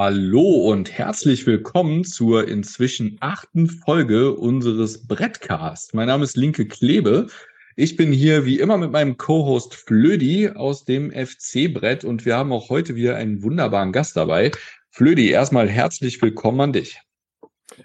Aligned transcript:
Hallo 0.00 0.70
und 0.70 0.92
herzlich 0.92 1.44
willkommen 1.44 2.04
zur 2.04 2.46
inzwischen 2.46 3.16
achten 3.18 3.68
Folge 3.68 4.32
unseres 4.32 5.08
Brettcast. 5.08 5.92
Mein 5.92 6.06
Name 6.06 6.22
ist 6.22 6.36
Linke 6.36 6.68
Klebe. 6.68 7.26
Ich 7.74 7.96
bin 7.96 8.12
hier 8.12 8.46
wie 8.46 8.60
immer 8.60 8.78
mit 8.78 8.92
meinem 8.92 9.16
Co-Host 9.16 9.74
Flödi 9.74 10.50
aus 10.50 10.84
dem 10.84 11.10
FC-Brett 11.10 12.04
und 12.04 12.24
wir 12.24 12.36
haben 12.36 12.52
auch 12.52 12.68
heute 12.68 12.94
wieder 12.94 13.16
einen 13.16 13.42
wunderbaren 13.42 13.90
Gast 13.90 14.16
dabei. 14.16 14.52
Flödi, 14.92 15.30
erstmal 15.30 15.68
herzlich 15.68 16.22
willkommen 16.22 16.60
an 16.60 16.72
dich. 16.74 17.00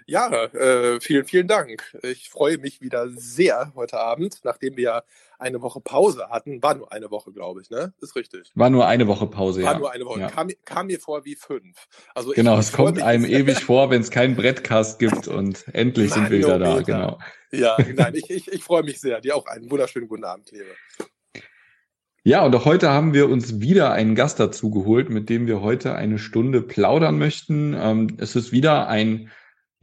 Ja, 0.06 0.44
äh, 0.44 1.00
vielen, 1.00 1.24
vielen 1.24 1.48
Dank. 1.48 1.96
Ich 2.02 2.28
freue 2.28 2.58
mich 2.58 2.80
wieder 2.80 3.08
sehr 3.08 3.72
heute 3.74 3.98
Abend, 3.98 4.40
nachdem 4.44 4.76
wir 4.76 5.04
eine 5.38 5.62
Woche 5.62 5.80
Pause 5.80 6.28
hatten. 6.30 6.62
War 6.62 6.74
nur 6.74 6.92
eine 6.92 7.10
Woche, 7.10 7.32
glaube 7.32 7.60
ich, 7.60 7.70
ne? 7.70 7.92
Ist 8.00 8.16
richtig. 8.16 8.50
War 8.54 8.70
nur 8.70 8.86
eine 8.86 9.06
Woche 9.06 9.26
Pause, 9.26 9.62
War 9.62 9.64
ja. 9.64 9.72
War 9.72 9.78
nur 9.78 9.92
eine 9.92 10.04
Woche. 10.04 10.20
Ja. 10.20 10.30
Kam, 10.30 10.50
kam, 10.64 10.86
mir 10.86 11.00
vor 11.00 11.24
wie 11.24 11.34
fünf. 11.34 11.86
Also 12.14 12.32
genau, 12.32 12.58
es 12.58 12.72
kommt 12.72 13.00
einem 13.02 13.24
ewig 13.26 13.64
vor, 13.64 13.90
wenn 13.90 14.00
es 14.00 14.10
keinen 14.10 14.36
Brettcast 14.36 14.98
gibt 14.98 15.28
und 15.28 15.66
endlich 15.72 16.12
sind 16.12 16.30
wir 16.30 16.38
wieder 16.38 16.58
da. 16.58 16.80
Genau. 16.80 17.18
Ja, 17.50 17.76
nein, 17.94 18.14
ich, 18.14 18.30
ich, 18.30 18.52
ich 18.52 18.64
freue 18.64 18.82
mich 18.82 19.00
sehr. 19.00 19.20
Dir 19.20 19.36
auch 19.36 19.46
einen 19.46 19.70
wunderschönen 19.70 20.08
guten 20.08 20.24
Abend, 20.24 20.46
Klebe. 20.46 20.74
Ja, 22.26 22.42
und 22.42 22.54
auch 22.56 22.64
heute 22.64 22.88
haben 22.88 23.12
wir 23.12 23.28
uns 23.28 23.60
wieder 23.60 23.92
einen 23.92 24.14
Gast 24.14 24.40
dazu 24.40 24.70
geholt, 24.70 25.10
mit 25.10 25.28
dem 25.28 25.46
wir 25.46 25.60
heute 25.60 25.94
eine 25.94 26.18
Stunde 26.18 26.62
plaudern 26.62 27.18
möchten. 27.18 27.76
Ähm, 27.78 28.16
es 28.18 28.34
ist 28.34 28.50
wieder 28.50 28.88
ein 28.88 29.30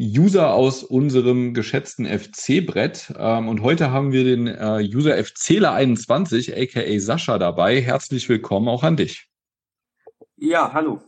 User 0.01 0.53
aus 0.53 0.83
unserem 0.83 1.53
geschätzten 1.53 2.07
FC-Brett. 2.07 3.13
Ähm, 3.17 3.47
und 3.47 3.61
heute 3.61 3.91
haben 3.91 4.11
wir 4.11 4.23
den 4.23 4.47
äh, 4.47 4.89
User 4.91 5.15
FCler21, 5.15 6.51
aka 6.59 6.99
Sascha, 6.99 7.37
dabei. 7.37 7.81
Herzlich 7.81 8.27
willkommen 8.27 8.67
auch 8.67 8.83
an 8.83 8.97
dich. 8.97 9.29
Ja, 10.37 10.73
hallo. 10.73 11.01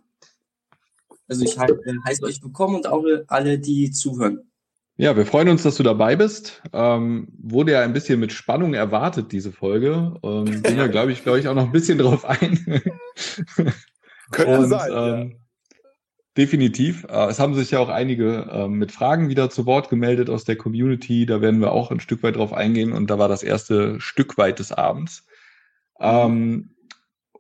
Also 1.28 1.44
ich 1.44 1.58
heiße, 1.58 1.76
heiße 2.06 2.24
euch 2.24 2.44
willkommen 2.44 2.76
und 2.76 2.88
auch 2.88 3.04
alle, 3.28 3.58
die 3.58 3.90
zuhören. 3.90 4.52
Ja, 4.96 5.18
wir 5.18 5.26
freuen 5.26 5.50
uns, 5.50 5.64
dass 5.64 5.78
du 5.78 5.84
dabei 5.84 6.16
bist. 6.16 6.62
Ähm, 6.72 7.30
wurde 7.40 7.72
ja 7.72 7.82
ein 7.82 7.94
bisschen 7.94 8.20
mit 8.20 8.32
Spannung 8.32 8.76
erwartet, 8.76 9.32
diese 9.32 9.52
Folge. 9.52 10.14
Ähm, 10.22 10.62
gehen 10.62 10.78
wir, 10.78 10.88
glaube 10.90 11.12
ich, 11.12 11.24
glaube 11.24 11.40
ich, 11.40 11.48
auch 11.48 11.56
noch 11.56 11.66
ein 11.66 11.72
bisschen 11.72 11.98
drauf 11.98 12.26
ein. 12.26 12.64
Könnte 14.30 14.60
und, 14.60 14.70
sein. 14.70 14.92
Ähm, 14.92 15.32
ja. 15.32 15.38
Definitiv. 16.36 17.06
Äh, 17.10 17.28
es 17.28 17.40
haben 17.40 17.54
sich 17.54 17.72
ja 17.72 17.80
auch 17.80 17.90
einige 17.90 18.50
äh, 18.52 18.68
mit 18.68 18.92
Fragen 18.92 19.30
wieder 19.30 19.50
zu 19.50 19.66
Wort 19.66 19.90
gemeldet 19.90 20.30
aus 20.30 20.46
der 20.46 20.56
Community. 20.56 21.26
Da 21.26 21.42
werden 21.42 21.62
wir 21.62 21.72
auch 21.72 21.92
ein 21.92 22.00
Stück 22.00 22.24
weit 22.24 22.38
drauf 22.38 22.54
eingehen. 22.54 22.92
Und 22.92 23.10
da 23.10 23.20
war 23.20 23.28
das 23.28 23.44
erste 23.44 24.00
Stück 24.00 24.38
weit 24.38 24.60
des 24.60 24.72
Abends. 24.72 25.28
Ähm, 26.00 26.72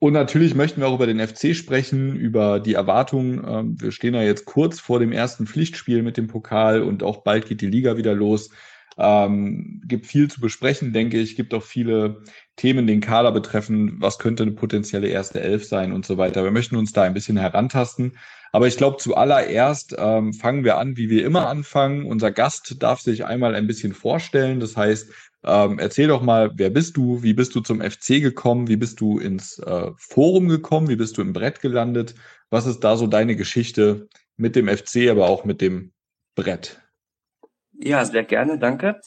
und 0.04 0.14
natürlich 0.14 0.54
möchten 0.54 0.82
wir 0.82 0.88
auch 0.88 0.96
über 0.96 1.08
den 1.08 1.26
FC 1.26 1.56
sprechen, 1.56 2.16
über 2.16 2.60
die 2.60 2.74
Erwartungen. 2.74 3.44
Ähm, 3.48 3.82
wir 3.82 3.92
stehen 3.92 4.14
ja 4.14 4.22
jetzt 4.22 4.46
kurz 4.46 4.80
vor 4.80 5.00
dem 5.00 5.12
ersten 5.12 5.48
Pflichtspiel 5.48 6.04
mit 6.04 6.18
dem 6.18 6.28
Pokal 6.28 6.84
und 6.84 7.04
auch 7.04 7.24
bald 7.24 7.48
geht 7.48 7.62
die 7.62 7.68
Liga 7.68 7.98
wieder 7.98 8.14
los. 8.14 8.52
Ähm, 8.98 9.82
gibt 9.86 10.06
viel 10.06 10.30
zu 10.30 10.40
besprechen, 10.40 10.94
denke 10.94 11.20
ich. 11.20 11.36
Gibt 11.36 11.54
auch 11.54 11.64
viele 11.64 12.22
Themen, 12.56 12.88
den 12.88 13.02
Kader 13.02 13.32
betreffen. 13.32 13.98
Was 14.00 14.20
könnte 14.20 14.44
eine 14.44 14.54
potenzielle 14.54 15.08
erste 15.08 15.42
Elf 15.42 15.66
sein 15.66 15.92
und 15.92 16.06
so 16.06 16.18
weiter. 16.18 16.44
Wir 16.44 16.52
möchten 16.52 16.76
uns 16.76 16.94
da 16.94 17.04
ein 17.04 17.14
bisschen 17.14 17.38
herantasten. 17.38 18.18
Aber 18.52 18.68
ich 18.68 18.78
glaube, 18.78 18.98
zuallererst 18.98 19.96
ähm, 19.98 20.32
fangen 20.32 20.64
wir 20.64 20.78
an, 20.78 20.96
wie 20.96 21.10
wir 21.10 21.26
immer 21.26 21.48
anfangen. 21.48 22.06
Unser 22.06 22.32
Gast 22.32 22.76
darf 22.84 23.02
sich 23.02 23.26
einmal 23.26 23.56
ein 23.56 23.66
bisschen 23.66 23.94
vorstellen. 23.94 24.60
Das 24.60 24.78
heißt, 24.78 25.12
ähm, 25.44 25.80
erzähl 25.80 26.08
doch 26.08 26.22
mal, 26.22 26.52
wer 26.56 26.70
bist 26.70 26.96
du? 26.96 27.24
Wie 27.24 27.34
bist 27.34 27.56
du 27.56 27.62
zum 27.62 27.82
FC 27.82 28.22
gekommen? 28.22 28.68
Wie 28.68 28.78
bist 28.78 29.02
du 29.02 29.18
ins 29.18 29.58
äh, 29.58 29.90
Forum 29.98 30.48
gekommen? 30.50 30.88
Wie 30.88 30.96
bist 30.96 31.18
du 31.18 31.22
im 31.22 31.34
Brett 31.34 31.62
gelandet? 31.62 32.14
Was 32.52 32.68
ist 32.68 32.82
da 32.82 32.96
so 32.96 33.08
deine 33.08 33.36
Geschichte 33.36 34.08
mit 34.38 34.56
dem 34.56 34.68
FC, 34.68 35.10
aber 35.10 35.28
auch 35.28 35.46
mit 35.46 35.60
dem 35.60 35.92
Brett? 36.36 36.80
Ja, 37.80 38.06
sehr 38.06 38.24
gerne, 38.24 38.60
danke. 38.60 39.02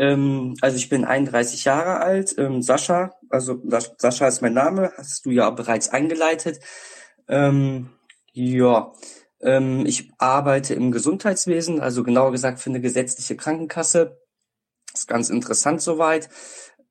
Ähm, 0.00 0.56
also 0.62 0.78
ich 0.78 0.88
bin 0.88 1.04
31 1.04 1.66
Jahre 1.66 2.00
alt, 2.00 2.34
ähm, 2.38 2.62
Sascha, 2.62 3.12
also 3.28 3.60
Sascha 3.98 4.26
ist 4.28 4.40
mein 4.40 4.54
Name, 4.54 4.92
hast 4.96 5.26
du 5.26 5.30
ja 5.30 5.50
bereits 5.50 5.90
eingeleitet. 5.90 6.58
Ähm, 7.28 7.90
ja, 8.32 8.94
ähm, 9.42 9.84
ich 9.84 10.10
arbeite 10.16 10.72
im 10.72 10.90
Gesundheitswesen, 10.90 11.80
also 11.80 12.02
genauer 12.02 12.32
gesagt 12.32 12.60
für 12.60 12.70
eine 12.70 12.80
gesetzliche 12.80 13.36
Krankenkasse. 13.36 14.18
ist 14.94 15.06
ganz 15.06 15.28
interessant 15.28 15.82
soweit. 15.82 16.30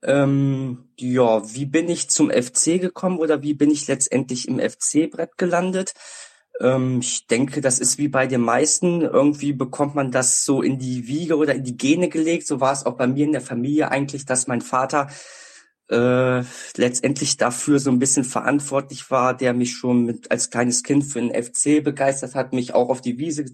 Ähm, 0.04 0.92
ja, 0.96 1.42
wie 1.56 1.66
bin 1.66 1.90
ich 1.90 2.12
zum 2.12 2.30
FC 2.30 2.80
gekommen 2.80 3.18
oder 3.18 3.42
wie 3.42 3.56
bin 3.56 3.72
ich 3.72 3.88
letztendlich 3.88 4.48
im 4.48 4.60
FC-Brett 4.60 5.36
gelandet? 5.36 5.94
Ähm, 6.60 7.00
ich 7.02 7.28
denke, 7.28 7.62
das 7.62 7.80
ist 7.80 7.98
wie 7.98 8.08
bei 8.08 8.28
den 8.28 8.42
meisten. 8.42 9.02
Irgendwie 9.02 9.54
bekommt 9.54 9.96
man 9.96 10.12
das 10.12 10.44
so 10.44 10.62
in 10.62 10.78
die 10.80 11.08
Wiege 11.08 11.38
oder 11.38 11.56
in 11.56 11.64
die 11.64 11.78
Gene 11.78 12.10
gelegt. 12.10 12.48
So 12.48 12.60
war 12.60 12.74
es 12.74 12.86
auch 12.86 12.98
bei 12.98 13.08
mir 13.08 13.26
in 13.26 13.32
der 13.32 13.42
Familie 13.42 13.92
eigentlich, 13.92 14.26
dass 14.26 14.48
mein 14.48 14.62
Vater 14.62 15.08
äh, 15.90 16.44
letztendlich 16.76 17.38
dafür 17.38 17.80
so 17.80 17.90
ein 17.90 18.00
bisschen 18.00 18.24
verantwortlich 18.24 19.10
war, 19.10 19.36
der 19.36 19.54
mich 19.54 19.76
schon 19.76 20.06
mit 20.06 20.30
als 20.32 20.50
kleines 20.50 20.84
Kind 20.84 21.04
für 21.06 21.20
den 21.20 21.32
FC 21.32 21.84
begeistert 21.84 22.36
hat, 22.36 22.54
mich 22.54 22.74
auch 22.76 22.90
auf 22.90 23.02
die 23.02 23.18
Wiese 23.18 23.46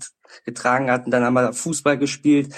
getragen 0.43 0.91
hat 0.91 1.05
und 1.05 1.11
dann 1.11 1.23
einmal 1.23 1.53
Fußball 1.53 1.97
gespielt. 1.97 2.53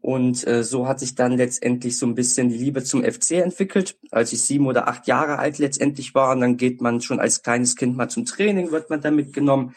Und 0.00 0.46
äh, 0.46 0.62
so 0.62 0.86
hat 0.86 1.00
sich 1.00 1.14
dann 1.14 1.32
letztendlich 1.32 1.98
so 1.98 2.06
ein 2.06 2.14
bisschen 2.14 2.48
die 2.48 2.58
Liebe 2.58 2.84
zum 2.84 3.02
FC 3.02 3.32
entwickelt, 3.32 3.98
als 4.10 4.32
ich 4.32 4.42
sieben 4.42 4.66
oder 4.66 4.88
acht 4.88 5.06
Jahre 5.06 5.38
alt 5.38 5.58
letztendlich 5.58 6.14
war. 6.14 6.32
Und 6.32 6.40
dann 6.40 6.56
geht 6.56 6.80
man 6.80 7.00
schon 7.00 7.20
als 7.20 7.42
kleines 7.42 7.76
Kind 7.76 7.96
mal 7.96 8.08
zum 8.08 8.24
Training, 8.24 8.70
wird 8.70 8.90
man 8.90 9.00
da 9.00 9.10
mitgenommen, 9.10 9.74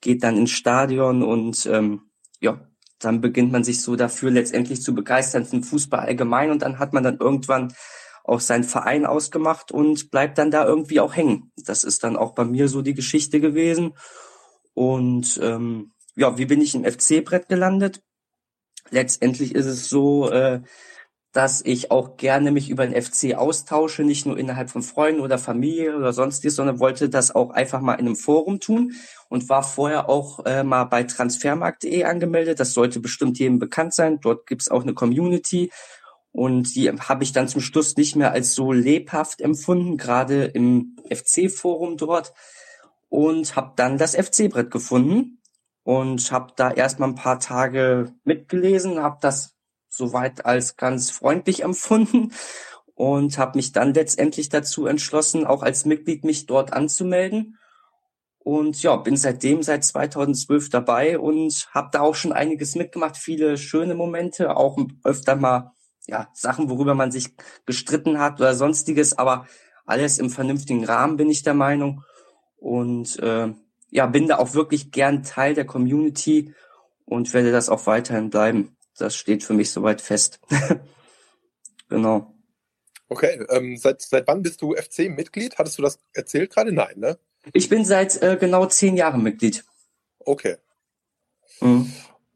geht 0.00 0.22
dann 0.22 0.36
ins 0.36 0.50
Stadion 0.50 1.22
und 1.22 1.66
ähm, 1.66 2.02
ja, 2.40 2.60
dann 2.98 3.20
beginnt 3.20 3.52
man 3.52 3.64
sich 3.64 3.80
so 3.80 3.96
dafür 3.96 4.30
letztendlich 4.30 4.82
zu 4.82 4.94
begeistern, 4.94 5.46
für 5.46 5.62
Fußball 5.62 6.00
allgemein. 6.00 6.50
Und 6.50 6.62
dann 6.62 6.78
hat 6.78 6.92
man 6.92 7.02
dann 7.02 7.18
irgendwann 7.18 7.72
auch 8.24 8.40
seinen 8.40 8.64
Verein 8.64 9.06
ausgemacht 9.06 9.72
und 9.72 10.10
bleibt 10.10 10.38
dann 10.38 10.50
da 10.50 10.64
irgendwie 10.66 11.00
auch 11.00 11.16
hängen. 11.16 11.52
Das 11.56 11.84
ist 11.84 12.04
dann 12.04 12.16
auch 12.16 12.34
bei 12.34 12.44
mir 12.44 12.68
so 12.68 12.82
die 12.82 12.94
Geschichte 12.94 13.40
gewesen. 13.40 13.94
Und 14.74 15.40
ähm, 15.42 15.92
ja, 16.14 16.36
wie 16.36 16.46
bin 16.46 16.60
ich 16.60 16.74
im 16.74 16.84
FC-Brett 16.84 17.48
gelandet? 17.48 18.02
Letztendlich 18.90 19.54
ist 19.54 19.66
es 19.66 19.88
so, 19.88 20.30
äh, 20.30 20.60
dass 21.32 21.62
ich 21.64 21.92
auch 21.92 22.16
gerne 22.16 22.50
mich 22.50 22.70
über 22.70 22.86
den 22.86 23.00
FC 23.00 23.34
austausche, 23.36 24.02
nicht 24.02 24.26
nur 24.26 24.36
innerhalb 24.36 24.68
von 24.68 24.82
Freunden 24.82 25.20
oder 25.20 25.38
Familie 25.38 25.96
oder 25.96 26.12
sonstiges, 26.12 26.56
sondern 26.56 26.80
wollte 26.80 27.08
das 27.08 27.32
auch 27.32 27.50
einfach 27.50 27.80
mal 27.80 27.94
in 27.94 28.06
einem 28.06 28.16
Forum 28.16 28.58
tun 28.58 28.94
und 29.28 29.48
war 29.48 29.62
vorher 29.62 30.08
auch 30.08 30.44
äh, 30.44 30.64
mal 30.64 30.84
bei 30.84 31.04
transfermarkt.de 31.04 32.02
angemeldet. 32.02 32.58
Das 32.58 32.74
sollte 32.74 32.98
bestimmt 32.98 33.38
jedem 33.38 33.60
bekannt 33.60 33.94
sein. 33.94 34.18
Dort 34.20 34.46
gibt's 34.46 34.70
auch 34.70 34.82
eine 34.82 34.94
Community 34.94 35.70
und 36.32 36.74
die 36.74 36.90
habe 36.90 37.22
ich 37.22 37.32
dann 37.32 37.48
zum 37.48 37.60
Schluss 37.60 37.96
nicht 37.96 38.16
mehr 38.16 38.32
als 38.32 38.54
so 38.54 38.72
lebhaft 38.72 39.40
empfunden, 39.40 39.96
gerade 39.96 40.44
im 40.44 40.96
FC-Forum 41.08 41.96
dort. 41.96 42.32
Und 43.08 43.56
habe 43.56 43.72
dann 43.74 43.98
das 43.98 44.14
FC-Brett 44.14 44.70
gefunden 44.70 45.39
und 45.82 46.30
habe 46.32 46.52
da 46.56 46.70
erstmal 46.70 47.10
ein 47.10 47.14
paar 47.14 47.40
Tage 47.40 48.12
mitgelesen, 48.24 49.02
habe 49.02 49.18
das 49.20 49.54
soweit 49.88 50.44
als 50.44 50.76
ganz 50.76 51.10
freundlich 51.10 51.62
empfunden 51.64 52.32
und 52.94 53.38
habe 53.38 53.58
mich 53.58 53.72
dann 53.72 53.94
letztendlich 53.94 54.48
dazu 54.48 54.86
entschlossen, 54.86 55.46
auch 55.46 55.62
als 55.62 55.84
Mitglied 55.84 56.24
mich 56.24 56.46
dort 56.46 56.72
anzumelden. 56.72 57.56
Und 58.42 58.82
ja, 58.82 58.96
bin 58.96 59.16
seitdem 59.16 59.62
seit 59.62 59.84
2012 59.84 60.70
dabei 60.70 61.18
und 61.18 61.68
habe 61.72 61.90
da 61.92 62.00
auch 62.00 62.14
schon 62.14 62.32
einiges 62.32 62.74
mitgemacht, 62.74 63.16
viele 63.16 63.58
schöne 63.58 63.94
Momente, 63.94 64.56
auch 64.56 64.78
öfter 65.04 65.36
mal 65.36 65.72
ja, 66.06 66.28
Sachen, 66.32 66.70
worüber 66.70 66.94
man 66.94 67.12
sich 67.12 67.34
gestritten 67.66 68.18
hat 68.18 68.40
oder 68.40 68.54
sonstiges, 68.54 69.16
aber 69.16 69.46
alles 69.84 70.18
im 70.18 70.30
vernünftigen 70.30 70.84
Rahmen, 70.84 71.16
bin 71.16 71.28
ich 71.28 71.42
der 71.42 71.54
Meinung. 71.54 72.02
Und 72.56 73.18
äh, 73.18 73.52
ja, 73.90 74.06
bin 74.06 74.28
da 74.28 74.38
auch 74.38 74.54
wirklich 74.54 74.90
gern 74.90 75.22
Teil 75.22 75.54
der 75.54 75.66
Community 75.66 76.54
und 77.04 77.32
werde 77.34 77.52
das 77.52 77.68
auch 77.68 77.86
weiterhin 77.86 78.30
bleiben. 78.30 78.76
Das 78.96 79.16
steht 79.16 79.44
für 79.44 79.54
mich 79.54 79.70
soweit 79.70 80.00
fest. 80.00 80.40
genau. 81.88 82.34
Okay, 83.08 83.44
ähm, 83.48 83.76
seit, 83.76 84.02
seit 84.02 84.28
wann 84.28 84.42
bist 84.42 84.62
du 84.62 84.74
FC-Mitglied? 84.74 85.58
Hattest 85.58 85.78
du 85.78 85.82
das 85.82 85.98
erzählt 86.12 86.54
gerade? 86.54 86.72
Nein, 86.72 86.94
ne? 86.96 87.18
Ich 87.52 87.68
bin 87.68 87.84
seit 87.84 88.22
äh, 88.22 88.36
genau 88.38 88.66
zehn 88.66 88.96
Jahren 88.96 89.22
Mitglied. 89.22 89.64
Okay. 90.20 90.56
Mhm. 91.60 91.92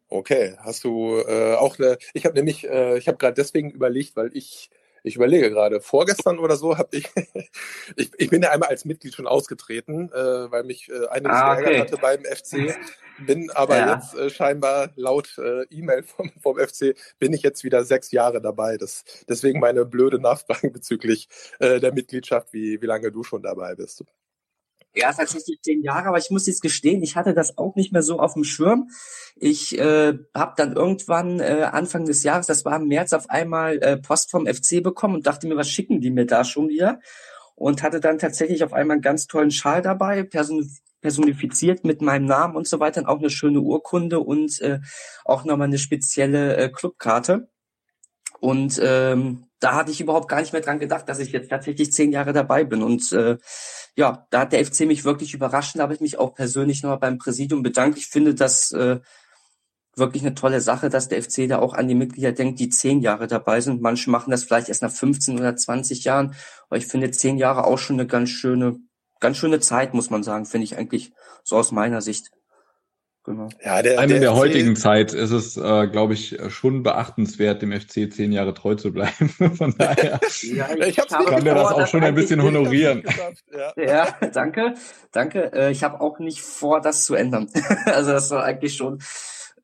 Okay, 0.09 0.57
hast 0.59 0.85
du 0.85 1.19
äh, 1.19 1.55
auch 1.55 1.79
eine, 1.79 1.99
ich 2.13 2.25
habe 2.25 2.35
nämlich, 2.37 2.69
äh, 2.69 2.99
ich 2.99 3.09
habe 3.09 3.19
gerade 3.19 3.35
deswegen 3.35 3.71
überlegt, 3.71 4.17
weil 4.17 4.31
ich, 4.37 4.71
ich 5.05 5.17
überlege 5.17 5.51
gerade, 5.51 5.83
vorgestern 5.83 6.39
oder 6.39 6.57
so 6.57 6.79
habe 6.79 6.97
ich, 6.97 7.11
ich, 7.97 8.11
ich 8.17 8.31
bin 8.31 8.43
ja 8.43 8.51
einmal 8.51 8.71
als 8.71 8.87
Mitglied 8.87 9.15
schon 9.15 9.27
ausgetreten, 9.27 10.11
äh, 10.11 10.51
weil 10.51 10.65
mich 10.65 10.89
äh, 10.89 11.07
einiges 11.09 11.37
ah, 11.37 11.53
okay. 11.53 11.65
geärgert 11.65 11.93
hatte 11.93 12.01
beim 12.01 12.25
FC, 12.25 12.75
bin 13.27 13.51
aber 13.51 13.77
ja. 13.77 13.95
jetzt 13.95 14.15
äh, 14.15 14.31
scheinbar 14.31 14.91
laut 14.97 15.37
äh, 15.37 15.65
E-Mail 15.65 16.03
vom, 16.05 16.33
vom 16.41 16.59
FC, 16.59 16.97
bin 17.19 17.35
ich 17.35 17.43
jetzt 17.43 17.65
wieder 17.65 17.85
sechs 17.85 18.13
Jahre 18.13 18.41
dabei. 18.41 18.79
Das, 18.79 19.05
deswegen 19.29 19.61
meine 19.61 19.85
blöde 19.85 20.19
Nachfrage 20.19 20.71
bezüglich 20.73 21.29
äh, 21.59 21.81
der 21.81 21.93
Mitgliedschaft, 21.93 22.55
wie, 22.55 22.81
wie 22.81 22.87
lange 22.87 23.13
du 23.13 23.23
schon 23.23 23.43
dabei 23.43 23.75
bist. 23.75 24.05
Ja, 24.97 25.13
tatsächlich 25.13 25.61
zehn 25.61 25.83
Jahre, 25.83 26.07
aber 26.09 26.19
ich 26.19 26.31
muss 26.31 26.47
jetzt 26.47 26.63
gestehen, 26.63 27.03
ich 27.03 27.17
hatte 27.17 27.35
das 27.35 27.59
auch 27.59 27.75
nicht 27.75 27.93
mehr 27.93 28.03
so 28.03 28.21
auf 28.21 28.35
dem 28.35 28.45
Schirm. 28.45 28.91
Ich 29.35 29.77
äh, 29.77 30.15
habe 30.33 30.55
dann 30.57 30.77
irgendwann 30.77 31.41
äh, 31.41 31.69
Anfang 31.73 32.05
des 32.05 32.23
Jahres, 32.23 32.47
das 32.47 32.65
war 32.65 32.77
im 32.77 32.87
März, 32.87 33.13
auf 33.13 33.29
einmal 33.29 33.83
äh, 33.83 33.97
Post 33.97 34.31
vom 34.31 34.47
FC 34.47 34.83
bekommen 34.83 35.17
und 35.17 35.27
dachte 35.27 35.49
mir, 35.49 35.57
was 35.57 35.69
schicken 35.69 36.01
die 36.01 36.11
mir 36.13 36.27
da 36.27 36.45
schon 36.45 36.69
wieder? 36.69 37.01
Und 37.57 37.83
hatte 37.83 37.99
dann 37.99 38.19
tatsächlich 38.19 38.63
auf 38.63 38.73
einmal 38.73 38.95
einen 38.95 39.03
ganz 39.03 39.27
tollen 39.27 39.51
Schal 39.51 39.83
dabei, 39.83 40.23
person 40.23 40.71
personifiziert 41.01 41.85
mit 41.85 42.01
meinem 42.01 42.25
Namen 42.25 42.57
und 42.57 42.67
so 42.67 42.81
weiter, 42.81 43.01
und 43.01 43.07
auch 43.07 43.19
eine 43.19 43.31
schöne 43.31 43.61
Urkunde 43.61 44.21
und 44.21 44.61
äh, 44.63 44.81
auch 45.25 45.45
nochmal 45.45 45.67
eine 45.67 45.79
spezielle 45.79 46.57
äh, 46.57 46.71
Clubkarte. 46.71 47.49
Und 48.45 48.79
ähm, 48.85 49.47
da 49.59 49.75
hatte 49.75 49.91
ich 49.91 50.03
überhaupt 50.03 50.29
gar 50.29 50.39
nicht 50.39 50.53
mehr 50.53 50.61
dran 50.61 50.79
gedacht, 50.79 51.09
dass 51.09 51.19
ich 51.19 51.33
jetzt 51.33 51.49
tatsächlich 51.49 51.91
zehn 51.95 52.13
Jahre 52.13 52.35
dabei 52.35 52.65
bin. 52.65 52.83
Und 52.83 53.11
äh, 53.13 53.39
ja, 53.97 54.27
da 54.29 54.41
hat 54.41 54.53
der 54.53 54.63
FC 54.67 54.81
mich 54.81 55.07
wirklich 55.07 55.33
überrascht. 55.33 55.79
Da 55.79 55.85
habe 55.85 55.95
ich 55.95 56.03
mich 56.03 56.19
auch 56.19 56.35
persönlich 56.35 56.83
nochmal 56.83 56.99
beim 56.99 57.17
Präsidium 57.17 57.63
bedankt. 57.63 57.97
Ich 57.97 58.07
finde 58.07 58.35
das 58.35 58.71
äh, 58.73 59.01
wirklich 59.97 60.23
eine 60.23 60.35
tolle 60.35 60.61
Sache, 60.61 60.91
dass 60.91 61.09
der 61.09 61.23
FC 61.23 61.49
da 61.49 61.59
auch 61.59 61.73
an 61.73 61.89
die 61.89 61.95
Mitglieder 61.95 62.33
denkt, 62.33 62.61
die 62.61 62.69
zehn 62.69 63.01
Jahre 63.01 63.29
dabei 63.29 63.63
sind. 63.63 63.81
Manche 63.81 64.11
machen 64.11 64.31
das 64.31 64.45
vielleicht 64.45 64.69
erst 64.69 64.83
nach 64.83 64.93
15 64.93 65.39
oder 65.39 65.57
20 65.57 66.05
Jahren. 66.05 66.35
Aber 66.69 66.77
ich 66.77 66.87
finde 66.87 67.11
zehn 67.13 67.39
Jahre 67.39 67.65
auch 67.65 67.79
schon 67.79 67.97
eine 67.97 68.07
ganz 68.07 68.29
schöne, 68.29 68.77
ganz 69.21 69.39
schöne 69.39 69.61
Zeit, 69.61 69.95
muss 69.95 70.11
man 70.11 70.23
sagen, 70.23 70.45
finde 70.45 70.67
ich 70.67 70.77
eigentlich 70.77 71.15
so 71.45 71.57
aus 71.57 71.73
meiner 71.73 72.03
Sicht. 72.03 72.31
Genau. 73.25 73.49
Ja, 73.65 73.81
der, 73.81 73.99
Eine 73.99 74.13
der, 74.13 74.21
der 74.21 74.35
heutigen 74.35 74.77
Zeit 74.77 75.15
ist 75.15 75.31
es, 75.31 75.57
äh, 75.57 75.89
glaube 75.89 76.13
ich, 76.13 76.37
schon 76.49 76.83
beachtenswert, 76.83 77.63
dem 77.63 77.73
FC 77.73 78.13
zehn 78.13 78.33
Jahre 78.33 78.53
treu 78.53 78.75
zu 78.75 78.93
bleiben. 78.93 79.31
Von 79.57 79.75
daher 79.79 80.21
ja, 80.43 80.69
ich, 80.77 80.89
ich 80.89 80.97
kann 80.97 81.43
der 81.43 81.55
das 81.55 81.73
auch 81.73 81.87
schon 81.87 82.05
ein 82.05 82.15
bisschen 82.15 82.43
honorieren. 82.43 83.03
Ja. 83.51 83.73
ja, 83.83 84.29
danke, 84.29 84.75
danke. 85.11 85.53
Äh, 85.55 85.71
ich 85.71 85.83
habe 85.83 86.03
auch 86.03 86.19
nicht 86.19 86.43
vor, 86.43 86.83
das 86.83 87.05
zu 87.05 87.15
ändern. 87.15 87.49
also 87.87 88.13
das 88.13 88.29
soll 88.29 88.43
eigentlich 88.43 88.77
schon 88.77 88.99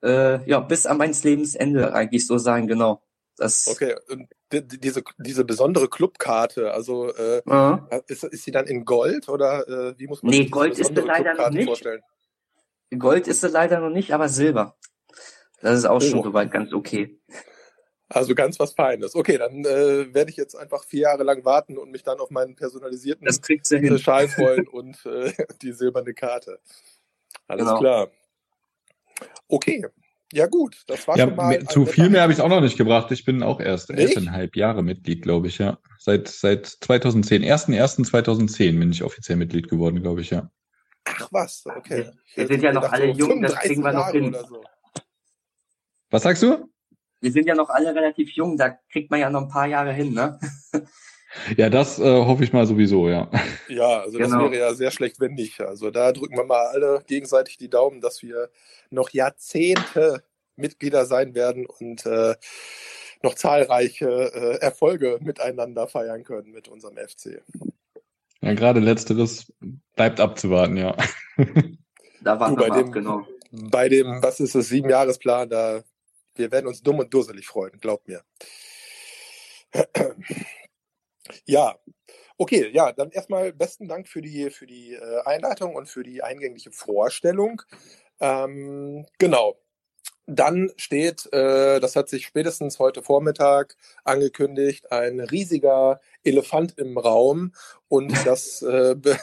äh, 0.02 0.42
ja 0.48 0.60
bis 0.60 0.86
an 0.86 0.96
meines 0.96 1.22
Lebensende 1.22 1.92
eigentlich 1.92 2.26
so 2.26 2.38
sein, 2.38 2.66
genau. 2.66 3.02
Das 3.36 3.68
okay, 3.68 3.94
und 4.08 4.28
diese, 4.52 5.02
diese 5.18 5.44
besondere 5.44 5.88
Clubkarte, 5.88 6.72
also 6.72 7.12
äh, 7.14 7.42
mhm. 7.44 7.86
ist, 8.06 8.24
ist 8.24 8.44
sie 8.44 8.50
dann 8.52 8.66
in 8.66 8.86
Gold 8.86 9.28
oder 9.28 9.68
äh, 9.68 9.94
wie 9.98 10.06
muss 10.06 10.22
man 10.22 10.30
nee, 10.30 10.46
Gold 10.46 10.78
ist 10.78 10.94
leider 10.94 11.34
noch 11.34 11.50
nicht. 11.50 11.66
vorstellen? 11.66 12.00
Gold 12.98 13.28
ist 13.28 13.40
sie 13.40 13.48
leider 13.48 13.80
noch 13.80 13.90
nicht, 13.90 14.12
aber 14.12 14.28
Silber. 14.28 14.76
Das 15.60 15.78
ist 15.78 15.84
auch 15.84 15.96
oh. 15.96 16.00
schon 16.00 16.22
soweit 16.22 16.50
ganz 16.50 16.72
okay. 16.72 17.20
Also 18.08 18.34
ganz 18.34 18.58
was 18.58 18.72
Feines. 18.72 19.14
Okay, 19.14 19.38
dann 19.38 19.64
äh, 19.64 20.12
werde 20.12 20.30
ich 20.30 20.36
jetzt 20.36 20.56
einfach 20.56 20.82
vier 20.84 21.02
Jahre 21.02 21.22
lang 21.22 21.44
warten 21.44 21.78
und 21.78 21.92
mich 21.92 22.02
dann 22.02 22.18
auf 22.18 22.30
meinen 22.30 22.56
personalisierten 22.56 23.28
Schal 23.98 24.28
freuen 24.28 24.66
und 24.66 24.98
äh, 25.06 25.32
die 25.62 25.72
silberne 25.72 26.12
Karte. 26.12 26.58
Alles 27.46 27.66
genau. 27.66 27.78
klar. 27.78 28.10
Okay. 29.46 29.84
Ja 30.32 30.46
gut, 30.46 30.82
das 30.86 31.06
war 31.08 31.16
ja, 31.16 31.26
schon 31.26 31.36
mal. 31.36 31.64
Zu 31.66 31.86
viel 31.86 32.08
mehr 32.08 32.22
habe 32.22 32.32
ich 32.32 32.40
auch 32.40 32.48
noch 32.48 32.60
nicht 32.60 32.76
gebracht. 32.76 33.10
Ich 33.10 33.24
bin 33.24 33.42
auch 33.42 33.60
erst 33.60 33.90
elfeinhalb 33.90 34.54
Jahre 34.54 34.82
Mitglied, 34.82 35.22
glaube 35.22 35.48
ich, 35.48 35.58
ja. 35.58 35.78
Seit 35.98 36.28
seit 36.28 36.66
2010, 36.66 37.42
1.1.2010 37.42 38.78
bin 38.78 38.92
ich 38.92 39.02
offiziell 39.02 39.36
Mitglied 39.36 39.68
geworden, 39.68 40.02
glaube 40.02 40.20
ich, 40.20 40.30
ja. 40.30 40.50
Ach 41.20 41.28
was, 41.30 41.64
okay. 41.66 42.10
Wir 42.34 42.46
sind 42.46 42.62
ja 42.62 42.72
noch 42.72 42.90
alle 42.90 43.12
so 43.14 43.18
jung, 43.18 43.42
das 43.42 43.54
kriegen 43.56 43.82
wir 43.82 43.92
noch 43.92 44.10
hin. 44.10 44.36
So. 44.48 44.62
Was 46.10 46.22
sagst 46.22 46.42
du? 46.42 46.68
Wir 47.20 47.32
sind 47.32 47.46
ja 47.46 47.54
noch 47.54 47.68
alle 47.68 47.94
relativ 47.94 48.30
jung, 48.32 48.56
da 48.56 48.70
kriegt 48.90 49.10
man 49.10 49.20
ja 49.20 49.30
noch 49.30 49.42
ein 49.42 49.48
paar 49.48 49.66
Jahre 49.66 49.92
hin, 49.92 50.12
ne? 50.12 50.38
Ja, 51.56 51.70
das 51.70 52.00
äh, 52.00 52.02
hoffe 52.02 52.42
ich 52.42 52.52
mal 52.52 52.66
sowieso, 52.66 53.08
ja. 53.08 53.30
Ja, 53.68 54.00
also 54.00 54.18
genau. 54.18 54.42
das 54.42 54.50
wäre 54.50 54.64
ja 54.64 54.74
sehr 54.74 54.90
schlecht, 54.90 55.20
wenn 55.20 55.34
nicht. 55.34 55.60
Also 55.60 55.90
da 55.90 56.10
drücken 56.12 56.36
wir 56.36 56.44
mal 56.44 56.66
alle 56.66 57.04
gegenseitig 57.06 57.56
die 57.56 57.70
Daumen, 57.70 58.00
dass 58.00 58.22
wir 58.22 58.50
noch 58.90 59.10
Jahrzehnte 59.10 60.24
Mitglieder 60.56 61.06
sein 61.06 61.34
werden 61.34 61.66
und 61.66 62.04
äh, 62.04 62.34
noch 63.22 63.34
zahlreiche 63.34 64.08
äh, 64.08 64.56
Erfolge 64.60 65.18
miteinander 65.20 65.86
feiern 65.86 66.24
können 66.24 66.50
mit 66.50 66.68
unserem 66.68 66.96
FC. 66.96 67.42
Ja, 68.42 68.54
gerade 68.54 68.80
letzteres 68.80 69.52
bleibt 69.96 70.20
abzuwarten, 70.20 70.76
ja. 70.76 70.96
Da 72.22 72.38
warten 72.38 72.56
du, 72.56 72.60
bei 72.60 72.68
wir 72.68 72.82
dem, 72.82 72.88
ab, 72.88 72.92
genau. 72.92 73.26
Bei 73.50 73.88
dem, 73.88 74.22
was 74.22 74.40
ist 74.40 74.54
das, 74.54 74.68
Siebenjahresplan, 74.68 75.48
da, 75.48 75.82
wir 76.34 76.52
werden 76.52 76.66
uns 76.66 76.82
dumm 76.82 76.98
und 76.98 77.12
dusselig 77.12 77.46
freuen, 77.46 77.80
glaub 77.80 78.06
mir. 78.06 78.22
Ja, 81.44 81.78
okay, 82.38 82.70
ja, 82.72 82.90
dann 82.90 83.12
erstmal 83.12 83.52
besten 83.52 83.86
Dank 83.86 84.08
für 84.08 84.20
die, 84.20 84.50
für 84.50 84.66
die 84.66 84.94
äh, 84.94 85.22
Einleitung 85.24 85.76
und 85.76 85.88
für 85.88 86.02
die 86.02 86.24
eingängliche 86.24 86.72
Vorstellung. 86.72 87.62
Ähm, 88.18 89.06
genau, 89.16 89.56
dann 90.26 90.70
steht, 90.76 91.32
äh, 91.32 91.80
das 91.80 91.96
hat 91.96 92.08
sich 92.08 92.26
spätestens 92.26 92.78
heute 92.78 93.02
Vormittag 93.02 93.76
angekündigt, 94.04 94.92
ein 94.92 95.20
riesiger 95.20 96.00
Elefant 96.22 96.78
im 96.78 96.98
Raum 96.98 97.52
und 97.88 98.12
das 98.26 98.62
äh, 98.62 98.94
be 98.96 99.18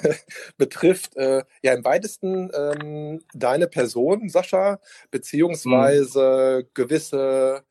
betrifft 0.58 1.16
äh, 1.16 1.44
ja 1.62 1.74
im 1.74 1.84
weitesten 1.84 2.52
ähm, 2.54 3.24
deine 3.34 3.68
Person, 3.68 4.30
Sascha, 4.30 4.80
beziehungsweise 5.12 6.64
mhm. 6.64 6.70
gewisse 6.74 7.64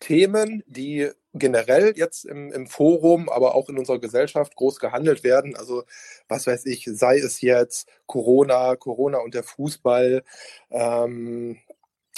Themen, 0.00 0.62
die 0.66 1.10
generell 1.32 1.94
jetzt 1.96 2.24
im, 2.24 2.52
im 2.52 2.66
Forum, 2.66 3.28
aber 3.28 3.54
auch 3.54 3.68
in 3.68 3.78
unserer 3.78 3.98
Gesellschaft 3.98 4.54
groß 4.54 4.78
gehandelt 4.78 5.24
werden. 5.24 5.56
Also 5.56 5.84
was 6.28 6.46
weiß 6.46 6.66
ich, 6.66 6.88
sei 6.92 7.18
es 7.18 7.40
jetzt 7.40 7.88
Corona, 8.06 8.76
Corona 8.76 9.18
und 9.18 9.34
der 9.34 9.42
Fußball, 9.42 10.22
ähm, 10.70 11.58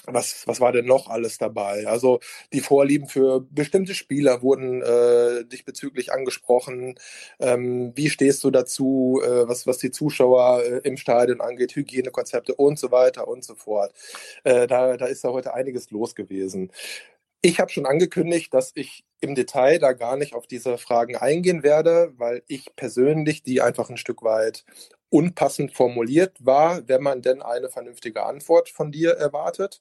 was, 0.07 0.47
was 0.47 0.61
war 0.61 0.73
denn 0.73 0.87
noch 0.87 1.09
alles 1.09 1.39
dabei? 1.39 1.87
Also 1.87 2.21
die 2.53 2.61
Vorlieben 2.61 3.09
für 3.09 3.41
bestimmte 3.41 3.95
Spieler 3.95 4.43
wurden 4.43 4.83
äh, 4.83 5.45
dich 5.45 5.65
bezüglich 5.65 6.13
angesprochen. 6.13 6.99
Ähm, 7.39 7.93
wie 7.95 8.11
stehst 8.11 8.45
du 8.45 8.51
dazu, 8.51 9.21
äh, 9.25 9.49
was, 9.49 9.67
was 9.67 9.79
die 9.79 9.91
Zuschauer 9.91 10.63
äh, 10.65 10.81
im 10.85 10.97
Stadion 10.97 11.41
angeht, 11.41 11.75
Hygienekonzepte 11.77 12.55
und 12.55 12.79
so 12.79 12.91
weiter 12.91 13.29
und 13.29 13.45
so 13.45 13.55
fort. 13.55 13.93
Äh, 14.45 14.67
da, 14.67 14.97
da 14.97 15.07
ist 15.07 15.25
ja 15.25 15.31
heute 15.31 15.55
einiges 15.55 15.91
los 15.91 16.15
gewesen. 16.15 16.71
Ich 17.43 17.61
habe 17.61 17.71
schon 17.71 17.87
angekündigt, 17.87 18.53
dass 18.55 18.73
ich 18.75 19.05
im 19.21 19.35
Detail 19.35 19.79
da 19.79 19.93
gar 19.93 20.17
nicht 20.17 20.35
auf 20.35 20.47
diese 20.47 20.79
Fragen 20.79 21.17
eingehen 21.17 21.63
werde, 21.63 22.13
weil 22.17 22.43
ich 22.49 22.75
persönlich 22.77 23.43
die 23.43 23.61
einfach 23.61 23.89
ein 23.89 23.97
Stück 23.97 24.23
weit 24.23 24.65
unpassend 25.11 25.73
formuliert 25.73 26.37
war, 26.45 26.89
wenn 26.89 27.03
man 27.03 27.23
denn 27.23 27.43
eine 27.43 27.69
vernünftige 27.69 28.25
Antwort 28.25 28.69
von 28.69 28.91
dir 28.93 29.13
erwartet. 29.13 29.81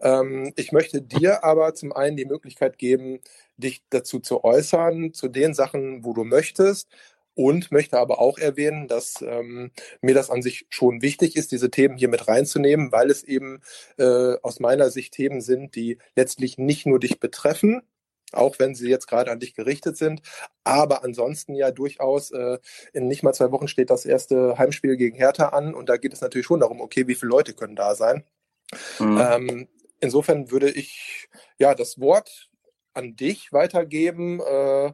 Ähm, 0.00 0.52
ich 0.56 0.72
möchte 0.72 1.02
dir 1.02 1.44
aber 1.44 1.74
zum 1.74 1.92
einen 1.92 2.16
die 2.16 2.24
Möglichkeit 2.24 2.78
geben, 2.78 3.20
dich 3.56 3.82
dazu 3.90 4.20
zu 4.20 4.44
äußern, 4.44 5.12
zu 5.12 5.28
den 5.28 5.54
Sachen, 5.54 6.04
wo 6.04 6.12
du 6.12 6.24
möchtest. 6.24 6.88
Und 7.34 7.70
möchte 7.72 7.96
aber 7.98 8.18
auch 8.18 8.38
erwähnen, 8.38 8.88
dass 8.88 9.22
ähm, 9.22 9.70
mir 10.02 10.14
das 10.14 10.30
an 10.30 10.42
sich 10.42 10.66
schon 10.68 11.00
wichtig 11.00 11.36
ist, 11.36 11.52
diese 11.52 11.70
Themen 11.70 11.96
hier 11.96 12.08
mit 12.08 12.28
reinzunehmen, 12.28 12.92
weil 12.92 13.08
es 13.10 13.22
eben 13.22 13.60
äh, 13.98 14.34
aus 14.42 14.60
meiner 14.60 14.90
Sicht 14.90 15.14
Themen 15.14 15.40
sind, 15.40 15.74
die 15.74 15.98
letztlich 16.16 16.58
nicht 16.58 16.86
nur 16.86 16.98
dich 16.98 17.20
betreffen, 17.20 17.82
auch 18.32 18.58
wenn 18.58 18.74
sie 18.74 18.88
jetzt 18.88 19.06
gerade 19.06 19.30
an 19.30 19.40
dich 19.40 19.54
gerichtet 19.54 19.96
sind. 19.96 20.22
Aber 20.64 21.04
ansonsten 21.04 21.54
ja 21.54 21.70
durchaus, 21.70 22.30
äh, 22.30 22.58
in 22.92 23.08
nicht 23.08 23.22
mal 23.22 23.32
zwei 23.32 23.50
Wochen 23.52 23.68
steht 23.68 23.90
das 23.90 24.06
erste 24.06 24.58
Heimspiel 24.58 24.96
gegen 24.96 25.16
Hertha 25.16 25.48
an 25.48 25.74
und 25.74 25.88
da 25.88 25.96
geht 25.96 26.12
es 26.12 26.20
natürlich 26.20 26.46
schon 26.46 26.60
darum, 26.60 26.80
okay, 26.80 27.06
wie 27.06 27.14
viele 27.14 27.30
Leute 27.30 27.54
können 27.54 27.76
da 27.76 27.94
sein. 27.94 28.24
Mhm. 28.98 29.20
Ähm, 29.20 29.68
insofern 30.00 30.50
würde 30.50 30.70
ich 30.70 31.28
ja 31.58 31.74
das 31.74 32.00
Wort 32.00 32.50
an 32.94 33.16
dich 33.16 33.52
weitergeben 33.52 34.40
äh, 34.40 34.92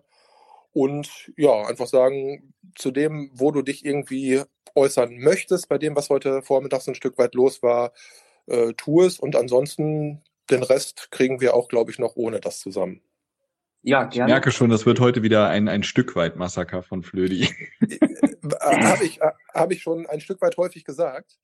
und 0.73 1.33
ja, 1.37 1.62
einfach 1.66 1.87
sagen, 1.87 2.55
zu 2.75 2.90
dem, 2.90 3.31
wo 3.33 3.50
du 3.50 3.62
dich 3.62 3.85
irgendwie 3.85 4.43
äußern 4.75 5.16
möchtest, 5.19 5.69
bei 5.69 5.78
dem, 5.78 5.97
was 5.97 6.11
heute 6.11 6.43
vormittags 6.43 6.87
ein 6.87 6.95
Stück 6.95 7.16
weit 7.19 7.35
los 7.35 7.62
war, 7.62 7.93
äh, 8.47 8.75
tu 8.75 9.02
es 9.02 9.19
und 9.19 9.37
ansonsten 9.37 10.23
den 10.50 10.62
Rest 10.62 11.11
kriegen 11.11 11.40
wir 11.40 11.55
auch, 11.55 11.69
glaube 11.69 11.90
ich, 11.90 11.99
noch 11.99 12.16
ohne 12.16 12.40
das 12.40 12.61
zusammen. 12.61 13.00
Ja, 13.87 14.02
gerne. 14.02 14.28
Ich 14.28 14.35
merke 14.35 14.50
schon, 14.50 14.69
das 14.69 14.85
wird 14.85 14.99
heute 14.99 15.23
wieder 15.23 15.49
ein, 15.49 15.69
ein 15.69 15.85
Stück 15.85 16.16
weit 16.16 16.35
Massaker 16.35 16.83
von 16.83 17.02
Flödi. 17.02 17.49
Äh, 18.49 18.85
habe 18.85 19.05
ich, 19.05 19.21
äh, 19.21 19.33
hab 19.55 19.73
ich 19.73 19.83
schon 19.83 20.07
ein 20.07 20.21
Stück 20.21 20.40
weit 20.40 20.57
häufig 20.57 20.85
gesagt? 20.85 21.37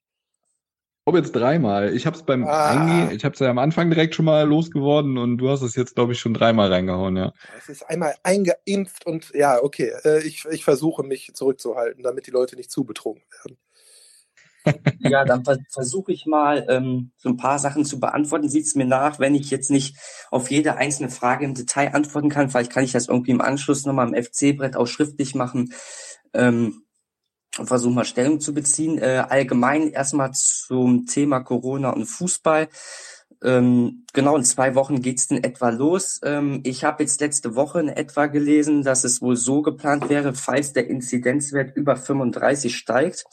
Ich 0.99 1.05
glaube 1.05 1.19
jetzt 1.19 1.33
dreimal. 1.33 1.93
Ich 1.97 2.07
habe 2.07 2.17
es 2.17 2.23
beim 2.23 2.45
ah. 2.45 2.71
Einge 2.71 3.13
ich 3.13 3.25
habe 3.25 3.33
es 3.33 3.41
ja 3.41 3.51
am 3.51 3.59
Anfang 3.59 3.91
direkt 3.91 4.15
schon 4.15 4.25
mal 4.25 4.47
losgeworden 4.47 5.19
und 5.19 5.39
du 5.39 5.51
hast 5.51 5.63
es 5.63 5.75
jetzt 5.75 5.97
glaube 5.97 6.13
ich 6.13 6.21
schon 6.21 6.33
dreimal 6.33 6.73
reingehauen, 6.73 7.17
ja. 7.17 7.33
Es 7.59 7.69
ist 7.69 7.83
einmal 7.83 8.15
eingeimpft 8.23 9.05
und 9.05 9.33
ja, 9.35 9.61
okay. 9.61 9.91
Äh, 10.05 10.25
ich, 10.25 10.45
ich 10.49 10.63
versuche 10.63 11.03
mich 11.03 11.33
zurückzuhalten, 11.35 12.05
damit 12.05 12.29
die 12.29 12.31
Leute 12.31 12.55
nicht 12.55 12.71
zu 12.71 12.85
betrunken 12.85 13.25
werden. 13.43 13.59
Ja, 14.99 15.25
dann 15.25 15.43
versuche 15.71 16.13
ich 16.13 16.27
mal 16.27 16.65
ähm, 16.69 17.13
so 17.17 17.29
ein 17.29 17.37
paar 17.37 17.59
Sachen 17.59 17.85
zu 17.85 17.99
beantworten. 17.99 18.49
Sieht 18.49 18.67
es 18.67 18.75
mir 18.75 18.85
nach, 18.85 19.19
wenn 19.19 19.35
ich 19.35 19.51
jetzt 19.51 19.71
nicht 19.71 19.97
auf 20.31 20.51
jede 20.51 20.77
einzelne 20.77 21.11
Frage 21.11 21.45
im 21.45 21.55
Detail 21.55 21.95
antworten 21.95 22.29
kann. 22.29 22.51
Vielleicht 22.51 22.73
kann 22.73 22.85
ich 22.85 22.93
das 22.93 23.09
irgendwie 23.09 23.33
im 23.33 23.41
Anschluss 23.41 23.85
nochmal 23.85 24.13
im 24.13 24.23
FC-Brett 24.23 24.77
auch 24.77 24.87
schriftlich 24.87 25.35
machen. 25.35 25.73
Ähm, 26.33 26.85
und 27.59 27.67
versuche 27.67 27.93
mal 27.93 28.05
Stellung 28.05 28.41
zu 28.41 28.55
beziehen. 28.55 28.99
Äh, 28.99 29.25
allgemein 29.29 29.91
erstmal 29.91 30.33
zum 30.33 31.07
Thema 31.07 31.41
Corona 31.41 31.91
und 31.91 32.07
Fußball. 32.07 32.69
Ähm, 33.43 34.05
genau 34.13 34.37
in 34.37 34.45
zwei 34.45 34.75
Wochen 34.75 35.03
geht's 35.03 35.27
in 35.27 35.43
etwa 35.43 35.71
los. 35.71 36.21
Ähm, 36.23 36.61
ich 36.65 36.85
habe 36.85 37.03
jetzt 37.03 37.21
letzte 37.21 37.55
Woche 37.57 37.81
in 37.81 37.89
etwa 37.89 38.27
gelesen, 38.27 38.83
dass 38.83 39.05
es 39.05 39.21
wohl 39.21 39.37
so 39.37 39.63
geplant 39.63 40.09
wäre, 40.09 40.33
falls 40.33 40.73
der 40.73 40.89
Inzidenzwert 40.89 41.77
über 41.77 41.97
35 41.97 42.77
steigt, 42.77 43.25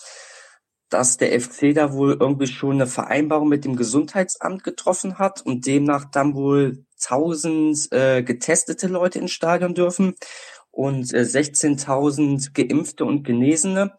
dass 0.89 1.17
der 1.17 1.39
FC 1.39 1.73
da 1.73 1.93
wohl 1.93 2.17
irgendwie 2.19 2.47
schon 2.47 2.73
eine 2.73 2.87
Vereinbarung 2.87 3.47
mit 3.47 3.63
dem 3.63 3.75
Gesundheitsamt 3.75 4.63
getroffen 4.63 5.19
hat 5.19 5.41
und 5.45 5.65
demnach 5.65 6.05
dann 6.05 6.35
wohl 6.35 6.83
1000 7.01 7.91
äh, 7.91 8.23
getestete 8.23 8.87
Leute 8.87 9.19
ins 9.19 9.31
Stadion 9.31 9.75
dürfen 9.75 10.15
und 10.71 11.13
äh, 11.13 11.21
16.000 11.21 12.53
Geimpfte 12.53 13.05
und 13.05 13.23
Genesene. 13.23 13.93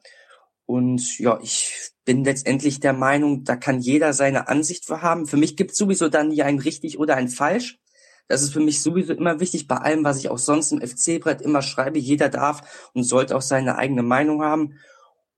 Und 0.66 1.18
ja, 1.18 1.38
ich 1.42 1.90
bin 2.04 2.24
letztendlich 2.24 2.80
der 2.80 2.92
Meinung, 2.92 3.44
da 3.44 3.56
kann 3.56 3.80
jeder 3.80 4.12
seine 4.12 4.48
Ansicht 4.48 4.86
für 4.86 5.02
haben. 5.02 5.26
Für 5.26 5.36
mich 5.36 5.56
gibt 5.56 5.72
es 5.72 5.78
sowieso 5.78 6.08
dann 6.08 6.28
nie 6.28 6.42
ein 6.42 6.58
richtig 6.58 6.98
oder 6.98 7.16
ein 7.16 7.28
falsch. 7.28 7.78
Das 8.28 8.42
ist 8.42 8.52
für 8.52 8.60
mich 8.60 8.80
sowieso 8.80 9.12
immer 9.12 9.40
wichtig 9.40 9.66
bei 9.66 9.76
allem, 9.76 10.04
was 10.04 10.18
ich 10.18 10.28
auch 10.28 10.38
sonst 10.38 10.70
im 10.70 10.80
FC-Brett 10.80 11.42
immer 11.42 11.62
schreibe. 11.62 11.98
Jeder 11.98 12.28
darf 12.28 12.90
und 12.94 13.02
sollte 13.02 13.36
auch 13.36 13.42
seine 13.42 13.76
eigene 13.76 14.02
Meinung 14.02 14.42
haben 14.42 14.78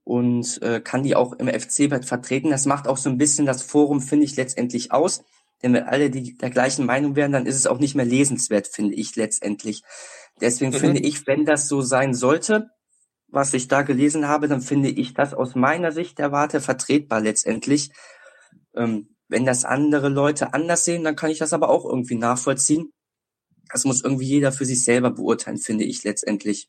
und 0.05 0.61
äh, 0.63 0.81
kann 0.81 1.03
die 1.03 1.15
auch 1.15 1.33
im 1.35 1.49
FC-Brett 1.49 2.05
vertreten. 2.05 2.51
Das 2.51 2.67
macht 2.67 2.89
auch 2.89 2.97
so 2.97 3.09
ein 3.09 3.19
bisschen 3.19 3.47
das 3.47 3.63
Forum, 3.63 4.01
finde 4.01 4.25
ich, 4.25 4.37
letztendlich 4.37 4.93
aus. 4.93 5.23
Denn 5.63 5.75
wenn 5.75 5.85
alle 5.85 6.11
die, 6.11 6.37
der 6.37 6.51
gleichen 6.51 6.87
Meinung 6.87 7.15
wären, 7.15 7.33
dann 7.33 7.47
ist 7.47 7.57
es 7.57 7.67
auch 7.67 7.79
nicht 7.79 7.95
mehr 7.95 8.05
lesenswert, 8.05 8.67
finde 8.67 8.95
ich 8.95 9.15
letztendlich. 9.15 9.83
Deswegen 10.41 10.73
mhm. 10.73 10.79
finde 10.79 11.01
ich, 11.01 11.27
wenn 11.27 11.45
das 11.45 11.69
so 11.69 11.83
sein 11.83 12.15
sollte, 12.15 12.71
was 13.29 13.55
ich 13.55 13.69
da 13.69 13.83
gelesen 13.83 14.27
habe, 14.29 14.49
dann 14.49 14.61
finde 14.61 14.91
ich 14.91 15.15
das 15.15 15.35
aus 15.35 15.55
meiner 15.55 15.93
Sicht 15.93 16.19
der 16.19 16.33
Warte 16.33 16.61
vertretbar 16.61 17.21
letztendlich. 17.21 17.91
Ähm, 18.75 19.15
wenn 19.29 19.47
das 19.47 19.65
andere 19.65 20.09
Leute 20.09 20.53
anders 20.53 20.85
sehen, 20.85 21.05
dann 21.05 21.17
kann 21.17 21.31
ich 21.31 21.39
das 21.39 21.53
aber 21.53 21.71
auch 21.71 21.87
irgendwie 21.87 22.17
nachvollziehen. 22.17 22.93
Das 23.71 23.85
muss 23.85 24.05
irgendwie 24.05 24.27
jeder 24.27 24.53
für 24.53 24.67
sich 24.67 24.85
selber 24.85 25.11
beurteilen, 25.11 25.57
finde 25.57 25.85
ich 25.85 26.05
letztendlich. 26.05 26.69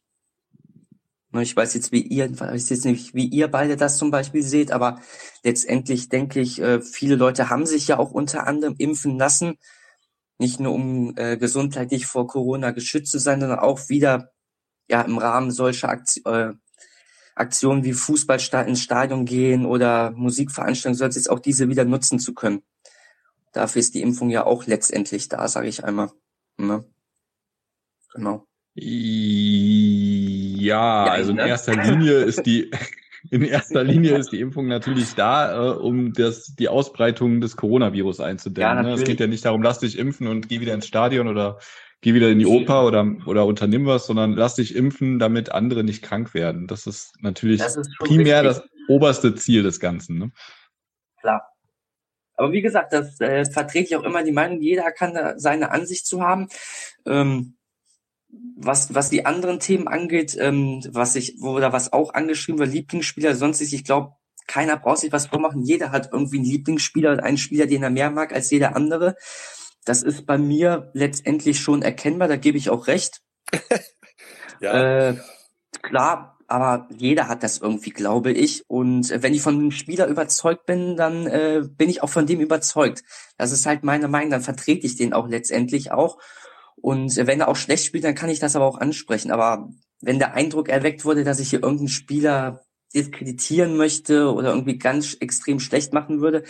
Ne, 1.33 1.41
ich 1.41 1.55
weiß 1.55 1.73
jetzt, 1.73 1.91
wie 1.91 2.01
ihr, 2.01 2.39
weiß 2.39 2.69
jetzt 2.69 2.85
nicht, 2.85 3.15
wie 3.15 3.25
ihr 3.25 3.47
beide 3.47 3.75
das 3.75 3.97
zum 3.97 4.11
Beispiel 4.11 4.43
seht, 4.43 4.71
aber 4.71 5.01
letztendlich 5.43 6.07
denke 6.07 6.39
ich, 6.39 6.61
äh, 6.61 6.79
viele 6.79 7.15
Leute 7.15 7.49
haben 7.49 7.65
sich 7.65 7.87
ja 7.87 7.97
auch 7.97 8.11
unter 8.11 8.45
anderem 8.45 8.75
impfen 8.77 9.17
lassen, 9.17 9.57
nicht 10.37 10.59
nur 10.59 10.73
um 10.73 11.17
äh, 11.17 11.37
gesundheitlich 11.37 12.05
vor 12.05 12.27
Corona 12.27 12.69
geschützt 12.69 13.11
zu 13.11 13.17
sein, 13.17 13.39
sondern 13.41 13.57
auch 13.59 13.89
wieder 13.89 14.31
ja 14.87 15.01
im 15.01 15.17
Rahmen 15.17 15.49
solcher 15.49 16.03
äh, 16.25 16.53
Aktionen 17.35 17.83
wie 17.83 17.93
Fußball 17.93 18.39
ins 18.67 18.81
Stadion 18.81 19.25
gehen 19.25 19.65
oder 19.65 20.11
Musikveranstaltungen, 20.11 20.97
soll 20.97 21.09
jetzt 21.09 21.31
auch 21.31 21.39
diese 21.39 21.67
wieder 21.67 21.85
nutzen 21.85 22.19
zu 22.19 22.35
können. 22.35 22.61
Dafür 23.53 23.79
ist 23.79 23.95
die 23.95 24.01
Impfung 24.03 24.29
ja 24.29 24.45
auch 24.45 24.67
letztendlich 24.67 25.29
da, 25.29 25.47
sage 25.47 25.67
ich 25.67 25.83
einmal. 25.83 26.11
Ne? 26.57 26.85
Genau. 28.13 28.45
Ja, 28.75 30.63
also 31.05 31.31
in 31.31 31.37
ne? 31.37 31.47
erster 31.47 31.75
Linie 31.75 32.13
ist 32.23 32.43
die 32.43 32.71
in 33.29 33.43
erster 33.43 33.83
Linie 33.83 34.17
ist 34.17 34.31
die 34.31 34.39
Impfung 34.39 34.67
natürlich 34.67 35.13
da, 35.15 35.73
äh, 35.73 35.75
um 35.77 36.13
das, 36.13 36.55
die 36.55 36.67
Ausbreitung 36.67 37.39
des 37.39 37.55
Coronavirus 37.55 38.19
einzudämmen. 38.19 38.77
Ja, 38.77 38.83
ne? 38.83 38.93
Es 38.93 39.03
geht 39.03 39.19
ja 39.19 39.27
nicht 39.27 39.45
darum, 39.45 39.61
lass 39.61 39.79
dich 39.79 39.97
impfen 39.97 40.27
und 40.27 40.49
geh 40.49 40.59
wieder 40.59 40.73
ins 40.73 40.87
Stadion 40.87 41.27
oder 41.27 41.59
geh 42.01 42.13
wieder 42.13 42.29
in 42.29 42.39
die 42.39 42.45
Oper 42.45 42.85
oder, 42.85 43.15
oder 43.25 43.45
unternimm 43.45 43.85
was, 43.85 44.07
sondern 44.07 44.33
lass 44.33 44.55
dich 44.55 44.75
impfen, 44.75 45.19
damit 45.19 45.51
andere 45.51 45.83
nicht 45.83 46.03
krank 46.03 46.33
werden. 46.33 46.67
Das 46.67 46.85
ist 46.85 47.13
natürlich 47.21 47.61
das 47.61 47.77
ist 47.77 47.89
primär 47.99 48.43
wichtig. 48.43 48.63
das 48.63 48.89
oberste 48.89 49.35
Ziel 49.35 49.63
des 49.63 49.79
Ganzen. 49.79 50.17
Ne? 50.17 50.31
Klar. 51.21 51.49
Aber 52.35 52.51
wie 52.51 52.61
gesagt, 52.61 52.91
das 52.91 53.21
äh, 53.21 53.45
vertrete 53.45 53.85
ich 53.85 53.95
auch 53.95 54.03
immer 54.03 54.23
die 54.23 54.31
Meinung, 54.31 54.59
jeder 54.61 54.91
kann 54.91 55.13
da 55.13 55.39
seine 55.39 55.71
Ansicht 55.71 56.05
zu 56.05 56.21
haben. 56.21 56.49
Ähm, 57.05 57.55
was, 58.55 58.93
was 58.93 59.09
die 59.09 59.25
anderen 59.25 59.59
Themen 59.59 59.87
angeht, 59.87 60.37
ähm, 60.39 60.83
was 60.89 61.15
ich, 61.15 61.35
wo 61.39 61.59
da 61.59 61.73
was 61.73 61.93
auch 61.93 62.13
angeschrieben 62.13 62.59
wird, 62.59 62.73
Lieblingsspieler, 62.73 63.35
sonst 63.35 63.61
ist, 63.61 63.73
ich 63.73 63.83
glaube, 63.83 64.13
keiner 64.47 64.77
braucht 64.77 64.99
sich 64.99 65.11
was 65.11 65.27
vormachen. 65.27 65.63
Jeder 65.63 65.91
hat 65.91 66.09
irgendwie 66.11 66.37
einen 66.37 66.45
Lieblingsspieler, 66.45 67.23
einen 67.23 67.37
Spieler, 67.37 67.65
den 67.65 67.83
er 67.83 67.89
mehr 67.89 68.11
mag 68.11 68.33
als 68.33 68.49
jeder 68.49 68.75
andere. 68.75 69.15
Das 69.85 70.03
ist 70.03 70.25
bei 70.25 70.37
mir 70.37 70.91
letztendlich 70.93 71.59
schon 71.59 71.81
erkennbar, 71.81 72.27
da 72.27 72.35
gebe 72.35 72.57
ich 72.57 72.69
auch 72.69 72.87
recht. 72.87 73.21
ja. 74.61 75.09
Äh, 75.09 75.17
klar, 75.81 76.37
aber 76.47 76.87
jeder 76.95 77.27
hat 77.27 77.43
das 77.43 77.57
irgendwie, 77.57 77.89
glaube 77.89 78.31
ich. 78.31 78.63
Und 78.67 79.09
wenn 79.09 79.33
ich 79.33 79.41
von 79.41 79.55
einem 79.55 79.71
Spieler 79.71 80.07
überzeugt 80.07 80.65
bin, 80.65 80.95
dann 80.95 81.27
äh, 81.27 81.63
bin 81.65 81.89
ich 81.89 82.03
auch 82.03 82.09
von 82.09 82.25
dem 82.25 82.39
überzeugt. 82.39 83.03
Das 83.37 83.51
ist 83.51 83.65
halt 83.65 83.83
meine 83.83 84.07
Meinung, 84.07 84.31
dann 84.31 84.41
vertrete 84.41 84.85
ich 84.85 84.95
den 84.95 85.13
auch 85.13 85.27
letztendlich 85.27 85.91
auch. 85.91 86.17
Und 86.83 87.15
wenn 87.15 87.39
er 87.39 87.47
auch 87.47 87.55
schlecht 87.55 87.85
spielt, 87.85 88.03
dann 88.03 88.13
kann 88.13 88.29
ich 88.29 88.39
das 88.39 88.57
aber 88.57 88.65
auch 88.65 88.77
ansprechen. 88.77 89.31
Aber 89.31 89.69
wenn 90.01 90.19
der 90.19 90.33
Eindruck 90.33 90.67
erweckt 90.67 91.05
wurde, 91.05 91.23
dass 91.23 91.39
ich 91.39 91.49
hier 91.49 91.63
irgendeinen 91.63 91.87
Spieler 91.87 92.65
diskreditieren 92.93 93.77
möchte 93.77 94.33
oder 94.33 94.49
irgendwie 94.49 94.77
ganz 94.77 95.13
extrem 95.21 95.61
schlecht 95.61 95.93
machen 95.93 96.19
würde, 96.19 96.43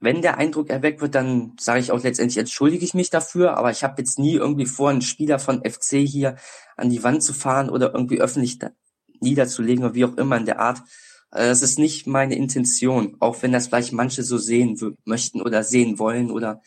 wenn 0.00 0.22
der 0.22 0.38
Eindruck 0.38 0.70
erweckt 0.70 1.00
wird, 1.00 1.14
dann 1.14 1.52
sage 1.58 1.78
ich 1.78 1.92
auch 1.92 2.02
letztendlich, 2.02 2.38
entschuldige 2.38 2.84
ich 2.84 2.94
mich 2.94 3.10
dafür, 3.10 3.56
aber 3.56 3.70
ich 3.70 3.84
habe 3.84 3.94
jetzt 3.98 4.18
nie 4.18 4.34
irgendwie 4.34 4.66
vor, 4.66 4.90
einen 4.90 5.02
Spieler 5.02 5.38
von 5.38 5.62
FC 5.64 5.98
hier 5.98 6.34
an 6.76 6.90
die 6.90 7.04
Wand 7.04 7.22
zu 7.22 7.32
fahren 7.32 7.70
oder 7.70 7.94
irgendwie 7.94 8.20
öffentlich 8.20 8.58
niederzulegen 9.20 9.84
oder 9.84 9.94
wie 9.94 10.04
auch 10.04 10.16
immer 10.16 10.36
in 10.36 10.46
der 10.46 10.58
Art. 10.58 10.82
Also 11.30 11.48
das 11.48 11.62
ist 11.62 11.78
nicht 11.78 12.08
meine 12.08 12.34
Intention, 12.34 13.16
auch 13.20 13.40
wenn 13.42 13.52
das 13.52 13.68
vielleicht 13.68 13.92
manche 13.92 14.24
so 14.24 14.36
sehen 14.36 14.76
möchten 15.04 15.40
oder 15.40 15.62
sehen 15.62 16.00
wollen 16.00 16.32
oder 16.32 16.60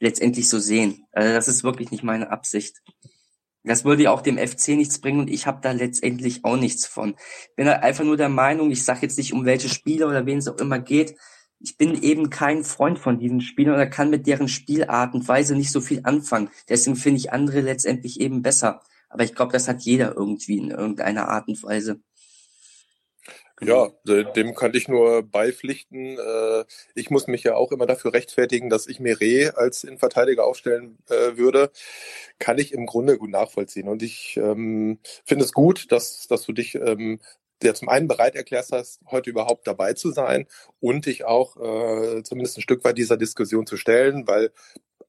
letztendlich 0.00 0.48
so 0.48 0.58
sehen. 0.58 1.04
Also 1.12 1.32
das 1.32 1.46
ist 1.46 1.62
wirklich 1.62 1.90
nicht 1.90 2.02
meine 2.02 2.30
Absicht. 2.30 2.82
Das 3.62 3.84
würde 3.84 4.04
ja 4.04 4.10
auch 4.10 4.22
dem 4.22 4.38
FC 4.38 4.68
nichts 4.70 5.00
bringen 5.00 5.20
und 5.20 5.28
ich 5.28 5.46
habe 5.46 5.60
da 5.62 5.72
letztendlich 5.72 6.44
auch 6.44 6.56
nichts 6.56 6.86
von. 6.86 7.14
Bin 7.56 7.68
halt 7.68 7.82
einfach 7.82 8.04
nur 8.04 8.16
der 8.16 8.30
Meinung, 8.30 8.70
ich 8.70 8.84
sage 8.84 9.00
jetzt 9.02 9.18
nicht, 9.18 9.34
um 9.34 9.44
welche 9.44 9.68
Spieler 9.68 10.08
oder 10.08 10.24
wen 10.24 10.38
es 10.38 10.48
auch 10.48 10.58
immer 10.58 10.78
geht. 10.78 11.14
Ich 11.58 11.76
bin 11.76 12.02
eben 12.02 12.30
kein 12.30 12.64
Freund 12.64 12.98
von 12.98 13.18
diesen 13.18 13.42
Spielern 13.42 13.74
oder 13.74 13.86
kann 13.86 14.08
mit 14.08 14.26
deren 14.26 14.48
Spielart 14.48 15.12
und 15.12 15.28
Weise 15.28 15.54
nicht 15.54 15.70
so 15.70 15.82
viel 15.82 16.00
anfangen. 16.04 16.48
Deswegen 16.70 16.96
finde 16.96 17.18
ich 17.18 17.32
andere 17.34 17.60
letztendlich 17.60 18.18
eben 18.18 18.40
besser. 18.40 18.80
Aber 19.10 19.24
ich 19.24 19.34
glaube, 19.34 19.52
das 19.52 19.68
hat 19.68 19.82
jeder 19.82 20.16
irgendwie 20.16 20.56
in 20.56 20.70
irgendeiner 20.70 21.28
Art 21.28 21.48
und 21.48 21.62
Weise. 21.62 22.00
Ja, 23.62 23.90
dem 24.04 24.54
kann 24.54 24.74
ich 24.74 24.88
nur 24.88 25.22
beipflichten. 25.22 26.18
Äh, 26.18 26.64
ich 26.94 27.10
muss 27.10 27.26
mich 27.26 27.42
ja 27.42 27.56
auch 27.56 27.72
immer 27.72 27.86
dafür 27.86 28.12
rechtfertigen, 28.14 28.70
dass 28.70 28.86
ich 28.86 29.00
Meret 29.00 29.56
als 29.56 29.84
Innenverteidiger 29.84 30.44
aufstellen 30.44 30.98
äh, 31.08 31.36
würde. 31.36 31.70
Kann 32.38 32.58
ich 32.58 32.72
im 32.72 32.86
Grunde 32.86 33.18
gut 33.18 33.30
nachvollziehen. 33.30 33.88
Und 33.88 34.02
ich 34.02 34.38
ähm, 34.38 34.98
finde 35.24 35.44
es 35.44 35.52
gut, 35.52 35.92
dass, 35.92 36.26
dass 36.26 36.42
du 36.46 36.52
dich 36.52 36.74
ähm, 36.74 37.20
der 37.62 37.74
zum 37.74 37.88
einen 37.88 38.08
bereit 38.08 38.36
erklärst 38.36 38.72
hast, 38.72 39.00
heute 39.10 39.30
überhaupt 39.30 39.66
dabei 39.66 39.92
zu 39.92 40.10
sein 40.12 40.46
und 40.80 41.06
dich 41.06 41.24
auch 41.24 41.56
äh, 41.56 42.22
zumindest 42.22 42.58
ein 42.58 42.62
Stück 42.62 42.84
weit 42.84 42.98
dieser 42.98 43.16
Diskussion 43.16 43.66
zu 43.66 43.76
stellen, 43.76 44.26
weil 44.26 44.50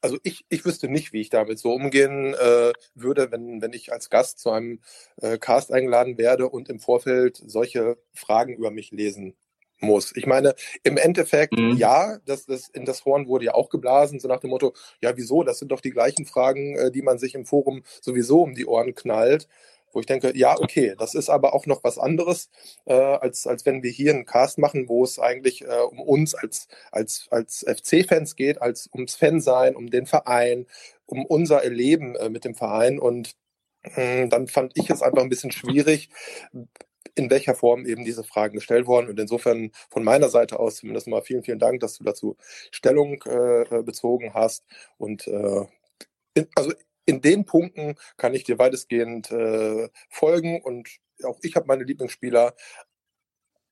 also 0.01 0.17
ich, 0.23 0.45
ich 0.49 0.65
wüsste 0.65 0.89
nicht, 0.89 1.13
wie 1.13 1.21
ich 1.21 1.29
damit 1.29 1.59
so 1.59 1.71
umgehen 1.73 2.33
äh, 2.33 2.73
würde, 2.95 3.31
wenn, 3.31 3.61
wenn 3.61 3.73
ich 3.73 3.93
als 3.93 4.09
Gast 4.09 4.39
zu 4.39 4.51
einem 4.51 4.81
äh, 5.21 5.37
Cast 5.37 5.71
eingeladen 5.71 6.17
werde 6.17 6.49
und 6.49 6.69
im 6.69 6.79
Vorfeld 6.79 7.41
solche 7.45 7.97
Fragen 8.13 8.53
über 8.55 8.71
mich 8.71 8.91
lesen 8.91 9.35
muss. 9.79 10.15
Ich 10.15 10.25
meine, 10.25 10.55
im 10.83 10.97
Endeffekt, 10.97 11.57
mhm. 11.57 11.75
ja, 11.75 12.19
das, 12.25 12.45
das, 12.45 12.69
in 12.69 12.85
das 12.85 13.05
Horn 13.05 13.27
wurde 13.27 13.45
ja 13.45 13.53
auch 13.53 13.69
geblasen, 13.69 14.19
so 14.19 14.27
nach 14.27 14.39
dem 14.39 14.51
Motto, 14.51 14.73
ja, 15.01 15.15
wieso? 15.17 15.43
Das 15.43 15.59
sind 15.59 15.71
doch 15.71 15.81
die 15.81 15.91
gleichen 15.91 16.25
Fragen, 16.25 16.75
äh, 16.75 16.91
die 16.91 17.01
man 17.01 17.17
sich 17.17 17.35
im 17.35 17.45
Forum 17.45 17.83
sowieso 18.01 18.41
um 18.41 18.53
die 18.53 18.65
Ohren 18.65 18.95
knallt 18.95 19.47
wo 19.93 19.99
ich 19.99 20.05
denke, 20.05 20.35
ja, 20.35 20.57
okay, 20.59 20.95
das 20.97 21.15
ist 21.15 21.29
aber 21.29 21.53
auch 21.53 21.65
noch 21.65 21.83
was 21.83 21.97
anderes, 21.97 22.49
äh, 22.85 22.93
als, 22.93 23.47
als 23.47 23.65
wenn 23.65 23.83
wir 23.83 23.91
hier 23.91 24.13
einen 24.13 24.25
Cast 24.25 24.57
machen, 24.57 24.87
wo 24.89 25.03
es 25.03 25.19
eigentlich 25.19 25.63
äh, 25.63 25.81
um 25.89 25.99
uns 25.99 26.35
als, 26.35 26.67
als, 26.91 27.27
als 27.31 27.65
FC-Fans 27.67 28.35
geht, 28.35 28.61
als 28.61 28.89
ums 28.93 29.15
Fansein, 29.15 29.75
um 29.75 29.89
den 29.89 30.05
Verein, 30.05 30.67
um 31.05 31.25
unser 31.25 31.63
Erleben 31.63 32.15
äh, 32.15 32.29
mit 32.29 32.45
dem 32.45 32.55
Verein. 32.55 32.99
Und 32.99 33.35
äh, 33.83 34.27
dann 34.27 34.47
fand 34.47 34.73
ich 34.75 34.89
es 34.89 35.01
einfach 35.01 35.21
ein 35.21 35.29
bisschen 35.29 35.51
schwierig, 35.51 36.09
in 37.15 37.29
welcher 37.29 37.55
Form 37.55 37.85
eben 37.85 38.05
diese 38.05 38.23
Fragen 38.23 38.55
gestellt 38.55 38.87
wurden. 38.87 39.09
Und 39.09 39.19
insofern 39.19 39.71
von 39.89 40.03
meiner 40.03 40.29
Seite 40.29 40.59
aus 40.59 40.77
zumindest 40.77 41.07
mal 41.07 41.21
vielen, 41.21 41.43
vielen 41.43 41.59
Dank, 41.59 41.79
dass 41.81 41.97
du 41.97 42.03
dazu 42.03 42.37
Stellung 42.71 43.21
äh, 43.23 43.83
bezogen 43.83 44.33
hast. 44.33 44.65
Und 44.97 45.27
äh, 45.27 45.65
also 46.55 46.71
in 47.05 47.21
den 47.21 47.45
Punkten 47.45 47.95
kann 48.17 48.33
ich 48.33 48.43
dir 48.43 48.59
weitestgehend 48.59 49.31
äh, 49.31 49.89
folgen 50.09 50.61
und 50.61 50.89
auch 51.23 51.39
ich 51.41 51.55
habe 51.55 51.67
meine 51.67 51.83
Lieblingsspieler. 51.83 52.55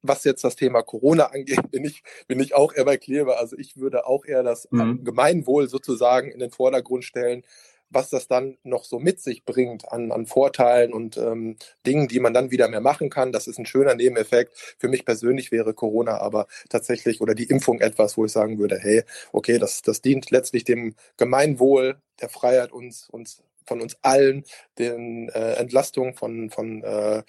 Was 0.02 0.24
jetzt 0.24 0.46
das 0.46 0.56
Thema 0.56 0.82
Corona 0.82 1.26
angeht, 1.26 1.72
bin 1.72 1.84
ich, 1.84 2.04
bin 2.28 2.40
ich 2.40 2.56
auch 2.56 2.74
eher 2.74 2.86
bei 2.86 2.96
Kleber. 2.96 3.38
Also 3.38 3.58
ich 3.58 3.76
würde 3.76 4.08
auch 4.08 4.24
eher 4.24 4.44
das 4.44 4.68
mhm. 4.72 5.04
Gemeinwohl 5.04 5.68
sozusagen 5.68 6.32
in 6.32 6.40
den 6.40 6.52
Vordergrund 6.52 7.04
stellen. 7.04 7.44
Was 7.89 8.10
das 8.10 8.27
dann 8.27 8.58
noch 8.63 8.84
so 8.84 9.00
mit 9.00 9.19
sich 9.19 9.46
bringt 9.46 9.91
an, 9.91 10.12
an 10.12 10.25
Vorteilen 10.25 10.93
und 10.93 11.17
ähm, 11.17 11.58
Dingen, 11.86 12.08
die 12.08 12.19
man 12.19 12.34
dann 12.34 12.51
wieder 12.51 12.67
mehr 12.67 12.81
machen 12.81 13.10
kann. 13.10 13.31
Das 13.31 13.48
ist 13.48 13.58
ein 13.58 13.65
schöner 13.65 13.96
Nebeneffekt. 13.96 14.53
Für 14.77 14.88
mich 14.88 15.05
persönlich 15.05 15.51
wäre 15.51 15.74
Corona 15.74 16.19
aber 16.19 16.48
tatsächlich 16.69 17.22
oder 17.22 17.36
die 17.36 17.46
Impfung 17.46 17.79
etwas, 17.79 18.17
wo 18.17 18.25
ich 18.25 18.31
sagen 18.31 18.60
würde, 18.60 18.77
hey, 18.79 19.03
okay, 19.31 19.58
das, 19.58 19.81
das 19.81 20.01
dient 20.01 20.31
letztlich 20.31 20.63
dem 20.63 20.96
Gemeinwohl, 21.17 21.98
der 22.22 22.29
Freiheit 22.29 22.72
uns, 22.72 23.10
uns 23.10 23.41
von 23.65 23.81
uns 23.81 23.98
allen, 24.01 24.43
den 24.79 25.29
äh, 25.29 25.53
Entlastung 25.53 26.15
von, 26.15 26.50
von 26.50 26.84
äh, 26.84 27.24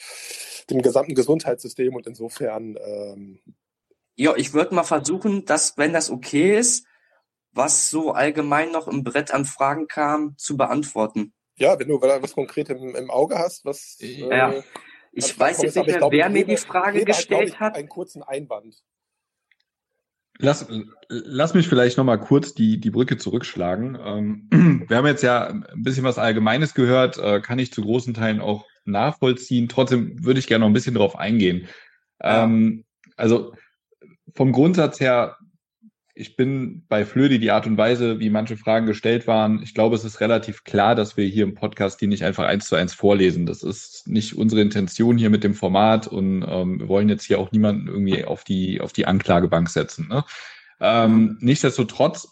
dem 0.71 0.83
gesamten 0.83 1.15
Gesundheitssystem 1.15 1.95
und 1.95 2.07
insofern 2.07 2.79
ähm, 2.83 3.41
ja, 4.17 4.37
ich 4.37 4.53
würde 4.53 4.75
mal 4.75 4.85
versuchen, 4.85 5.47
dass, 5.47 5.79
wenn 5.79 5.95
das 5.95 6.11
okay 6.11 6.59
ist, 6.59 6.85
was 7.53 7.91
so 7.91 8.13
allgemein 8.13 8.71
noch 8.73 8.89
im 8.89 9.05
Brett 9.05 9.33
an 9.33 9.45
Fragen 9.45 9.89
kam, 9.89 10.37
zu 10.37 10.57
beantworten. 10.57 11.33
Ja, 11.57 11.79
wenn 11.79 11.89
du 11.89 12.01
was 12.01 12.33
konkret 12.33 12.71
im, 12.71 12.95
im 12.95 13.11
Auge 13.11 13.39
hast, 13.39 13.65
was. 13.65 13.97
Ja. 13.99 14.53
Äh, 14.53 14.63
ich 15.13 15.39
weiß 15.39 15.63
jetzt 15.63 15.77
nicht 15.77 15.87
mehr, 15.89 16.01
wer 16.11 16.31
mir 16.31 16.47
die 16.47 16.57
Frage 16.57 17.05
gestellt 17.05 17.59
hat. 17.59 17.77
Einen 17.77 17.89
kurzen 17.89 18.23
Einwand. 18.23 18.77
Lass, 20.39 20.67
lass 21.09 21.53
mich 21.53 21.69
vielleicht 21.69 21.99
nochmal 21.99 22.19
kurz 22.19 22.55
die, 22.55 22.81
die 22.81 22.91
Brücke 22.91 23.19
zurückschlagen. 23.19 23.99
Ähm, 24.03 24.85
wir 24.89 24.97
haben 24.97 25.07
jetzt 25.07 25.23
ja 25.23 25.49
ein 25.49 25.83
bisschen 25.83 26.05
was 26.05 26.17
Allgemeines 26.17 26.73
gehört, 26.73 27.19
äh, 27.19 27.41
kann 27.41 27.59
ich 27.59 27.73
zu 27.73 27.83
großen 27.83 28.15
Teilen 28.15 28.41
auch 28.41 28.65
nachvollziehen. 28.87 29.69
Trotzdem 29.69 30.25
würde 30.25 30.41
ich 30.41 30.47
gerne 30.47 30.63
noch 30.63 30.71
ein 30.71 30.75
bisschen 30.75 30.95
drauf 30.95 31.17
eingehen. 31.17 31.69
Ähm, 32.23 32.85
also 33.17 33.53
vom 34.35 34.53
Grundsatz 34.53 35.01
her 35.01 35.37
ich 36.21 36.37
bin 36.37 36.83
bei 36.89 37.07
Flödi 37.07 37.39
die 37.39 37.51
Art 37.51 37.67
und 37.67 37.79
Weise, 37.79 38.21
wie 38.21 38.29
manche 38.29 38.59
Fragen 38.59 38.87
gestellt 38.87 39.27
waren. 39.27 39.63
Ich 39.63 39.73
glaube, 39.73 39.97
es 39.97 40.05
ist 40.05 40.21
relativ 40.21 40.65
klar, 40.65 40.95
dass 40.95 41.17
wir 41.17 41.25
hier 41.25 41.45
im 41.45 41.55
Podcast 41.55 42.01
die 42.01 42.07
nicht 42.07 42.25
einfach 42.25 42.45
eins 42.45 42.67
zu 42.69 42.77
eins 42.77 42.93
vorlesen. 42.93 43.47
Das 43.47 43.63
ist 43.63 44.07
nicht 44.07 44.37
unsere 44.37 44.61
Intention 44.61 45.17
hier 45.17 45.31
mit 45.31 45.43
dem 45.43 45.55
Format 45.55 46.07
und 46.07 46.45
ähm, 46.47 46.81
wir 46.81 46.89
wollen 46.89 47.09
jetzt 47.09 47.25
hier 47.25 47.39
auch 47.39 47.53
niemanden 47.53 47.89
irgendwie 47.89 48.25
auf 48.25 48.45
die, 48.45 48.83
auf 48.83 48.93
die 48.93 49.07
Anklagebank 49.07 49.71
setzen. 49.71 50.09
Ne? 50.09 50.25
Ähm, 50.79 51.39
nichtsdestotrotz 51.41 52.29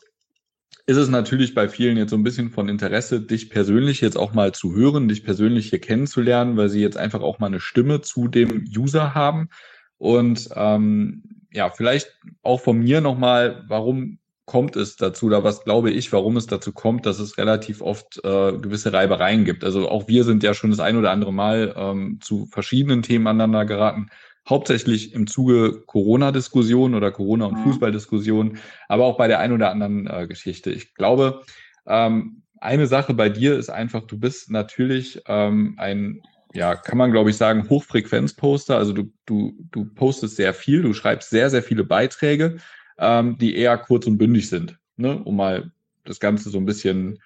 ist 0.84 0.98
es 0.98 1.08
natürlich 1.08 1.54
bei 1.54 1.68
vielen 1.68 1.96
jetzt 1.96 2.10
so 2.10 2.16
ein 2.16 2.22
bisschen 2.22 2.50
von 2.50 2.68
Interesse, 2.68 3.22
dich 3.22 3.48
persönlich 3.48 4.02
jetzt 4.02 4.16
auch 4.16 4.34
mal 4.34 4.52
zu 4.52 4.74
hören, 4.74 5.08
dich 5.08 5.24
persönlich 5.24 5.70
hier 5.70 5.80
kennenzulernen, 5.80 6.58
weil 6.58 6.68
sie 6.68 6.80
jetzt 6.80 6.98
einfach 6.98 7.22
auch 7.22 7.38
mal 7.38 7.46
eine 7.46 7.60
Stimme 7.60 8.02
zu 8.02 8.28
dem 8.28 8.64
User 8.76 9.14
haben. 9.14 9.48
Und 9.96 10.50
ähm, 10.54 11.22
ja, 11.52 11.70
vielleicht 11.70 12.18
auch 12.42 12.60
von 12.60 12.78
mir 12.78 13.00
nochmal, 13.00 13.64
warum 13.68 14.18
kommt 14.48 14.76
es 14.76 14.96
dazu 14.96 15.26
oder 15.26 15.44
was 15.44 15.62
glaube 15.62 15.90
ich, 15.90 16.10
warum 16.12 16.36
es 16.38 16.46
dazu 16.46 16.72
kommt, 16.72 17.04
dass 17.04 17.18
es 17.18 17.36
relativ 17.36 17.82
oft 17.82 18.18
äh, 18.24 18.52
gewisse 18.56 18.92
Reibereien 18.92 19.44
gibt. 19.44 19.62
Also 19.62 19.88
auch 19.88 20.08
wir 20.08 20.24
sind 20.24 20.42
ja 20.42 20.54
schon 20.54 20.70
das 20.70 20.80
ein 20.80 20.96
oder 20.96 21.10
andere 21.10 21.34
Mal 21.34 21.74
ähm, 21.76 22.18
zu 22.22 22.46
verschiedenen 22.46 23.02
Themen 23.02 23.26
aneinander 23.26 23.66
geraten, 23.66 24.08
hauptsächlich 24.48 25.12
im 25.12 25.26
Zuge 25.26 25.82
Corona-Diskussionen 25.86 26.94
oder 26.94 27.10
Corona- 27.12 27.44
und 27.44 27.58
mhm. 27.58 27.64
Fußballdiskussionen, 27.64 28.58
aber 28.88 29.04
auch 29.04 29.18
bei 29.18 29.28
der 29.28 29.38
ein 29.40 29.52
oder 29.52 29.70
anderen 29.70 30.06
äh, 30.06 30.26
Geschichte. 30.26 30.70
Ich 30.70 30.94
glaube, 30.94 31.42
ähm, 31.86 32.42
eine 32.58 32.86
Sache 32.86 33.12
bei 33.12 33.28
dir 33.28 33.56
ist 33.56 33.68
einfach, 33.68 34.02
du 34.02 34.18
bist 34.18 34.50
natürlich 34.50 35.20
ähm, 35.26 35.74
ein 35.76 36.22
ja, 36.54 36.76
kann 36.76 36.98
man 36.98 37.12
glaube 37.12 37.30
ich 37.30 37.36
sagen, 37.36 37.68
Hochfrequenzposter. 37.68 38.76
Also 38.76 38.92
du, 38.92 39.12
du, 39.26 39.54
du 39.70 39.84
postest 39.84 40.36
sehr 40.36 40.54
viel, 40.54 40.82
du 40.82 40.92
schreibst 40.94 41.30
sehr, 41.30 41.50
sehr 41.50 41.62
viele 41.62 41.84
Beiträge, 41.84 42.56
ähm, 42.98 43.36
die 43.38 43.56
eher 43.56 43.76
kurz 43.78 44.06
und 44.06 44.18
bündig 44.18 44.48
sind, 44.48 44.78
ne? 44.96 45.22
um 45.22 45.36
mal 45.36 45.72
das 46.04 46.20
Ganze 46.20 46.50
so 46.50 46.58
ein 46.58 46.66
bisschen 46.66 47.18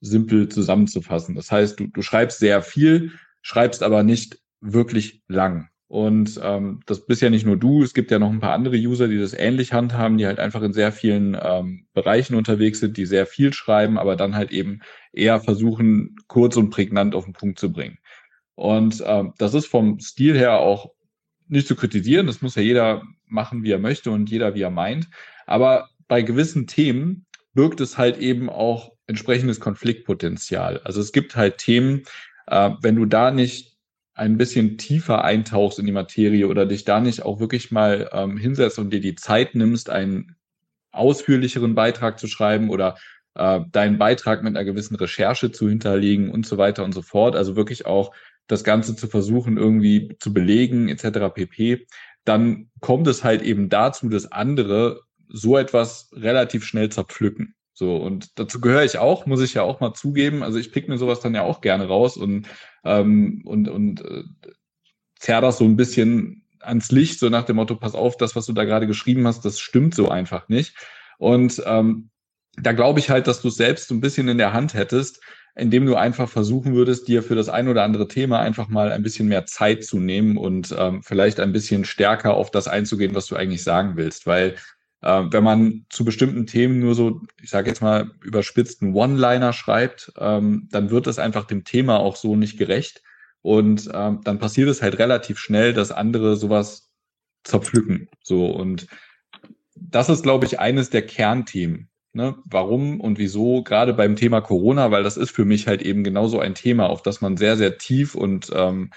simpel 0.00 0.48
zusammenzufassen. 0.48 1.34
Das 1.34 1.52
heißt, 1.52 1.78
du, 1.78 1.86
du 1.86 2.02
schreibst 2.02 2.38
sehr 2.38 2.62
viel, 2.62 3.12
schreibst 3.42 3.82
aber 3.82 4.02
nicht 4.02 4.38
wirklich 4.60 5.22
lang. 5.28 5.68
Und 5.88 6.38
ähm, 6.42 6.80
das 6.86 7.04
bist 7.04 7.20
ja 7.20 7.30
nicht 7.30 7.44
nur 7.44 7.56
du, 7.56 7.82
es 7.82 7.94
gibt 7.94 8.12
ja 8.12 8.20
noch 8.20 8.30
ein 8.30 8.38
paar 8.38 8.52
andere 8.52 8.76
User, 8.76 9.08
die 9.08 9.18
das 9.18 9.34
ähnlich 9.34 9.72
handhaben, 9.72 10.18
die 10.18 10.26
halt 10.26 10.38
einfach 10.38 10.62
in 10.62 10.72
sehr 10.72 10.92
vielen 10.92 11.36
ähm, 11.42 11.86
Bereichen 11.94 12.36
unterwegs 12.36 12.78
sind, 12.78 12.96
die 12.96 13.06
sehr 13.06 13.26
viel 13.26 13.52
schreiben, 13.52 13.98
aber 13.98 14.14
dann 14.14 14.36
halt 14.36 14.52
eben 14.52 14.82
eher 15.12 15.40
versuchen, 15.40 16.14
kurz 16.28 16.56
und 16.56 16.70
prägnant 16.70 17.16
auf 17.16 17.24
den 17.24 17.32
Punkt 17.32 17.58
zu 17.58 17.72
bringen. 17.72 17.98
Und 18.60 19.02
ähm, 19.06 19.32
das 19.38 19.54
ist 19.54 19.68
vom 19.68 20.00
Stil 20.00 20.36
her 20.36 20.58
auch 20.58 20.90
nicht 21.48 21.66
zu 21.66 21.74
kritisieren. 21.74 22.26
Das 22.26 22.42
muss 22.42 22.56
ja 22.56 22.62
jeder 22.62 23.02
machen, 23.24 23.62
wie 23.62 23.72
er 23.72 23.78
möchte 23.78 24.10
und 24.10 24.28
jeder, 24.28 24.54
wie 24.54 24.60
er 24.60 24.70
meint. 24.70 25.08
Aber 25.46 25.88
bei 26.08 26.20
gewissen 26.20 26.66
Themen 26.66 27.24
birgt 27.54 27.80
es 27.80 27.96
halt 27.96 28.18
eben 28.18 28.50
auch 28.50 28.92
entsprechendes 29.06 29.60
Konfliktpotenzial. 29.60 30.82
Also 30.84 31.00
es 31.00 31.12
gibt 31.12 31.36
halt 31.36 31.56
Themen, 31.56 32.02
äh, 32.48 32.72
wenn 32.82 32.96
du 32.96 33.06
da 33.06 33.30
nicht 33.30 33.78
ein 34.12 34.36
bisschen 34.36 34.76
tiefer 34.76 35.24
eintauchst 35.24 35.78
in 35.78 35.86
die 35.86 35.92
Materie 35.92 36.46
oder 36.46 36.66
dich 36.66 36.84
da 36.84 37.00
nicht 37.00 37.22
auch 37.22 37.40
wirklich 37.40 37.70
mal 37.70 38.10
ähm, 38.12 38.36
hinsetzt 38.36 38.78
und 38.78 38.90
dir 38.92 39.00
die 39.00 39.14
Zeit 39.14 39.54
nimmst, 39.54 39.88
einen 39.88 40.36
ausführlicheren 40.92 41.74
Beitrag 41.74 42.18
zu 42.18 42.26
schreiben 42.26 42.68
oder 42.68 42.96
äh, 43.36 43.60
deinen 43.72 43.96
Beitrag 43.96 44.42
mit 44.42 44.54
einer 44.54 44.66
gewissen 44.66 44.96
Recherche 44.96 45.50
zu 45.50 45.66
hinterlegen 45.66 46.30
und 46.30 46.44
so 46.44 46.58
weiter 46.58 46.84
und 46.84 46.92
so 46.92 47.00
fort. 47.00 47.36
Also 47.36 47.56
wirklich 47.56 47.86
auch 47.86 48.12
das 48.50 48.64
Ganze 48.64 48.96
zu 48.96 49.06
versuchen, 49.06 49.56
irgendwie 49.56 50.16
zu 50.18 50.32
belegen, 50.32 50.88
etc. 50.88 51.32
pp., 51.34 51.86
dann 52.24 52.70
kommt 52.80 53.06
es 53.06 53.24
halt 53.24 53.42
eben 53.42 53.68
dazu, 53.68 54.08
dass 54.08 54.30
andere 54.30 55.02
so 55.28 55.56
etwas 55.56 56.10
relativ 56.12 56.64
schnell 56.64 56.90
zerpflücken. 56.90 57.54
So, 57.72 57.96
und 57.96 58.38
dazu 58.38 58.60
gehöre 58.60 58.84
ich 58.84 58.98
auch, 58.98 59.24
muss 59.24 59.40
ich 59.40 59.54
ja 59.54 59.62
auch 59.62 59.80
mal 59.80 59.94
zugeben. 59.94 60.42
Also 60.42 60.58
ich 60.58 60.70
pick 60.70 60.88
mir 60.88 60.98
sowas 60.98 61.20
dann 61.20 61.34
ja 61.34 61.42
auch 61.42 61.62
gerne 61.62 61.86
raus 61.86 62.16
und, 62.16 62.46
ähm, 62.84 63.42
und, 63.46 63.68
und 63.68 64.04
äh, 64.04 64.24
zerr 65.18 65.40
das 65.40 65.58
so 65.58 65.64
ein 65.64 65.76
bisschen 65.76 66.46
ans 66.60 66.90
Licht, 66.90 67.18
so 67.18 67.30
nach 67.30 67.44
dem 67.44 67.56
Motto, 67.56 67.76
pass 67.76 67.94
auf, 67.94 68.16
das, 68.16 68.36
was 68.36 68.46
du 68.46 68.52
da 68.52 68.64
gerade 68.64 68.86
geschrieben 68.86 69.26
hast, 69.26 69.44
das 69.44 69.60
stimmt 69.60 69.94
so 69.94 70.10
einfach 70.10 70.48
nicht. 70.48 70.74
Und 71.18 71.62
ähm, 71.64 72.10
da 72.56 72.72
glaube 72.72 73.00
ich 73.00 73.08
halt, 73.08 73.26
dass 73.26 73.40
du 73.40 73.48
selbst 73.48 73.88
so 73.88 73.94
ein 73.94 74.00
bisschen 74.00 74.28
in 74.28 74.38
der 74.38 74.52
Hand 74.52 74.74
hättest, 74.74 75.22
indem 75.54 75.86
du 75.86 75.96
einfach 75.96 76.28
versuchen 76.28 76.74
würdest, 76.74 77.08
dir 77.08 77.22
für 77.22 77.34
das 77.34 77.48
ein 77.48 77.68
oder 77.68 77.82
andere 77.82 78.08
Thema 78.08 78.40
einfach 78.40 78.68
mal 78.68 78.92
ein 78.92 79.02
bisschen 79.02 79.28
mehr 79.28 79.46
Zeit 79.46 79.84
zu 79.84 79.98
nehmen 79.98 80.36
und 80.36 80.74
ähm, 80.78 81.02
vielleicht 81.02 81.40
ein 81.40 81.52
bisschen 81.52 81.84
stärker 81.84 82.34
auf 82.34 82.50
das 82.50 82.68
einzugehen, 82.68 83.14
was 83.14 83.26
du 83.26 83.36
eigentlich 83.36 83.62
sagen 83.62 83.96
willst. 83.96 84.26
Weil 84.26 84.56
äh, 85.02 85.24
wenn 85.30 85.44
man 85.44 85.86
zu 85.90 86.04
bestimmten 86.04 86.46
Themen 86.46 86.78
nur 86.78 86.94
so, 86.94 87.20
ich 87.42 87.50
sage 87.50 87.68
jetzt 87.68 87.82
mal, 87.82 88.10
überspitzten 88.22 88.94
One-Liner 88.94 89.52
schreibt, 89.52 90.12
ähm, 90.18 90.68
dann 90.70 90.90
wird 90.90 91.06
es 91.06 91.18
einfach 91.18 91.44
dem 91.44 91.64
Thema 91.64 91.98
auch 91.98 92.16
so 92.16 92.36
nicht 92.36 92.58
gerecht. 92.58 93.02
Und 93.42 93.90
ähm, 93.92 94.20
dann 94.24 94.38
passiert 94.38 94.68
es 94.68 94.82
halt 94.82 94.98
relativ 94.98 95.38
schnell, 95.38 95.72
dass 95.72 95.92
andere 95.92 96.36
sowas 96.36 96.90
zerpflücken. 97.44 98.08
So 98.22 98.46
und 98.46 98.86
das 99.74 100.08
ist, 100.08 100.22
glaube 100.22 100.46
ich, 100.46 100.60
eines 100.60 100.90
der 100.90 101.02
Kernthemen 101.02 101.89
Ne, 102.12 102.34
warum 102.44 103.00
und 103.00 103.18
wieso, 103.18 103.62
gerade 103.62 103.94
beim 103.94 104.16
Thema 104.16 104.40
Corona, 104.40 104.90
weil 104.90 105.04
das 105.04 105.16
ist 105.16 105.30
für 105.30 105.44
mich 105.44 105.68
halt 105.68 105.80
eben 105.80 106.02
genauso 106.02 106.40
ein 106.40 106.56
Thema, 106.56 106.90
auf 106.90 107.02
das 107.02 107.20
man 107.20 107.36
sehr, 107.36 107.56
sehr 107.56 107.78
tief 107.78 108.16
und 108.16 108.50
ähm, 108.52 108.90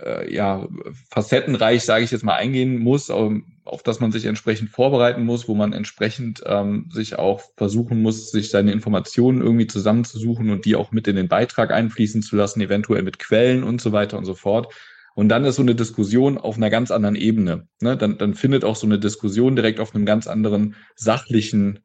äh, 0.00 0.32
ja, 0.32 0.66
facettenreich, 1.10 1.84
sage 1.84 2.04
ich 2.04 2.10
jetzt 2.10 2.24
mal, 2.24 2.36
eingehen 2.36 2.78
muss, 2.78 3.10
auf, 3.10 3.32
auf 3.64 3.82
das 3.82 4.00
man 4.00 4.12
sich 4.12 4.24
entsprechend 4.24 4.70
vorbereiten 4.70 5.24
muss, 5.24 5.48
wo 5.48 5.54
man 5.54 5.72
entsprechend 5.72 6.42
ähm, 6.46 6.88
sich 6.90 7.18
auch 7.18 7.42
versuchen 7.56 8.02
muss, 8.02 8.30
sich 8.30 8.50
seine 8.50 8.72
Informationen 8.72 9.40
irgendwie 9.40 9.66
zusammenzusuchen 9.66 10.50
und 10.50 10.64
die 10.64 10.76
auch 10.76 10.92
mit 10.92 11.06
in 11.06 11.16
den 11.16 11.28
Beitrag 11.28 11.70
einfließen 11.70 12.22
zu 12.22 12.36
lassen, 12.36 12.60
eventuell 12.60 13.02
mit 13.02 13.18
Quellen 13.18 13.62
und 13.62 13.80
so 13.80 13.92
weiter 13.92 14.18
und 14.18 14.24
so 14.24 14.34
fort. 14.34 14.72
Und 15.14 15.28
dann 15.28 15.44
ist 15.44 15.56
so 15.56 15.62
eine 15.62 15.76
Diskussion 15.76 16.38
auf 16.38 16.56
einer 16.56 16.70
ganz 16.70 16.90
anderen 16.90 17.14
Ebene. 17.14 17.68
Ne? 17.80 17.96
Dann, 17.96 18.18
dann 18.18 18.34
findet 18.34 18.64
auch 18.64 18.74
so 18.74 18.86
eine 18.86 18.98
Diskussion 18.98 19.54
direkt 19.54 19.78
auf 19.78 19.94
einem 19.94 20.06
ganz 20.06 20.26
anderen 20.26 20.74
sachlichen 20.96 21.84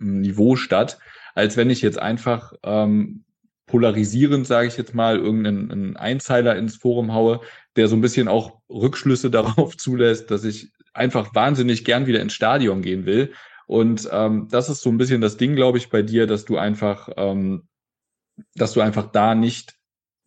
Niveau 0.00 0.56
statt, 0.56 0.98
als 1.34 1.56
wenn 1.56 1.70
ich 1.70 1.82
jetzt 1.82 1.98
einfach 1.98 2.52
ähm, 2.62 3.24
polarisierend, 3.66 4.46
sage 4.46 4.68
ich 4.68 4.76
jetzt 4.76 4.94
mal, 4.94 5.18
irgendeinen 5.18 5.96
Einzeiler 5.96 6.56
ins 6.56 6.76
Forum 6.76 7.14
haue, 7.14 7.40
der 7.76 7.88
so 7.88 7.96
ein 7.96 8.00
bisschen 8.00 8.28
auch 8.28 8.60
Rückschlüsse 8.68 9.30
darauf 9.30 9.76
zulässt, 9.76 10.30
dass 10.30 10.44
ich 10.44 10.72
einfach 10.92 11.34
wahnsinnig 11.34 11.84
gern 11.84 12.06
wieder 12.06 12.20
ins 12.20 12.34
Stadion 12.34 12.82
gehen 12.82 13.06
will. 13.06 13.32
Und 13.66 14.08
ähm, 14.10 14.48
das 14.50 14.68
ist 14.68 14.82
so 14.82 14.90
ein 14.90 14.98
bisschen 14.98 15.20
das 15.20 15.36
Ding, 15.36 15.54
glaube 15.54 15.78
ich, 15.78 15.90
bei 15.90 16.02
dir, 16.02 16.26
dass 16.26 16.44
du 16.44 16.58
einfach, 16.58 17.08
ähm, 17.16 17.68
dass 18.56 18.72
du 18.72 18.80
einfach 18.80 19.12
da 19.12 19.36
nicht 19.36 19.76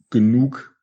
genug 0.10 0.74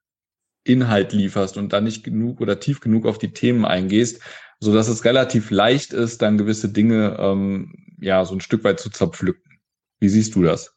Inhalt 0.64 1.14
lieferst 1.14 1.56
und 1.56 1.72
da 1.72 1.80
nicht 1.80 2.04
genug 2.04 2.42
oder 2.42 2.60
tief 2.60 2.80
genug 2.80 3.06
auf 3.06 3.16
die 3.16 3.32
Themen 3.32 3.64
eingehst, 3.64 4.20
so 4.58 4.74
dass 4.74 4.88
es 4.88 5.06
relativ 5.06 5.50
leicht 5.50 5.94
ist, 5.94 6.20
dann 6.20 6.36
gewisse 6.36 6.68
Dinge 6.68 7.16
ähm, 7.18 7.72
ja, 8.00 8.24
so 8.24 8.34
ein 8.34 8.40
Stück 8.40 8.64
weit 8.64 8.80
zu 8.80 8.90
zerpflücken. 8.90 9.60
Wie 9.98 10.08
siehst 10.08 10.34
du 10.34 10.42
das? 10.42 10.74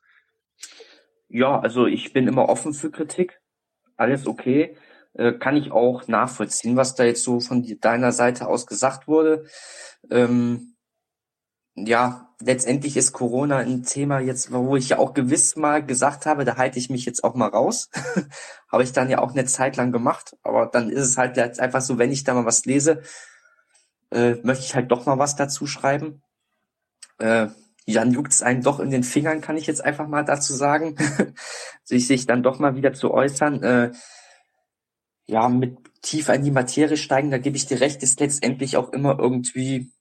Ja, 1.30 1.60
also 1.60 1.88
ich 1.88 2.14
bin 2.14 2.28
immer 2.28 2.50
offen 2.50 2.74
für 2.74 2.92
Kritik. 2.92 3.42
Alles 3.96 4.28
okay. 4.28 4.78
Äh, 5.14 5.34
kann 5.34 5.56
ich 5.56 5.72
auch 5.72 6.08
nachvollziehen, 6.08 6.76
was 6.76 6.96
da 6.96 7.04
jetzt 7.04 7.24
so 7.24 7.40
von 7.40 7.66
deiner 7.80 8.12
Seite 8.12 8.48
aus 8.48 8.68
gesagt 8.68 9.08
wurde. 9.08 9.46
Ähm, 10.12 10.76
ja, 11.76 12.36
letztendlich 12.40 12.98
ist 12.98 13.14
Corona 13.14 13.58
ein 13.58 13.84
Thema 13.84 14.20
jetzt, 14.20 14.52
wo 14.52 14.76
ich 14.76 14.90
ja 14.90 15.00
auch 15.00 15.14
gewiss 15.14 15.56
mal 15.56 15.84
gesagt 15.84 16.26
habe, 16.26 16.46
da 16.46 16.58
halte 16.58 16.78
ich 16.78 16.90
mich 16.90 17.06
jetzt 17.06 17.24
auch 17.24 17.36
mal 17.36 17.50
raus. 17.50 17.90
habe 18.72 18.84
ich 18.84 18.92
dann 18.92 19.10
ja 19.10 19.20
auch 19.20 19.32
eine 19.32 19.46
Zeit 19.46 19.78
lang 19.78 19.92
gemacht. 19.92 20.36
Aber 20.44 20.68
dann 20.68 20.90
ist 20.90 21.08
es 21.08 21.18
halt 21.18 21.38
einfach 21.60 21.82
so, 21.82 21.98
wenn 21.98 22.12
ich 22.12 22.24
da 22.24 22.34
mal 22.34 22.46
was 22.46 22.66
lese, 22.66 23.02
äh, 24.12 24.36
möchte 24.44 24.66
ich 24.66 24.76
halt 24.76 24.92
doch 24.92 25.06
mal 25.06 25.20
was 25.20 25.36
dazu 25.36 25.66
schreiben. 25.68 26.22
Äh, 27.24 27.48
dann 27.88 28.18
es 28.28 28.42
einen 28.42 28.62
doch 28.62 28.80
in 28.80 28.92
den 28.92 29.04
Fingern, 29.04 29.42
kann 29.42 29.58
ich 29.58 29.68
jetzt 29.68 29.84
einfach 29.84 30.08
mal 30.08 30.24
dazu 30.24 30.54
sagen, 30.54 30.96
sich, 31.84 32.08
sich 32.08 32.26
dann 32.26 32.44
doch 32.44 32.60
mal 32.60 32.76
wieder 32.76 32.94
zu 32.94 33.12
äußern. 33.12 33.64
Äh, 33.64 33.92
ja, 35.26 35.48
mit 35.48 35.78
tiefer 36.02 36.36
in 36.36 36.44
die 36.44 36.52
Materie 36.52 36.98
steigen, 36.98 37.32
da 37.32 37.38
gebe 37.38 37.56
ich 37.56 37.66
dir 37.66 37.80
recht, 37.80 38.04
ist 38.04 38.20
letztendlich 38.20 38.76
auch 38.76 38.92
immer 38.92 39.18
irgendwie 39.20 39.92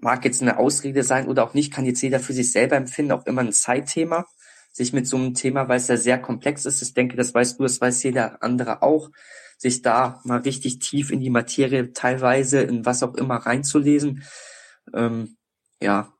mag 0.00 0.24
jetzt 0.24 0.42
eine 0.42 0.58
Ausrede 0.58 1.02
sein 1.02 1.28
oder 1.28 1.44
auch 1.44 1.54
nicht, 1.54 1.72
kann 1.72 1.86
jetzt 1.86 2.02
jeder 2.02 2.20
für 2.20 2.32
sich 2.32 2.52
selber 2.52 2.76
empfinden, 2.76 3.12
auch 3.12 3.26
immer 3.26 3.42
ein 3.42 3.52
Zeitthema, 3.52 4.26
sich 4.72 4.92
mit 4.92 5.06
so 5.06 5.16
einem 5.16 5.34
Thema, 5.34 5.68
weil 5.68 5.78
es 5.78 5.88
ja 5.88 5.96
sehr 5.96 6.18
komplex 6.18 6.64
ist, 6.66 6.82
ich 6.82 6.94
denke, 6.94 7.16
das 7.16 7.32
weißt 7.32 7.58
du, 7.58 7.62
das 7.62 7.80
weiß 7.80 8.02
jeder 8.02 8.42
andere 8.42 8.82
auch, 8.82 9.10
sich 9.56 9.82
da 9.82 10.20
mal 10.24 10.40
richtig 10.40 10.78
tief 10.78 11.10
in 11.10 11.20
die 11.20 11.30
Materie 11.30 11.92
teilweise, 11.92 12.60
in 12.60 12.84
was 12.84 13.02
auch 13.02 13.14
immer 13.14 13.36
reinzulesen, 13.36 14.24
ähm, 14.92 15.36
ja, 15.80 16.12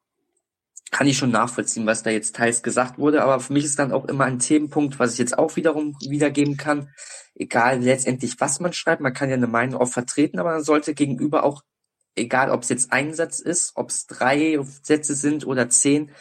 kann 0.94 1.09
ich 1.09 1.18
schon 1.18 1.33
nachvollziehen, 1.33 1.87
was 1.87 2.04
da 2.04 2.11
jetzt 2.11 2.37
teils 2.37 2.62
gesagt 2.62 2.98
wurde, 2.98 3.22
aber 3.24 3.40
für 3.40 3.52
mich 3.52 3.64
ist 3.64 3.80
dann 3.80 3.90
auch 3.92 4.04
immer 4.04 4.24
ein 4.24 4.38
Themenpunkt, 4.38 5.00
was 5.00 5.14
ich 5.14 5.18
jetzt 5.18 5.37
auch 5.37 5.57
wiederum 5.57 5.96
wiedergeben 6.00 6.57
kann, 6.57 6.88
egal 7.35 7.80
letztendlich, 7.80 8.40
was 8.40 8.61
man 8.61 8.72
schreibt, 8.72 9.00
man 9.02 9.12
kann 9.12 9.28
ja 9.28 9.35
eine 9.35 9.48
Meinung 9.48 9.80
auch 9.80 9.88
vertreten, 9.88 10.38
aber 10.38 10.52
man 10.52 10.62
sollte 10.62 10.94
gegenüber 10.94 11.42
auch 11.42 11.62
egal 12.16 12.50
ob 12.50 12.62
es 12.62 12.68
jetzt 12.68 12.92
ein 12.92 13.12
Satz 13.12 13.40
ist, 13.40 13.72
ob 13.74 13.90
es 13.90 14.07
drei 14.07 14.57
Sätze 14.83 15.16
sind 15.16 15.44
oder 15.44 15.68
zehn, 15.68 16.12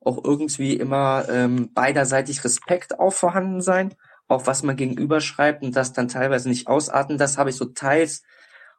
auch 0.00 0.24
irgendwie 0.24 0.76
immer 0.76 1.26
ähm, 1.28 1.70
beiderseitig 1.74 2.42
Respekt 2.42 2.98
auch 2.98 3.12
vorhanden 3.12 3.60
sein, 3.60 3.94
auch 4.28 4.46
was 4.46 4.62
man 4.62 4.76
gegenüber 4.76 5.20
schreibt 5.20 5.62
und 5.62 5.76
das 5.76 5.92
dann 5.92 6.08
teilweise 6.08 6.48
nicht 6.48 6.68
ausarten. 6.68 7.18
Das 7.18 7.36
habe 7.36 7.50
ich 7.50 7.56
so 7.56 7.66
teils 7.66 8.22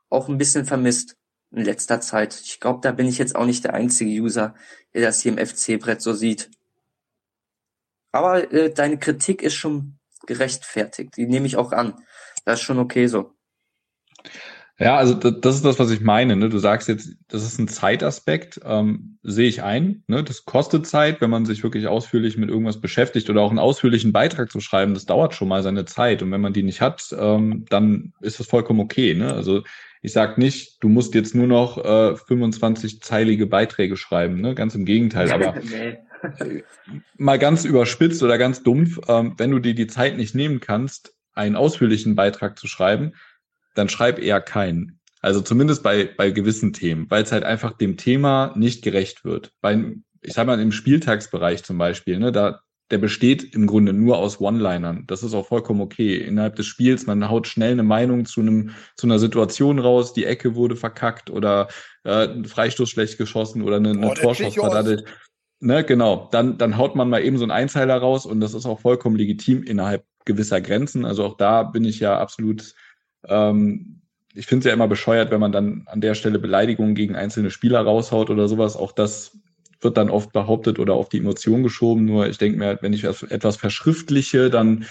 auch 0.10 0.30
ein 0.30 0.39
bisschen 0.39 0.66
vermisst 0.66 1.16
in 1.54 1.63
letzter 1.63 2.02
Zeit. 2.02 2.39
Ich 2.44 2.60
glaube, 2.60 2.80
da 2.82 2.92
bin 2.92 3.08
ich 3.08 3.18
jetzt 3.18 3.36
auch 3.36 3.46
nicht 3.46 3.63
der 3.63 3.74
einzige 3.74 4.12
User, 4.12 4.56
der 4.94 5.04
das 5.04 5.22
hier 5.22 5.38
im 5.38 5.46
FC-Brett 5.46 6.02
so 6.02 6.13
sieht. 6.13 6.50
Aber 8.12 8.52
äh, 8.52 8.72
deine 8.72 8.98
Kritik 8.98 9.42
ist 9.42 9.56
schon 9.56 9.98
gerechtfertigt. 10.26 11.18
Die 11.18 11.28
nehme 11.28 11.46
ich 11.46 11.58
auch 11.58 11.72
an. 11.72 11.96
Das 12.46 12.60
ist 12.60 12.66
schon 12.66 12.80
okay 12.80 13.08
so. 13.08 13.34
Ja, 14.80 14.98
also 14.98 15.13
das 15.13 15.56
ist 15.56 15.66
das, 15.66 15.78
was 15.78 15.92
ich 15.92 16.02
meine. 16.02 16.36
Ne? 16.36 16.50
Du 16.50 16.58
sagst 16.58 16.88
jetzt, 16.88 17.16
das 17.28 17.44
ist 17.44 17.60
ein 17.60 17.68
Zeitaspekt, 17.68 18.60
ähm, 18.66 19.20
sehe 19.22 19.48
ich 19.48 19.62
ein. 19.62 20.04
Ne? 20.08 20.24
Das 20.24 20.46
kostet 20.46 20.88
Zeit, 20.88 21.22
wenn 21.22 21.30
man 21.30 21.46
sich 21.46 21.62
wirklich 21.62 21.88
ausführlich 21.88 22.38
mit 22.38 22.50
irgendwas 22.50 22.82
beschäftigt 22.82 23.30
oder 23.30 23.42
auch 23.42 23.52
einen 23.52 23.60
ausführlichen 23.60 24.12
Beitrag 24.12 24.52
zu 24.52 24.60
schreiben. 24.60 24.96
Das 24.96 25.06
dauert 25.06 25.36
schon 25.36 25.48
mal 25.48 25.62
seine 25.62 25.86
Zeit. 25.86 26.24
Und 26.24 26.32
wenn 26.32 26.42
man 26.42 26.54
die 26.54 26.63
nicht 26.63 26.82
hat, 26.82 27.16
ähm, 27.18 27.66
dann 27.70 28.13
ist 28.20 28.39
das 28.39 28.48
vollkommen 28.48 28.80
okay. 28.80 29.13
Ne? 29.13 29.32
Also 29.32 29.62
ich 30.04 30.12
sage 30.12 30.39
nicht, 30.39 30.84
du 30.84 30.89
musst 30.89 31.16
jetzt 31.16 31.34
nur 31.34 31.48
noch 31.48 31.78
äh, 31.78 32.13
25-zeilige 32.13 33.48
Beiträge 33.48 33.96
schreiben. 33.96 34.42
Ne? 34.42 34.54
Ganz 34.54 34.76
im 34.76 34.84
Gegenteil. 34.84 35.32
Aber 35.32 35.56
mal 37.18 37.39
ganz 37.39 37.63
überspitzt 37.63 38.22
oder 38.22 38.38
ganz 38.38 38.63
dumpf, 38.63 39.00
ähm, 39.08 39.36
wenn 39.38 39.52
du 39.52 39.60
dir 39.60 39.74
die 39.74 39.88
Zeit 39.88 40.18
nicht 40.18 40.36
nehmen 40.36 40.60
kannst, 40.60 41.16
einen 41.34 41.56
ausführlichen 41.56 42.16
Beitrag 42.16 42.60
zu 42.60 42.68
schreiben, 42.68 43.13
dann 43.76 43.88
schreib 43.88 44.20
eher 44.20 44.42
keinen. 44.42 45.00
Also 45.22 45.39
zumindest 45.39 45.84
bei, 45.84 46.10
bei 46.18 46.32
gewissen 46.32 46.74
Themen, 46.74 47.10
weil 47.10 47.24
es 47.24 47.32
halt 47.32 47.46
einfach 47.46 47.72
dem 47.78 47.96
Thema 47.96 48.54
nicht 48.58 48.84
gerecht 48.84 49.24
wird. 49.24 49.54
Bei, 49.62 49.94
ich 50.22 50.34
sag 50.34 50.48
mal, 50.48 50.60
im 50.60 50.74
Spieltagsbereich 50.74 51.63
zum 51.63 51.78
Beispiel, 51.78 52.20
ne, 52.20 52.34
da, 52.34 52.60
der 52.93 52.99
besteht 52.99 53.56
im 53.56 53.65
Grunde 53.65 53.91
nur 53.91 54.19
aus 54.19 54.39
One-Linern. 54.39 55.06
Das 55.08 55.23
ist 55.23 55.34
auch 55.34 55.47
vollkommen 55.47 55.82
okay. 55.82 56.15
Innerhalb 56.15 56.58
des 56.58 56.67
Spiels, 56.67 57.08
man 57.08 57.27
haut 57.27 57.47
schnell 57.47 57.71
eine 57.71 57.82
Meinung 57.82 58.25
zu 58.25 58.41
einem, 58.41 58.69
zu 58.95 59.08
einer 59.08 59.17
Situation 59.17 59.79
raus, 59.79 60.13
die 60.13 60.25
Ecke 60.25 60.53
wurde 60.53 60.75
verkackt 60.75 61.32
oder 61.32 61.69
äh, 62.03 62.27
ein 62.27 62.45
Freistoß 62.45 62.88
schlecht 62.88 63.17
geschossen 63.17 63.63
oder 63.63 63.77
eine, 63.77 63.89
eine 63.89 64.12
oh, 64.12 64.13
Torschuss 64.13 64.53
verdattelt. 64.53 65.06
Ne, 65.60 65.84
genau. 65.84 66.29
Dann, 66.32 66.60
dann 66.60 66.77
haut 66.77 66.95
man 66.95 67.10
mal 67.10 67.23
eben 67.23 67.39
so 67.39 67.45
einen 67.45 67.51
Einzeiler 67.51 67.97
raus 67.97 68.27
und 68.27 68.41
das 68.41 68.53
ist 68.53 68.67
auch 68.67 68.82
vollkommen 68.82 69.15
legitim 69.15 69.63
innerhalb 69.63 70.06
gewisser 70.25 70.62
Grenzen. 70.62 71.03
Also 71.03 71.25
auch 71.25 71.36
da 71.36 71.63
bin 71.63 71.84
ich 71.84 71.99
ja 71.99 72.19
absolut 72.19 72.75
ähm, 73.27 74.01
ich 74.36 74.45
finde 74.45 74.60
es 74.60 74.65
ja 74.65 74.73
immer 74.73 74.88
bescheuert, 74.88 75.32
wenn 75.32 75.39
man 75.39 75.51
dann 75.51 75.84
an 75.88 76.01
der 76.01 76.13
Stelle 76.13 76.38
Beleidigungen 76.38 76.93
gegen 76.93 77.15
einzelne 77.15 77.49
Spieler 77.49 77.82
raushaut 77.82 78.29
oder 78.29 78.47
sowas. 78.47 78.75
Auch 78.75 78.91
das 78.91 79.38
wird 79.84 79.98
dann 79.98 80.10
oft 80.10 80.32
behauptet 80.32 80.80
oder 80.80 80.93
auf 80.93 81.10
die 81.10 81.19
Emotion 81.19 81.63
geschoben. 81.63 82.06
Nur 82.06 82.28
ich 82.28 82.38
denke 82.38 82.58
mir, 82.58 82.78
wenn 82.82 82.93
ich 82.93 83.04
etwas 83.04 83.58
verschriftliche, 83.58 84.50
dann 84.50 84.86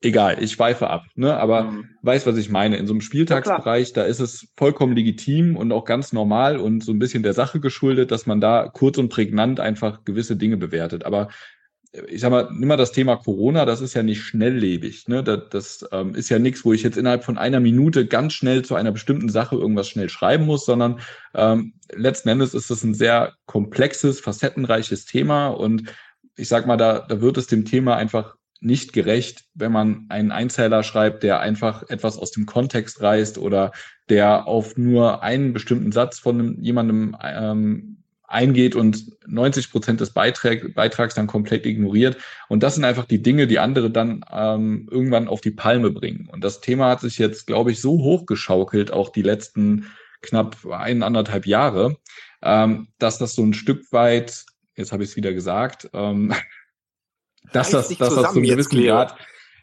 egal, 0.00 0.42
ich 0.42 0.52
schweife 0.52 0.88
ab. 0.88 1.04
Ne? 1.14 1.36
Aber 1.36 1.64
mhm. 1.64 1.88
weiß, 2.02 2.26
was 2.26 2.36
ich 2.36 2.50
meine. 2.50 2.76
In 2.76 2.86
so 2.86 2.92
einem 2.92 3.00
Spieltagsbereich, 3.00 3.92
da 3.92 4.04
ist 4.04 4.20
es 4.20 4.48
vollkommen 4.56 4.96
legitim 4.96 5.56
und 5.56 5.72
auch 5.72 5.84
ganz 5.84 6.12
normal 6.12 6.58
und 6.58 6.82
so 6.82 6.92
ein 6.92 6.98
bisschen 6.98 7.22
der 7.22 7.34
Sache 7.34 7.60
geschuldet, 7.60 8.10
dass 8.10 8.26
man 8.26 8.40
da 8.40 8.68
kurz 8.68 8.98
und 8.98 9.10
prägnant 9.10 9.60
einfach 9.60 10.04
gewisse 10.04 10.36
Dinge 10.36 10.56
bewertet. 10.56 11.04
Aber 11.04 11.28
ich 12.08 12.20
sag 12.20 12.30
mal, 12.30 12.48
nimm 12.52 12.68
mal 12.68 12.76
das 12.76 12.92
Thema 12.92 13.16
Corona, 13.16 13.64
das 13.64 13.80
ist 13.80 13.94
ja 13.94 14.02
nicht 14.02 14.22
schnelllebig. 14.22 15.08
Ne? 15.08 15.24
Das, 15.24 15.48
das 15.50 15.88
ähm, 15.90 16.14
ist 16.14 16.28
ja 16.28 16.38
nichts, 16.38 16.64
wo 16.64 16.72
ich 16.72 16.82
jetzt 16.82 16.96
innerhalb 16.96 17.24
von 17.24 17.36
einer 17.36 17.58
Minute 17.58 18.06
ganz 18.06 18.32
schnell 18.32 18.64
zu 18.64 18.76
einer 18.76 18.92
bestimmten 18.92 19.28
Sache 19.28 19.56
irgendwas 19.56 19.88
schnell 19.88 20.08
schreiben 20.08 20.46
muss, 20.46 20.64
sondern 20.64 21.00
ähm, 21.34 21.74
letzten 21.92 22.28
Endes 22.28 22.54
ist 22.54 22.70
es 22.70 22.84
ein 22.84 22.94
sehr 22.94 23.34
komplexes, 23.46 24.20
facettenreiches 24.20 25.04
Thema 25.04 25.48
und 25.48 25.92
ich 26.36 26.48
sag 26.48 26.66
mal, 26.66 26.76
da, 26.76 27.00
da 27.00 27.20
wird 27.20 27.36
es 27.36 27.48
dem 27.48 27.64
Thema 27.64 27.96
einfach 27.96 28.36
nicht 28.60 28.92
gerecht, 28.92 29.44
wenn 29.54 29.72
man 29.72 30.06
einen 30.10 30.30
Einzeiler 30.30 30.82
schreibt, 30.82 31.22
der 31.22 31.40
einfach 31.40 31.88
etwas 31.88 32.18
aus 32.18 32.30
dem 32.30 32.46
Kontext 32.46 33.00
reißt 33.00 33.38
oder 33.38 33.72
der 34.08 34.46
auf 34.46 34.76
nur 34.76 35.22
einen 35.22 35.52
bestimmten 35.52 35.92
Satz 35.92 36.18
von 36.18 36.60
jemandem 36.62 37.16
ähm, 37.22 37.99
eingeht 38.30 38.76
und 38.76 39.12
90 39.26 39.72
Prozent 39.72 40.00
des 40.00 40.10
Beitrag, 40.10 40.74
Beitrags 40.74 41.14
dann 41.14 41.26
komplett 41.26 41.66
ignoriert. 41.66 42.16
Und 42.48 42.62
das 42.62 42.76
sind 42.76 42.84
einfach 42.84 43.04
die 43.04 43.22
Dinge, 43.22 43.48
die 43.48 43.58
andere 43.58 43.90
dann 43.90 44.24
ähm, 44.30 44.88
irgendwann 44.90 45.26
auf 45.26 45.40
die 45.40 45.50
Palme 45.50 45.90
bringen. 45.90 46.28
Und 46.30 46.44
das 46.44 46.60
Thema 46.60 46.90
hat 46.90 47.00
sich 47.00 47.18
jetzt, 47.18 47.46
glaube 47.46 47.72
ich, 47.72 47.80
so 47.80 47.98
hochgeschaukelt, 47.98 48.92
auch 48.92 49.10
die 49.10 49.22
letzten 49.22 49.86
knapp 50.22 50.56
ein, 50.70 51.02
anderthalb 51.02 51.44
Jahre, 51.44 51.96
ähm, 52.42 52.88
dass 52.98 53.18
das 53.18 53.34
so 53.34 53.42
ein 53.42 53.52
Stück 53.52 53.92
weit, 53.92 54.44
jetzt 54.76 54.92
habe 54.92 55.02
ich 55.02 55.10
es 55.10 55.16
wieder 55.16 55.32
gesagt, 55.32 55.90
ähm, 55.92 56.32
dass 57.52 57.70
das, 57.70 57.88
dass 57.88 58.14
das 58.14 58.32
so 58.32 58.38
ein 58.38 58.44
gewissen 58.44 58.84
Grad, 58.84 59.16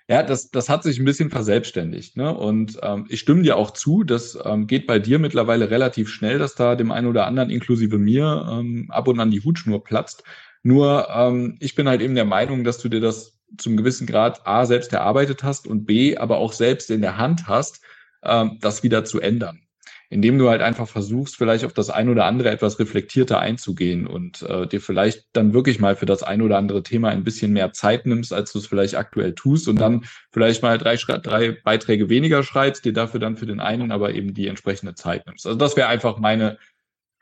ja, 0.09 0.23
das, 0.23 0.51
das 0.51 0.69
hat 0.69 0.83
sich 0.83 0.99
ein 0.99 1.05
bisschen 1.05 1.29
verselbstständigt. 1.29 2.15
Ne? 2.15 2.33
Und 2.33 2.79
ähm, 2.81 3.05
ich 3.09 3.19
stimme 3.19 3.41
dir 3.41 3.57
auch 3.57 3.71
zu, 3.71 4.03
das 4.03 4.37
ähm, 4.43 4.65
geht 4.65 4.87
bei 4.87 4.99
dir 4.99 5.19
mittlerweile 5.19 5.69
relativ 5.69 6.09
schnell, 6.09 6.39
dass 6.39 6.55
da 6.55 6.75
dem 6.75 6.91
einen 6.91 7.07
oder 7.07 7.27
anderen, 7.27 7.49
inklusive 7.49 7.97
mir, 7.97 8.47
ähm, 8.49 8.87
ab 8.89 9.07
und 9.07 9.19
an 9.19 9.31
die 9.31 9.43
Hutschnur 9.43 9.83
platzt. 9.83 10.23
Nur 10.63 11.09
ähm, 11.13 11.57
ich 11.59 11.75
bin 11.75 11.89
halt 11.89 12.01
eben 12.01 12.15
der 12.15 12.25
Meinung, 12.25 12.63
dass 12.63 12.77
du 12.77 12.87
dir 12.89 13.01
das 13.01 13.37
zum 13.57 13.75
gewissen 13.75 14.07
Grad 14.07 14.47
A 14.47 14.65
selbst 14.65 14.93
erarbeitet 14.93 15.43
hast 15.43 15.67
und 15.67 15.85
B 15.85 16.17
aber 16.17 16.37
auch 16.37 16.53
selbst 16.53 16.89
in 16.89 17.01
der 17.01 17.17
Hand 17.17 17.47
hast, 17.47 17.81
ähm, 18.23 18.57
das 18.61 18.83
wieder 18.83 19.03
zu 19.03 19.19
ändern 19.19 19.66
indem 20.09 20.37
du 20.37 20.49
halt 20.49 20.61
einfach 20.61 20.87
versuchst, 20.87 21.35
vielleicht 21.35 21.65
auf 21.65 21.73
das 21.73 21.89
ein 21.89 22.07
oder 22.09 22.25
andere 22.25 22.49
etwas 22.49 22.79
reflektierter 22.79 23.39
einzugehen 23.39 24.07
und 24.07 24.41
äh, 24.43 24.65
dir 24.67 24.79
vielleicht 24.79 25.25
dann 25.33 25.53
wirklich 25.53 25.79
mal 25.79 25.95
für 25.95 26.05
das 26.05 26.23
ein 26.23 26.41
oder 26.41 26.57
andere 26.57 26.81
Thema 26.83 27.09
ein 27.09 27.23
bisschen 27.23 27.51
mehr 27.51 27.73
Zeit 27.73 28.05
nimmst, 28.05 28.31
als 28.31 28.53
du 28.53 28.59
es 28.59 28.67
vielleicht 28.67 28.95
aktuell 28.95 29.33
tust 29.33 29.67
und 29.67 29.79
dann 29.79 30.05
vielleicht 30.31 30.63
mal 30.63 30.77
drei, 30.77 30.95
drei 30.95 31.57
Beiträge 31.63 32.09
weniger 32.09 32.43
schreibst, 32.43 32.85
dir 32.85 32.93
dafür 32.93 33.19
dann 33.19 33.35
für 33.35 33.45
den 33.45 33.59
einen 33.59 33.91
aber 33.91 34.13
eben 34.13 34.33
die 34.33 34.47
entsprechende 34.47 34.95
Zeit 34.95 35.25
nimmst. 35.27 35.45
Also 35.45 35.57
das 35.57 35.75
wäre 35.75 35.89
einfach 35.89 36.17
meine 36.19 36.57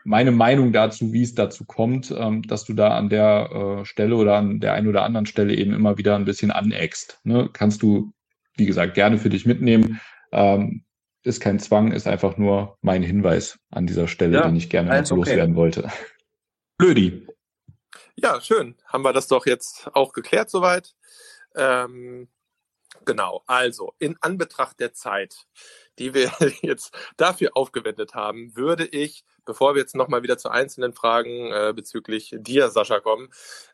meine 0.08 0.32
Meinung 0.32 0.71
dazu, 0.71 1.12
wie 1.13 1.24
es 1.24 1.34
dazu 1.34 1.65
kommt, 1.65 2.13
ähm, 2.15 2.43
dass 2.43 2.63
du 2.63 2.74
da 2.74 2.89
an 2.89 3.10
der 3.10 3.80
äh, 3.82 3.86
Stelle 3.86 4.15
oder 4.15 4.36
an 4.36 4.60
der 4.60 4.74
einen 4.74 4.88
oder 4.88 5.04
anderen 5.04 5.26
Stelle 5.26 5.56
eben 5.56 5.74
immer 5.74 5.98
wieder 5.98 6.15
ein 6.15 6.26
bisschen 6.26 6.52
aneckst. 6.52 7.19
Ne? 7.24 7.50
Kannst 7.52 7.82
du, 7.82 8.13
wie 8.56 8.67
gesagt, 8.67 8.93
gerne 8.93 9.17
für 9.17 9.30
dich 9.30 9.48
mitnehmen. 9.48 10.00
Ähm, 10.32 10.85
ist 11.25 11.41
kein 11.41 11.59
Zwang, 11.59 11.91
ist 11.91 12.07
einfach 12.07 12.38
nur 12.38 12.77
mein 12.81 13.03
Hinweis 13.03 13.59
an 13.71 13.88
dieser 13.88 14.07
Stelle, 14.07 14.38
ja, 14.38 14.47
den 14.47 14.55
ich 14.55 14.69
gerne 14.69 15.01
noch 15.01 15.09
loswerden 15.09 15.53
okay. 15.53 15.55
wollte. 15.55 15.91
Blödi. 16.77 17.27
Ja, 18.15 18.39
schön. 18.41 18.75
Haben 18.85 19.03
wir 19.03 19.13
das 19.13 19.27
doch 19.27 19.45
jetzt 19.45 19.89
auch 19.93 20.13
geklärt 20.13 20.49
soweit. 20.49 20.95
Ähm, 21.55 22.29
genau, 23.05 23.43
also 23.47 23.93
in 23.99 24.17
Anbetracht 24.21 24.79
der 24.79 24.93
Zeit, 24.93 25.47
die 25.99 26.13
wir 26.13 26.31
jetzt 26.61 26.95
dafür 27.17 27.51
aufgewendet 27.55 28.13
haben, 28.13 28.55
würde 28.55 28.85
ich 28.85 29.23
bevor 29.45 29.75
wir 29.75 29.81
jetzt 29.81 29.95
nochmal 29.95 30.23
wieder 30.23 30.38
zu 30.38 30.49
einzelnen 30.49 30.93
Fragen 30.93 31.51
äh, 31.51 31.73
bezüglich 31.73 32.36
dir, 32.38 32.69
Sascha, 32.69 32.99
kommen, 32.99 33.29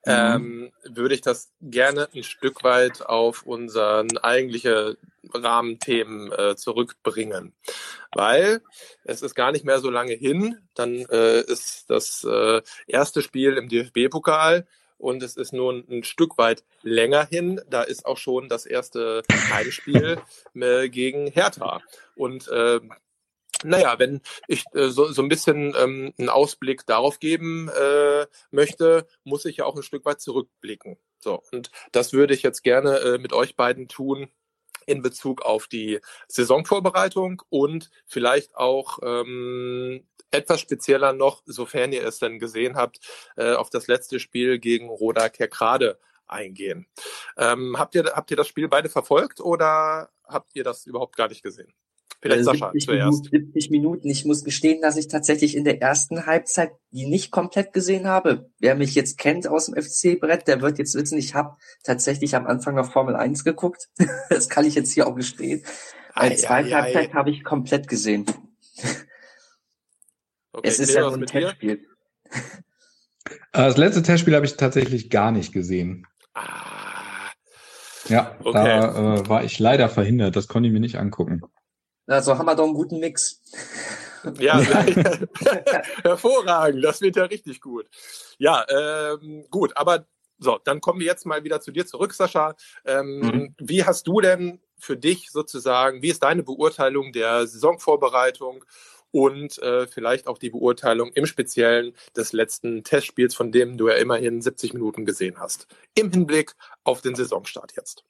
mhm. 0.05 0.11
ähm, 0.11 0.71
würde 0.83 1.15
ich 1.15 1.21
das 1.21 1.51
gerne 1.61 2.09
ein 2.13 2.23
Stück 2.23 2.63
weit 2.63 3.01
auf 3.01 3.43
unseren 3.43 4.17
eigentliche 4.17 4.97
Rahmenthemen 5.33 6.31
äh, 6.31 6.55
zurückbringen. 6.55 7.53
Weil 8.13 8.61
es 9.03 9.21
ist 9.21 9.35
gar 9.35 9.51
nicht 9.51 9.65
mehr 9.65 9.79
so 9.79 9.89
lange 9.89 10.13
hin, 10.13 10.57
dann 10.75 11.05
äh, 11.09 11.41
ist 11.41 11.89
das 11.89 12.23
äh, 12.23 12.61
erste 12.87 13.21
Spiel 13.21 13.57
im 13.57 13.69
DFB-Pokal 13.69 14.67
und 15.01 15.23
es 15.23 15.35
ist 15.35 15.51
nun 15.51 15.83
ein 15.89 16.03
Stück 16.03 16.37
weit 16.37 16.63
länger 16.83 17.25
hin. 17.25 17.59
Da 17.69 17.81
ist 17.81 18.05
auch 18.05 18.17
schon 18.17 18.49
das 18.49 18.65
erste 18.65 19.23
Heimspiel 19.51 20.19
äh, 20.53 20.89
gegen 20.89 21.27
Hertha. 21.27 21.81
Und 22.15 22.47
äh, 22.49 22.79
naja, 23.63 23.99
wenn 23.99 24.21
ich 24.47 24.63
äh, 24.73 24.89
so, 24.89 25.11
so 25.11 25.21
ein 25.21 25.29
bisschen 25.29 25.75
ähm, 25.77 26.13
einen 26.17 26.29
Ausblick 26.29 26.85
darauf 26.85 27.19
geben 27.19 27.69
äh, 27.69 28.27
möchte, 28.51 29.07
muss 29.23 29.45
ich 29.45 29.57
ja 29.57 29.65
auch 29.65 29.75
ein 29.75 29.83
Stück 29.83 30.05
weit 30.05 30.21
zurückblicken. 30.21 30.97
So, 31.19 31.43
und 31.51 31.71
das 31.91 32.13
würde 32.13 32.33
ich 32.33 32.43
jetzt 32.43 32.63
gerne 32.63 32.97
äh, 32.99 33.17
mit 33.17 33.33
euch 33.33 33.55
beiden 33.55 33.87
tun 33.87 34.29
in 34.85 35.01
Bezug 35.01 35.43
auf 35.43 35.67
die 35.67 35.99
Saisonvorbereitung 36.27 37.41
und 37.49 37.91
vielleicht 38.07 38.55
auch 38.55 38.99
ähm, 39.03 40.07
etwas 40.31 40.61
spezieller 40.61 41.13
noch, 41.13 41.43
sofern 41.45 41.91
ihr 41.91 42.05
es 42.05 42.19
denn 42.19 42.39
gesehen 42.39 42.75
habt, 42.75 42.99
äh, 43.35 43.53
auf 43.53 43.69
das 43.69 43.87
letzte 43.87 44.19
Spiel 44.19 44.59
gegen 44.59 44.89
Roda 44.89 45.29
Kerkrade 45.29 45.99
eingehen. 46.27 46.87
Ähm, 47.37 47.77
habt, 47.77 47.93
ihr, 47.95 48.05
habt 48.15 48.31
ihr 48.31 48.37
das 48.37 48.47
Spiel 48.47 48.67
beide 48.67 48.89
verfolgt 48.89 49.41
oder 49.41 50.09
habt 50.25 50.55
ihr 50.55 50.63
das 50.63 50.85
überhaupt 50.85 51.15
gar 51.15 51.27
nicht 51.27 51.43
gesehen? 51.43 51.73
Vielleicht 52.21 52.47
also 52.47 52.51
Sascha 52.51 52.71
zuerst. 52.79 53.29
70 53.31 53.69
Minuten. 53.71 54.09
Ich 54.09 54.25
muss 54.25 54.43
gestehen, 54.43 54.81
dass 54.81 54.97
ich 54.97 55.07
tatsächlich 55.07 55.55
in 55.55 55.63
der 55.63 55.81
ersten 55.81 56.25
Halbzeit 56.25 56.71
die 56.91 57.07
nicht 57.07 57.31
komplett 57.31 57.73
gesehen 57.73 58.07
habe. 58.07 58.49
Wer 58.59 58.75
mich 58.75 58.95
jetzt 58.95 59.17
kennt 59.17 59.47
aus 59.47 59.67
dem 59.67 59.81
FC-Brett, 59.81 60.47
der 60.47 60.61
wird 60.61 60.77
jetzt 60.77 60.93
wissen, 60.95 61.17
ich 61.17 61.33
habe 61.33 61.57
tatsächlich 61.83 62.35
am 62.35 62.45
Anfang 62.45 62.75
noch 62.75 62.91
Formel 62.91 63.15
1 63.15 63.43
geguckt. 63.43 63.89
das 64.29 64.49
kann 64.49 64.65
ich 64.65 64.75
jetzt 64.75 64.91
hier 64.91 65.07
auch 65.07 65.15
gestehen. 65.15 65.63
Als 66.13 66.41
zweite 66.41 66.75
Halbzeit 66.75 67.13
habe 67.13 67.31
ich 67.31 67.43
komplett 67.43 67.87
gesehen. 67.87 68.25
Okay, 70.53 70.67
es 70.67 70.79
ist 70.79 70.93
ja 70.93 71.01
nur 71.01 71.13
ein 71.13 71.25
Testspiel. 71.25 71.85
Äh, 73.53 73.63
das 73.63 73.77
letzte 73.77 74.03
Testspiel 74.03 74.35
habe 74.35 74.45
ich 74.45 74.57
tatsächlich 74.57 75.09
gar 75.09 75.31
nicht 75.31 75.53
gesehen. 75.53 76.05
Ah. 76.33 77.31
Ja, 78.09 78.35
okay. 78.39 78.51
da 78.53 79.15
äh, 79.15 79.29
war 79.29 79.43
ich 79.43 79.59
leider 79.59 79.87
verhindert. 79.87 80.35
Das 80.35 80.47
konnte 80.47 80.67
ich 80.67 80.73
mir 80.73 80.79
nicht 80.79 80.97
angucken. 80.97 81.41
Also 82.07 82.37
haben 82.37 82.45
wir 82.45 82.55
doch 82.55 82.65
einen 82.65 82.73
guten 82.73 82.99
Mix. 82.99 83.41
Ja, 84.39 84.59
hervorragend. 86.03 86.83
Das 86.83 87.01
wird 87.01 87.15
ja 87.15 87.23
richtig 87.25 87.61
gut. 87.61 87.87
Ja, 88.37 88.65
ähm, 88.69 89.45
gut, 89.49 89.75
aber 89.77 90.05
so, 90.37 90.59
dann 90.63 90.81
kommen 90.81 90.99
wir 90.99 91.07
jetzt 91.07 91.25
mal 91.25 91.43
wieder 91.43 91.61
zu 91.61 91.71
dir 91.71 91.85
zurück, 91.85 92.13
Sascha. 92.13 92.55
Ähm, 92.83 93.19
mhm. 93.19 93.55
Wie 93.59 93.85
hast 93.85 94.07
du 94.07 94.21
denn 94.21 94.59
für 94.77 94.97
dich 94.97 95.29
sozusagen, 95.31 96.01
wie 96.01 96.09
ist 96.09 96.23
deine 96.23 96.43
Beurteilung 96.43 97.13
der 97.13 97.45
Saisonvorbereitung 97.45 98.65
und 99.11 99.59
äh, 99.59 99.85
vielleicht 99.85 100.27
auch 100.27 100.39
die 100.39 100.49
Beurteilung 100.49 101.11
im 101.13 101.27
Speziellen 101.27 101.93
des 102.15 102.33
letzten 102.33 102.83
Testspiels, 102.83 103.35
von 103.35 103.51
dem 103.51 103.77
du 103.77 103.89
ja 103.89 103.95
immerhin 103.95 104.41
70 104.41 104.73
Minuten 104.73 105.05
gesehen 105.05 105.39
hast, 105.39 105.67
im 105.93 106.09
Hinblick 106.09 106.55
auf 106.83 107.01
den 107.01 107.13
Saisonstart 107.13 107.73
jetzt? 107.75 108.03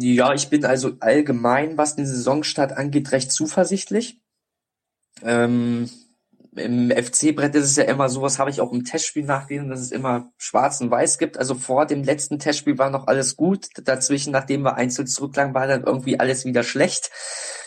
Ja, 0.00 0.32
ich 0.32 0.48
bin 0.48 0.64
also 0.64 0.92
allgemein, 1.00 1.76
was 1.76 1.96
den 1.96 2.06
Saisonstart 2.06 2.70
angeht, 2.70 3.10
recht 3.10 3.32
zuversichtlich. 3.32 4.20
Ähm, 5.22 5.90
Im 6.54 6.92
FC-Brett 6.92 7.56
ist 7.56 7.64
es 7.64 7.74
ja 7.74 7.82
immer 7.82 8.08
so, 8.08 8.22
was 8.22 8.38
habe 8.38 8.48
ich 8.48 8.60
auch 8.60 8.70
im 8.70 8.84
Testspiel 8.84 9.24
nachgelesen, 9.24 9.68
dass 9.70 9.80
es 9.80 9.90
immer 9.90 10.32
schwarz 10.36 10.80
und 10.80 10.92
weiß 10.92 11.18
gibt. 11.18 11.36
Also 11.36 11.56
vor 11.56 11.84
dem 11.84 12.04
letzten 12.04 12.38
Testspiel 12.38 12.78
war 12.78 12.90
noch 12.90 13.08
alles 13.08 13.34
gut. 13.34 13.70
Dazwischen, 13.74 14.32
nachdem 14.32 14.62
wir 14.62 14.76
einzeln 14.76 15.08
zurücklagen, 15.08 15.52
war 15.52 15.66
dann 15.66 15.82
irgendwie 15.82 16.20
alles 16.20 16.44
wieder 16.44 16.62
schlecht. 16.62 17.10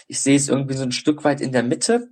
Ich 0.07 0.21
sehe 0.21 0.37
es 0.37 0.47
irgendwie 0.47 0.75
so 0.75 0.83
ein 0.83 0.93
Stück 0.93 1.25
weit 1.25 1.41
in 1.41 1.51
der 1.51 1.63
Mitte. 1.63 2.11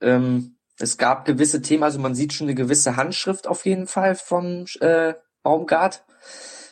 Ähm, 0.00 0.58
es 0.78 0.96
gab 0.96 1.24
gewisse 1.24 1.60
Themen, 1.60 1.82
also 1.82 1.98
man 1.98 2.14
sieht 2.14 2.34
schon 2.34 2.46
eine 2.46 2.54
gewisse 2.54 2.94
Handschrift 2.94 3.48
auf 3.48 3.66
jeden 3.66 3.88
Fall 3.88 4.14
von 4.14 4.66
äh, 4.78 5.14
Baumgart. 5.42 6.04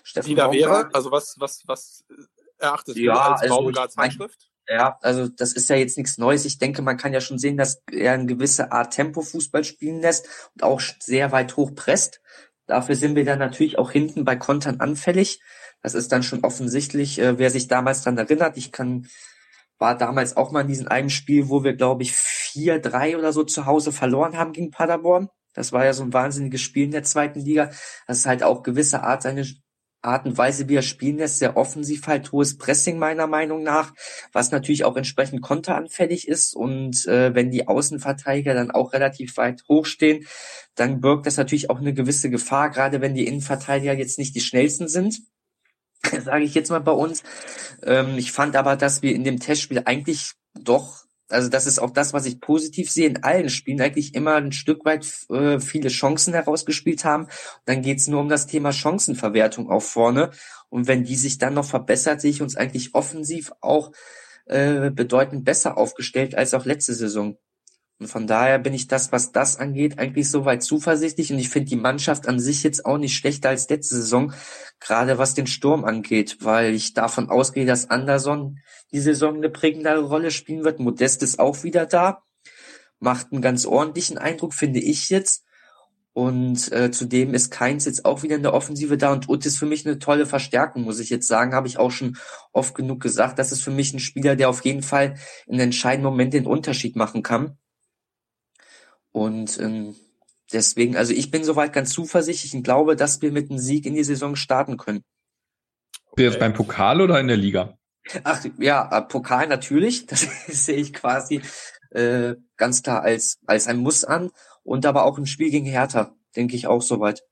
Steffen 0.04 0.28
Die 0.28 0.34
da 0.36 0.46
Baumgart. 0.46 0.84
wäre, 0.84 0.94
also 0.94 1.10
was, 1.10 1.34
was, 1.40 1.62
was 1.66 2.04
erachtest 2.58 2.98
ja, 2.98 3.14
du 3.14 3.20
als 3.20 3.42
also 3.42 3.54
Baumgarts 3.56 3.96
Handschrift? 3.96 4.48
Ja, 4.68 4.98
also 5.00 5.28
das 5.28 5.54
ist 5.54 5.70
ja 5.70 5.76
jetzt 5.76 5.96
nichts 5.96 6.18
Neues. 6.18 6.44
Ich 6.44 6.58
denke, 6.58 6.82
man 6.82 6.98
kann 6.98 7.14
ja 7.14 7.22
schon 7.22 7.38
sehen, 7.38 7.56
dass 7.56 7.82
er 7.90 8.12
eine 8.12 8.26
gewisse 8.26 8.70
Art 8.70 8.92
Tempo-Fußball 8.92 9.64
spielen 9.64 10.00
lässt 10.00 10.28
und 10.54 10.62
auch 10.62 10.80
sehr 11.00 11.32
weit 11.32 11.56
hoch 11.56 11.74
presst. 11.74 12.20
Dafür 12.66 12.94
sind 12.94 13.16
wir 13.16 13.24
dann 13.24 13.38
natürlich 13.38 13.78
auch 13.78 13.90
hinten 13.90 14.26
bei 14.26 14.36
Kontern 14.36 14.80
anfällig. 14.80 15.40
Das 15.82 15.94
ist 15.94 16.12
dann 16.12 16.22
schon 16.22 16.44
offensichtlich, 16.44 17.18
äh, 17.18 17.38
wer 17.38 17.50
sich 17.50 17.68
damals 17.68 18.02
dann 18.02 18.18
erinnert. 18.18 18.58
Ich 18.58 18.70
kann, 18.70 19.08
war 19.78 19.96
damals 19.96 20.36
auch 20.36 20.52
mal 20.52 20.60
in 20.60 20.68
diesem 20.68 20.88
einen 20.88 21.08
Spiel, 21.08 21.48
wo 21.48 21.64
wir, 21.64 21.74
glaube 21.74 22.02
ich, 22.02 22.12
vier, 22.12 22.78
drei 22.78 23.16
oder 23.16 23.32
so 23.32 23.44
zu 23.44 23.64
Hause 23.64 23.90
verloren 23.90 24.36
haben 24.36 24.52
gegen 24.52 24.70
Paderborn. 24.70 25.30
Das 25.54 25.72
war 25.72 25.86
ja 25.86 25.94
so 25.94 26.02
ein 26.02 26.12
wahnsinniges 26.12 26.60
Spiel 26.60 26.84
in 26.84 26.90
der 26.90 27.04
zweiten 27.04 27.40
Liga. 27.40 27.70
Das 28.06 28.18
ist 28.18 28.26
halt 28.26 28.42
auch 28.42 28.62
gewisse 28.62 29.02
Art 29.02 29.22
seine 29.22 29.46
Art 30.02 30.26
und 30.26 30.38
Weise, 30.38 30.68
wie 30.68 30.76
er 30.76 30.82
spielen 30.82 31.18
lässt, 31.18 31.38
sehr 31.38 31.56
offensiv 31.56 32.06
halt, 32.06 32.30
hohes 32.30 32.56
Pressing 32.56 32.98
meiner 32.98 33.26
Meinung 33.26 33.62
nach, 33.62 33.92
was 34.32 34.52
natürlich 34.52 34.84
auch 34.84 34.96
entsprechend 34.96 35.42
konteranfällig 35.42 36.28
ist 36.28 36.54
und 36.54 37.06
äh, 37.06 37.34
wenn 37.34 37.50
die 37.50 37.66
Außenverteidiger 37.66 38.54
dann 38.54 38.70
auch 38.70 38.92
relativ 38.92 39.36
weit 39.36 39.64
hochstehen, 39.68 40.26
dann 40.76 41.00
birgt 41.00 41.26
das 41.26 41.36
natürlich 41.36 41.70
auch 41.70 41.80
eine 41.80 41.94
gewisse 41.94 42.30
Gefahr, 42.30 42.70
gerade 42.70 43.00
wenn 43.00 43.14
die 43.14 43.26
Innenverteidiger 43.26 43.94
jetzt 43.94 44.18
nicht 44.18 44.34
die 44.36 44.40
schnellsten 44.40 44.86
sind, 44.86 45.20
sage 46.22 46.44
ich 46.44 46.54
jetzt 46.54 46.70
mal 46.70 46.78
bei 46.78 46.92
uns. 46.92 47.24
Ähm, 47.82 48.18
ich 48.18 48.30
fand 48.30 48.54
aber, 48.54 48.76
dass 48.76 49.02
wir 49.02 49.14
in 49.14 49.24
dem 49.24 49.40
Testspiel 49.40 49.82
eigentlich 49.84 50.32
doch 50.54 51.07
also 51.28 51.48
das 51.48 51.66
ist 51.66 51.78
auch 51.78 51.90
das, 51.90 52.12
was 52.12 52.26
ich 52.26 52.40
positiv 52.40 52.90
sehe, 52.90 53.06
in 53.06 53.22
allen 53.22 53.50
Spielen 53.50 53.80
eigentlich 53.80 54.14
immer 54.14 54.36
ein 54.36 54.52
Stück 54.52 54.84
weit 54.84 55.06
äh, 55.30 55.60
viele 55.60 55.88
Chancen 55.88 56.34
herausgespielt 56.34 57.04
haben. 57.04 57.24
Und 57.24 57.32
dann 57.66 57.82
geht's 57.82 58.08
nur 58.08 58.20
um 58.20 58.28
das 58.28 58.46
Thema 58.46 58.72
Chancenverwertung 58.72 59.70
auch 59.70 59.82
vorne. 59.82 60.30
Und 60.68 60.86
wenn 60.86 61.04
die 61.04 61.16
sich 61.16 61.38
dann 61.38 61.54
noch 61.54 61.64
verbessert, 61.64 62.20
sehe 62.20 62.30
ich 62.30 62.42
uns 62.42 62.56
eigentlich 62.56 62.94
offensiv 62.94 63.52
auch 63.60 63.92
äh, 64.46 64.90
bedeutend 64.90 65.44
besser 65.44 65.76
aufgestellt 65.76 66.34
als 66.34 66.54
auch 66.54 66.64
letzte 66.64 66.94
Saison. 66.94 67.36
Von 68.00 68.28
daher 68.28 68.60
bin 68.60 68.74
ich 68.74 68.86
das, 68.86 69.10
was 69.10 69.32
das 69.32 69.56
angeht, 69.56 69.98
eigentlich 69.98 70.30
soweit 70.30 70.62
zuversichtlich. 70.62 71.32
Und 71.32 71.40
ich 71.40 71.48
finde 71.48 71.70
die 71.70 71.76
Mannschaft 71.76 72.28
an 72.28 72.38
sich 72.38 72.62
jetzt 72.62 72.86
auch 72.86 72.96
nicht 72.96 73.16
schlechter 73.16 73.48
als 73.48 73.68
letzte 73.68 73.96
Saison, 73.96 74.32
gerade 74.78 75.18
was 75.18 75.34
den 75.34 75.48
Sturm 75.48 75.84
angeht, 75.84 76.38
weil 76.40 76.74
ich 76.74 76.94
davon 76.94 77.28
ausgehe, 77.28 77.66
dass 77.66 77.90
Anderson 77.90 78.60
die 78.92 79.00
Saison 79.00 79.36
eine 79.36 79.50
prägendere 79.50 80.02
Rolle 80.02 80.30
spielen 80.30 80.64
wird. 80.64 80.78
Modest 80.78 81.24
ist 81.24 81.40
auch 81.40 81.64
wieder 81.64 81.86
da, 81.86 82.22
macht 83.00 83.32
einen 83.32 83.42
ganz 83.42 83.66
ordentlichen 83.66 84.16
Eindruck, 84.16 84.54
finde 84.54 84.78
ich 84.78 85.08
jetzt. 85.08 85.44
Und 86.12 86.70
äh, 86.72 86.90
zudem 86.90 87.34
ist 87.34 87.50
Keins 87.50 87.84
jetzt 87.84 88.04
auch 88.04 88.22
wieder 88.22 88.36
in 88.36 88.42
der 88.42 88.54
Offensive 88.54 88.96
da 88.96 89.12
und 89.12 89.28
Ut 89.28 89.44
ist 89.44 89.58
für 89.58 89.66
mich 89.66 89.86
eine 89.86 89.98
tolle 89.98 90.26
Verstärkung, 90.26 90.82
muss 90.82 90.98
ich 91.00 91.10
jetzt 91.10 91.28
sagen. 91.28 91.54
Habe 91.54 91.68
ich 91.68 91.78
auch 91.78 91.90
schon 91.90 92.16
oft 92.52 92.74
genug 92.74 93.00
gesagt. 93.00 93.38
Das 93.38 93.52
ist 93.52 93.62
für 93.62 93.70
mich 93.70 93.92
ein 93.92 94.00
Spieler, 94.00 94.34
der 94.34 94.48
auf 94.48 94.64
jeden 94.64 94.82
Fall 94.82 95.16
in 95.46 95.60
entscheidenden 95.60 96.10
Moment 96.10 96.34
den 96.34 96.46
Unterschied 96.46 96.96
machen 96.96 97.22
kann. 97.22 97.56
Und 99.18 99.58
ähm, 99.58 99.96
deswegen, 100.52 100.96
also 100.96 101.12
ich 101.12 101.32
bin 101.32 101.42
soweit 101.42 101.72
ganz 101.72 101.90
zuversichtlich 101.90 102.54
und 102.54 102.62
glaube, 102.62 102.94
dass 102.94 103.20
wir 103.20 103.32
mit 103.32 103.50
einem 103.50 103.58
Sieg 103.58 103.84
in 103.84 103.94
die 103.94 104.04
Saison 104.04 104.36
starten 104.36 104.76
können. 104.76 105.02
Okay. 106.12 106.22
Jetzt 106.22 106.38
beim 106.38 106.54
Pokal 106.54 107.00
oder 107.00 107.18
in 107.18 107.26
der 107.26 107.36
Liga? 107.36 107.76
Ach 108.22 108.44
ja, 108.58 108.88
äh, 108.96 109.02
Pokal 109.02 109.48
natürlich. 109.48 110.06
Das 110.06 110.20
sehe 110.46 110.76
ich 110.76 110.92
quasi 110.92 111.42
äh, 111.90 112.36
ganz 112.56 112.84
klar 112.84 113.02
als 113.02 113.38
als 113.46 113.66
ein 113.66 113.78
Muss 113.78 114.04
an 114.04 114.30
und 114.62 114.86
aber 114.86 115.04
auch 115.04 115.18
ein 115.18 115.26
Spiel 115.26 115.50
gegen 115.50 115.66
Hertha, 115.66 116.14
denke 116.36 116.54
ich 116.54 116.68
auch 116.68 116.82
soweit. 116.82 117.24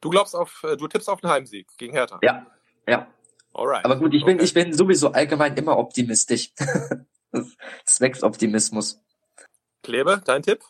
Du 0.00 0.08
glaubst 0.08 0.36
auf, 0.36 0.62
äh, 0.62 0.76
du 0.76 0.86
tippst 0.86 1.08
auf 1.08 1.22
einen 1.24 1.32
Heimsieg 1.32 1.66
gegen 1.78 1.94
Hertha. 1.94 2.20
Ja, 2.22 2.46
ja. 2.86 3.08
Alright. 3.54 3.84
Aber 3.84 3.98
gut, 3.98 4.14
ich 4.14 4.24
bin 4.24 4.36
okay. 4.36 4.44
ich 4.44 4.54
bin 4.54 4.72
sowieso 4.72 5.10
allgemein 5.10 5.56
immer 5.56 5.78
optimistisch. 5.78 6.52
Zwecks 7.84 8.22
Optimismus. 8.22 9.00
Klebe, 9.82 10.22
dein 10.24 10.42
Tipp? 10.42 10.62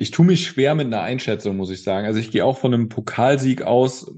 Ich 0.00 0.12
tue 0.12 0.24
mich 0.24 0.46
schwer 0.46 0.74
mit 0.74 0.86
einer 0.86 1.02
Einschätzung, 1.02 1.58
muss 1.58 1.68
ich 1.68 1.82
sagen. 1.82 2.06
Also 2.06 2.18
ich 2.18 2.30
gehe 2.30 2.42
auch 2.42 2.56
von 2.56 2.72
einem 2.72 2.88
Pokalsieg 2.88 3.60
aus. 3.60 4.10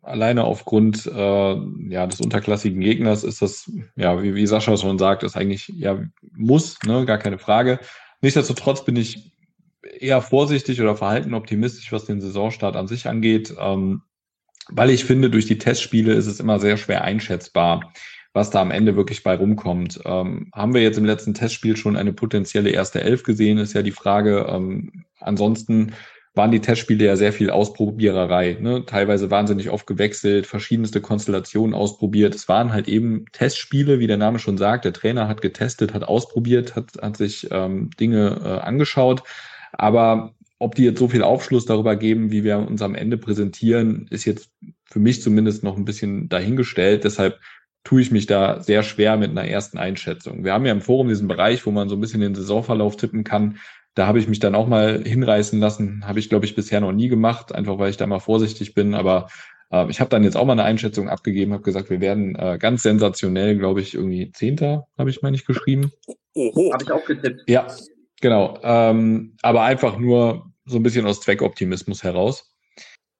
Alleine 0.00 0.44
aufgrund 0.44 1.06
äh, 1.06 1.56
ja, 1.88 2.06
des 2.06 2.20
unterklassigen 2.20 2.80
Gegners 2.80 3.24
ist 3.24 3.42
das, 3.42 3.68
ja, 3.96 4.22
wie, 4.22 4.36
wie 4.36 4.46
Sascha 4.46 4.76
schon 4.76 4.96
sagt, 4.96 5.24
ist 5.24 5.36
eigentlich 5.36 5.66
ja 5.74 6.00
muss, 6.36 6.78
ne, 6.86 7.04
gar 7.04 7.18
keine 7.18 7.38
Frage. 7.38 7.80
Nichtsdestotrotz 8.20 8.84
bin 8.84 8.94
ich 8.94 9.32
eher 9.98 10.22
vorsichtig 10.22 10.80
oder 10.80 10.94
verhalten 10.94 11.34
optimistisch, 11.34 11.90
was 11.90 12.04
den 12.04 12.20
Saisonstart 12.20 12.76
an 12.76 12.86
sich 12.86 13.08
angeht, 13.08 13.52
ähm, 13.58 14.02
weil 14.68 14.90
ich 14.90 15.04
finde, 15.04 15.30
durch 15.30 15.46
die 15.46 15.58
Testspiele 15.58 16.12
ist 16.12 16.28
es 16.28 16.38
immer 16.38 16.60
sehr 16.60 16.76
schwer 16.76 17.02
einschätzbar, 17.02 17.92
was 18.34 18.50
da 18.50 18.60
am 18.60 18.72
Ende 18.72 18.96
wirklich 18.96 19.22
bei 19.22 19.36
rumkommt. 19.36 20.00
Ähm, 20.04 20.50
haben 20.52 20.74
wir 20.74 20.82
jetzt 20.82 20.98
im 20.98 21.04
letzten 21.04 21.32
Testspiel 21.34 21.76
schon 21.76 21.96
eine 21.96 22.12
potenzielle 22.12 22.70
erste 22.70 23.00
Elf 23.00 23.22
gesehen, 23.22 23.58
ist 23.58 23.72
ja 23.72 23.82
die 23.82 23.92
Frage. 23.92 24.46
Ähm, 24.50 25.04
ansonsten 25.20 25.94
waren 26.34 26.50
die 26.50 26.60
Testspiele 26.60 27.04
ja 27.04 27.14
sehr 27.14 27.32
viel 27.32 27.50
Ausprobiererei. 27.50 28.58
Ne? 28.60 28.84
Teilweise 28.86 29.30
wahnsinnig 29.30 29.70
oft 29.70 29.86
gewechselt, 29.86 30.46
verschiedenste 30.46 31.00
Konstellationen 31.00 31.74
ausprobiert. 31.74 32.34
Es 32.34 32.48
waren 32.48 32.72
halt 32.72 32.88
eben 32.88 33.24
Testspiele, 33.30 34.00
wie 34.00 34.08
der 34.08 34.16
Name 34.16 34.40
schon 34.40 34.58
sagt. 34.58 34.84
Der 34.84 34.92
Trainer 34.92 35.28
hat 35.28 35.40
getestet, 35.40 35.94
hat 35.94 36.02
ausprobiert, 36.02 36.74
hat, 36.74 36.90
hat 37.00 37.16
sich 37.16 37.46
ähm, 37.52 37.90
Dinge 38.00 38.40
äh, 38.44 38.48
angeschaut. 38.66 39.22
Aber 39.72 40.34
ob 40.58 40.74
die 40.74 40.84
jetzt 40.84 40.98
so 40.98 41.08
viel 41.08 41.22
Aufschluss 41.22 41.66
darüber 41.66 41.94
geben, 41.94 42.32
wie 42.32 42.42
wir 42.42 42.58
uns 42.58 42.82
am 42.82 42.96
Ende 42.96 43.16
präsentieren, 43.16 44.08
ist 44.10 44.24
jetzt 44.24 44.50
für 44.84 44.98
mich 44.98 45.22
zumindest 45.22 45.62
noch 45.62 45.76
ein 45.76 45.84
bisschen 45.84 46.28
dahingestellt. 46.28 47.04
Deshalb 47.04 47.38
tue 47.84 48.00
ich 48.00 48.10
mich 48.10 48.26
da 48.26 48.60
sehr 48.60 48.82
schwer 48.82 49.16
mit 49.16 49.30
einer 49.30 49.46
ersten 49.46 49.78
Einschätzung. 49.78 50.42
Wir 50.42 50.54
haben 50.54 50.66
ja 50.66 50.72
im 50.72 50.80
Forum 50.80 51.08
diesen 51.08 51.28
Bereich, 51.28 51.64
wo 51.66 51.70
man 51.70 51.88
so 51.88 51.96
ein 51.96 52.00
bisschen 52.00 52.20
den 52.20 52.34
Saisonverlauf 52.34 52.96
tippen 52.96 53.24
kann. 53.24 53.58
Da 53.94 54.06
habe 54.06 54.18
ich 54.18 54.26
mich 54.26 54.40
dann 54.40 54.54
auch 54.54 54.66
mal 54.66 55.02
hinreißen 55.04 55.60
lassen. 55.60 56.04
Habe 56.06 56.18
ich, 56.18 56.28
glaube 56.28 56.46
ich, 56.46 56.54
bisher 56.56 56.80
noch 56.80 56.92
nie 56.92 57.08
gemacht, 57.08 57.54
einfach 57.54 57.78
weil 57.78 57.90
ich 57.90 57.96
da 57.96 58.06
mal 58.06 58.18
vorsichtig 58.18 58.74
bin. 58.74 58.94
Aber 58.94 59.28
äh, 59.70 59.88
ich 59.90 60.00
habe 60.00 60.10
dann 60.10 60.24
jetzt 60.24 60.36
auch 60.36 60.46
mal 60.46 60.52
eine 60.52 60.64
Einschätzung 60.64 61.08
abgegeben, 61.08 61.52
habe 61.52 61.62
gesagt, 61.62 61.90
wir 61.90 62.00
werden 62.00 62.34
äh, 62.36 62.58
ganz 62.58 62.82
sensationell, 62.82 63.56
glaube 63.56 63.82
ich, 63.82 63.94
irgendwie 63.94 64.32
Zehnter, 64.32 64.86
habe 64.98 65.10
ich 65.10 65.22
mal 65.22 65.30
nicht 65.30 65.46
geschrieben. 65.46 65.92
Oho. 66.34 66.72
Habe 66.72 66.84
ich 66.84 66.90
auch 66.90 67.04
getippt. 67.04 67.42
Ja, 67.46 67.66
genau. 68.20 68.58
Ähm, 68.62 69.36
aber 69.42 69.62
einfach 69.62 69.98
nur 69.98 70.50
so 70.64 70.78
ein 70.78 70.82
bisschen 70.82 71.06
aus 71.06 71.20
Zweckoptimismus 71.20 72.02
heraus. 72.02 72.53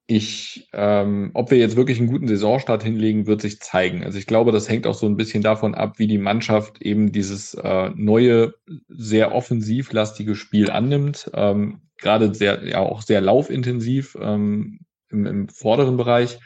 Ich, 0.06 0.68
ähm, 0.74 1.30
ob 1.32 1.50
wir 1.50 1.56
jetzt 1.56 1.76
wirklich 1.76 1.98
einen 1.98 2.10
guten 2.10 2.28
Saisonstart 2.28 2.82
hinlegen, 2.82 3.26
wird 3.26 3.40
sich 3.40 3.60
zeigen. 3.60 4.04
Also 4.04 4.18
ich 4.18 4.26
glaube, 4.26 4.52
das 4.52 4.68
hängt 4.68 4.86
auch 4.86 4.94
so 4.94 5.06
ein 5.06 5.16
bisschen 5.16 5.42
davon 5.42 5.74
ab, 5.74 5.98
wie 5.98 6.06
die 6.06 6.18
Mannschaft 6.18 6.82
eben 6.82 7.10
dieses 7.10 7.54
äh, 7.54 7.90
neue, 7.94 8.54
sehr 8.88 9.34
offensivlastige 9.34 10.34
Spiel 10.34 10.70
annimmt. 10.70 11.30
Ähm, 11.32 11.80
Gerade 11.96 12.34
sehr, 12.34 12.66
ja 12.68 12.80
auch 12.80 13.00
sehr 13.00 13.22
laufintensiv 13.22 14.16
ähm, 14.20 14.80
im, 15.08 15.24
im 15.24 15.48
vorderen 15.48 15.96
Bereich. 15.96 16.38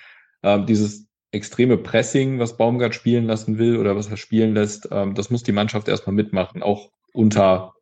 Ähm, 0.45 0.67
dieses 0.67 1.09
extreme 1.31 1.77
Pressing, 1.77 2.39
was 2.39 2.57
Baumgart 2.57 2.95
spielen 2.95 3.27
lassen 3.27 3.59
will 3.59 3.77
oder 3.77 3.97
was 3.97 4.09
er 4.09 4.17
spielen 4.17 4.55
lässt, 4.55 4.89
ähm, 4.91 5.15
das 5.15 5.31
muss 5.31 5.43
die 5.43 5.53
Mannschaft 5.53 5.89
erstmal 5.89 6.15
mitmachen, 6.15 6.63
auch 6.63 6.91
unter, 7.13 7.75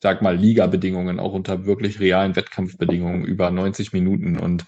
sag 0.00 0.22
mal, 0.22 0.36
Liga-Bedingungen, 0.36 1.20
auch 1.20 1.32
unter 1.32 1.66
wirklich 1.66 2.00
realen 2.00 2.36
Wettkampfbedingungen 2.36 3.24
über 3.24 3.50
90 3.50 3.92
Minuten. 3.92 4.38
Und 4.38 4.64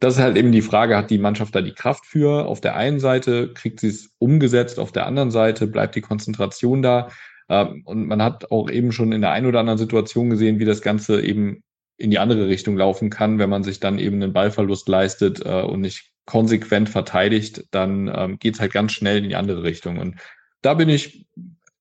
das 0.00 0.14
ist 0.14 0.20
halt 0.20 0.36
eben 0.36 0.52
die 0.52 0.62
Frage, 0.62 0.96
hat 0.96 1.10
die 1.10 1.18
Mannschaft 1.18 1.54
da 1.54 1.60
die 1.60 1.74
Kraft 1.74 2.06
für? 2.06 2.46
Auf 2.46 2.60
der 2.60 2.76
einen 2.76 3.00
Seite 3.00 3.52
kriegt 3.52 3.80
sie 3.80 3.88
es 3.88 4.10
umgesetzt, 4.18 4.78
auf 4.78 4.92
der 4.92 5.06
anderen 5.06 5.30
Seite 5.30 5.66
bleibt 5.66 5.96
die 5.96 6.00
Konzentration 6.00 6.82
da. 6.82 7.08
Ähm, 7.48 7.82
und 7.84 8.06
man 8.06 8.22
hat 8.22 8.50
auch 8.50 8.70
eben 8.70 8.92
schon 8.92 9.12
in 9.12 9.20
der 9.20 9.32
einen 9.32 9.46
oder 9.46 9.60
anderen 9.60 9.78
Situation 9.78 10.30
gesehen, 10.30 10.58
wie 10.58 10.64
das 10.64 10.82
Ganze 10.82 11.20
eben 11.22 11.62
in 11.96 12.10
die 12.10 12.20
andere 12.20 12.46
Richtung 12.46 12.76
laufen 12.76 13.10
kann, 13.10 13.40
wenn 13.40 13.50
man 13.50 13.64
sich 13.64 13.80
dann 13.80 13.98
eben 13.98 14.22
einen 14.22 14.32
Ballverlust 14.32 14.88
leistet 14.88 15.44
äh, 15.44 15.62
und 15.62 15.80
nicht 15.80 16.12
konsequent 16.26 16.88
verteidigt, 16.88 17.64
dann 17.72 18.12
ähm, 18.14 18.38
geht 18.38 18.54
es 18.54 18.60
halt 18.60 18.72
ganz 18.72 18.92
schnell 18.92 19.18
in 19.18 19.28
die 19.28 19.36
andere 19.36 19.64
Richtung. 19.64 19.98
Und 19.98 20.16
da 20.62 20.74
bin 20.74 20.88
ich 20.88 21.26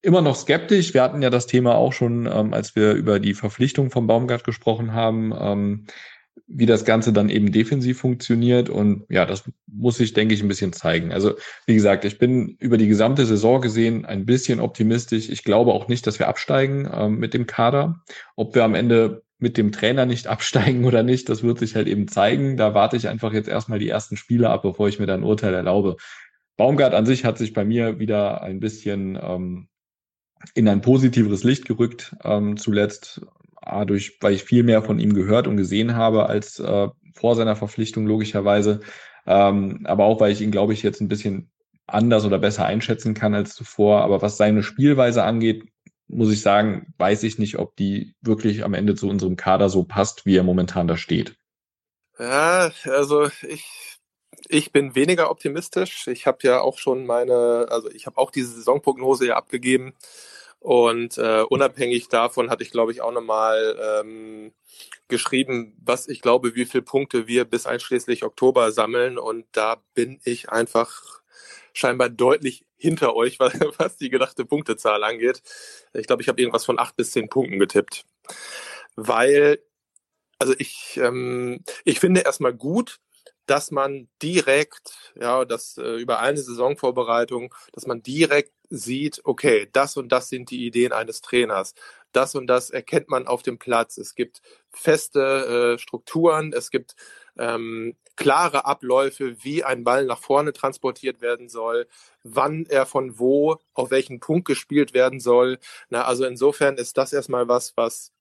immer 0.02 0.22
noch 0.22 0.36
skeptisch. 0.36 0.94
Wir 0.94 1.04
hatten 1.04 1.22
ja 1.22 1.30
das 1.30 1.46
Thema 1.46 1.76
auch 1.76 1.94
schon, 1.94 2.26
ähm, 2.26 2.54
als 2.54 2.76
wir 2.76 2.94
über 2.94 3.20
die 3.20 3.36
Verpflichtung 3.36 3.92
von 3.92 4.08
Baumgart 4.08 4.44
gesprochen 4.44 4.94
haben. 4.94 5.86
Wie 6.46 6.66
das 6.66 6.86
Ganze 6.86 7.14
dann 7.14 7.30
eben 7.30 7.52
defensiv 7.52 8.00
funktioniert. 8.00 8.70
Und 8.70 9.06
ja, 9.10 9.26
das 9.26 9.50
muss 9.66 9.98
sich, 9.98 10.14
denke 10.14 10.34
ich, 10.34 10.42
ein 10.42 10.48
bisschen 10.48 10.74
zeigen. 10.74 11.12
Also, 11.12 11.34
wie 11.66 11.76
gesagt, 11.76 12.06
ich 12.06 12.20
bin 12.20 12.58
über 12.60 12.78
die 12.78 12.88
gesamte 12.88 13.26
Saison 13.26 13.62
gesehen 13.62 14.06
ein 14.06 14.26
bisschen 14.26 14.60
optimistisch. 14.60 15.30
Ich 15.30 15.44
glaube 15.44 15.74
auch 15.74 15.88
nicht, 15.88 16.06
dass 16.08 16.20
wir 16.20 16.28
absteigen 16.28 16.90
ähm, 16.94 17.18
mit 17.18 17.34
dem 17.34 17.48
Kader. 17.48 18.02
Ob 18.36 18.56
wir 18.56 18.64
am 18.64 18.76
Ende 18.76 19.24
mit 19.40 19.58
dem 19.58 19.72
Trainer 19.72 20.06
nicht 20.06 20.28
absteigen 20.28 20.86
oder 20.86 21.04
nicht, 21.04 21.30
das 21.30 21.44
wird 21.44 21.60
sich 21.60 21.76
halt 21.76 21.88
eben 21.88 22.08
zeigen. 22.08 22.58
Da 22.58 22.74
warte 22.74 22.98
ich 22.98 23.08
einfach 23.08 23.34
jetzt 23.34 23.50
erstmal 23.50 23.80
die 23.80 23.90
ersten 23.90 24.18
Spiele 24.18 24.50
ab, 24.50 24.62
bevor 24.64 24.88
ich 24.88 25.00
mir 25.00 25.06
da 25.06 25.14
ein 25.14 25.24
Urteil 25.24 25.54
erlaube. 25.54 25.98
Baumgart 26.58 26.94
an 26.94 27.06
sich 27.06 27.24
hat 27.24 27.38
sich 27.38 27.54
bei 27.54 27.64
mir 27.64 28.00
wieder 28.00 28.42
ein 28.42 28.60
bisschen 28.60 29.18
ähm, 29.22 29.68
in 30.54 30.68
ein 30.68 30.82
positiveres 30.82 31.44
Licht 31.44 31.66
gerückt 31.66 32.16
ähm, 32.24 32.58
zuletzt. 32.58 33.22
A, 33.72 33.86
durch, 33.86 34.18
weil 34.22 34.34
ich 34.34 34.44
viel 34.44 34.64
mehr 34.64 34.82
von 34.82 35.00
ihm 35.00 35.14
gehört 35.14 35.48
und 35.48 35.58
gesehen 35.58 35.96
habe 35.96 36.28
als 36.28 36.60
äh, 36.60 36.88
vor 37.14 37.36
seiner 37.36 37.56
Verpflichtung 37.56 38.08
logischerweise, 38.08 38.82
ähm, 39.26 39.82
aber 39.86 40.06
auch 40.06 40.20
weil 40.20 40.32
ich 40.32 40.42
ihn, 40.42 40.52
glaube 40.52 40.74
ich, 40.74 40.84
jetzt 40.84 41.02
ein 41.02 41.08
bisschen 41.08 41.50
anders 41.88 42.26
oder 42.26 42.38
besser 42.38 42.66
einschätzen 42.66 43.14
kann 43.14 43.34
als 43.34 43.56
zuvor. 43.56 44.02
Aber 44.02 44.22
was 44.22 44.38
seine 44.38 44.64
Spielweise 44.64 45.24
angeht, 45.24 45.64
muss 46.08 46.32
ich 46.32 46.42
sagen, 46.42 46.94
weiß 46.98 47.24
ich 47.24 47.38
nicht, 47.38 47.58
ob 47.58 47.76
die 47.76 48.16
wirklich 48.22 48.64
am 48.64 48.74
Ende 48.74 48.96
zu 48.96 49.10
unserem 49.10 49.36
Kader 49.36 49.70
so 49.70 49.84
passt, 49.84 50.26
wie 50.26 50.38
er 50.38 50.44
momentan 50.44 50.88
da 50.88 50.98
steht. 50.98 51.36
Ja, 52.20 52.72
also 52.86 53.30
ich, 53.48 53.98
ich 54.48 54.72
bin 54.72 54.96
weniger 54.96 55.30
optimistisch. 55.30 56.08
Ich 56.08 56.26
habe 56.26 56.40
ja 56.44 56.62
auch 56.62 56.78
schon 56.78 57.06
meine, 57.06 57.68
also 57.70 57.90
ich 57.92 58.06
habe 58.06 58.18
auch 58.18 58.32
diese 58.32 58.54
Saisonprognose 58.54 59.28
ja 59.28 59.36
abgegeben. 59.36 59.94
Und 60.68 61.18
äh, 61.18 61.44
unabhängig 61.48 62.10
davon 62.10 62.50
hatte 62.50 62.62
ich, 62.62 62.72
glaube 62.72 62.92
ich, 62.92 63.00
auch 63.00 63.14
nochmal 63.14 63.80
ähm, 63.82 64.52
geschrieben, 65.08 65.78
was 65.82 66.10
ich 66.10 66.22
glaube, 66.22 66.56
wie 66.56 66.66
viele 66.66 66.82
Punkte 66.82 67.26
wir 67.26 67.46
bis 67.46 67.66
einschließlich 67.66 68.26
Oktober 68.26 68.74
sammeln. 68.74 69.18
Und 69.18 69.46
da 69.54 69.82
bin 69.94 70.20
ich 70.26 70.50
einfach 70.50 71.22
scheinbar 71.72 72.10
deutlich 72.10 72.66
hinter 72.76 73.16
euch, 73.16 73.40
was, 73.40 73.54
was 73.78 73.96
die 73.96 74.10
gedachte 74.10 74.44
Punktezahl 74.44 75.06
angeht. 75.06 75.42
Ich 75.94 76.06
glaube, 76.06 76.22
ich 76.22 76.28
habe 76.28 76.42
irgendwas 76.42 76.66
von 76.66 76.80
acht 76.80 76.98
bis 76.98 77.12
zehn 77.12 77.30
Punkten 77.30 77.60
getippt. 77.60 78.04
Weil, 78.98 79.64
also 80.38 80.54
ich, 80.58 81.00
ähm, 81.02 81.64
ich 81.86 82.02
finde 82.02 82.24
erstmal 82.24 82.54
gut, 82.54 83.00
dass 83.46 83.72
man 83.72 84.10
direkt, 84.22 85.14
ja, 85.16 85.46
das 85.46 85.78
äh, 85.78 85.96
über 85.96 86.20
eine 86.20 86.40
Saisonvorbereitung, 86.40 87.56
dass 87.72 87.88
man 87.88 88.04
direkt 88.04 88.52
sieht, 88.70 89.22
okay, 89.24 89.70
das 89.72 89.98
und 89.98 90.12
das 90.12 90.30
sind 90.30 90.52
die 90.52 90.66
Ideen 90.66 90.92
eines 90.94 91.22
Trainers. 91.22 91.74
Das 92.12 92.36
und 92.36 92.48
das 92.48 92.70
erkennt 92.70 93.10
man 93.10 93.28
auf 93.28 93.44
dem 93.44 93.60
Platz. 93.60 93.98
Es 93.98 94.16
gibt 94.16 94.42
feste 94.72 95.76
äh, 95.76 95.80
Strukturen, 95.80 96.54
es 96.54 96.72
gibt 96.72 96.96
ähm, 97.38 97.96
klare 98.16 98.66
Abläufe, 98.66 99.44
wie 99.44 99.64
ein 99.64 99.84
Ball 99.84 100.06
nach 100.06 100.20
vorne 100.20 100.52
transportiert 100.54 101.22
werden 101.22 101.50
soll, 101.50 101.88
wann 102.24 102.66
er 102.68 102.86
von 102.86 103.20
wo 103.20 103.58
auf 103.74 103.92
welchen 103.92 104.20
Punkt 104.20 104.48
gespielt 104.48 104.94
werden 104.94 105.20
soll. 105.20 105.60
Na, 105.90 106.06
also 106.06 106.26
insofern 106.26 106.78
ist 106.78 106.98
das 106.98 107.14
erstmal 107.14 107.48
was, 107.48 107.78
was 107.78 108.12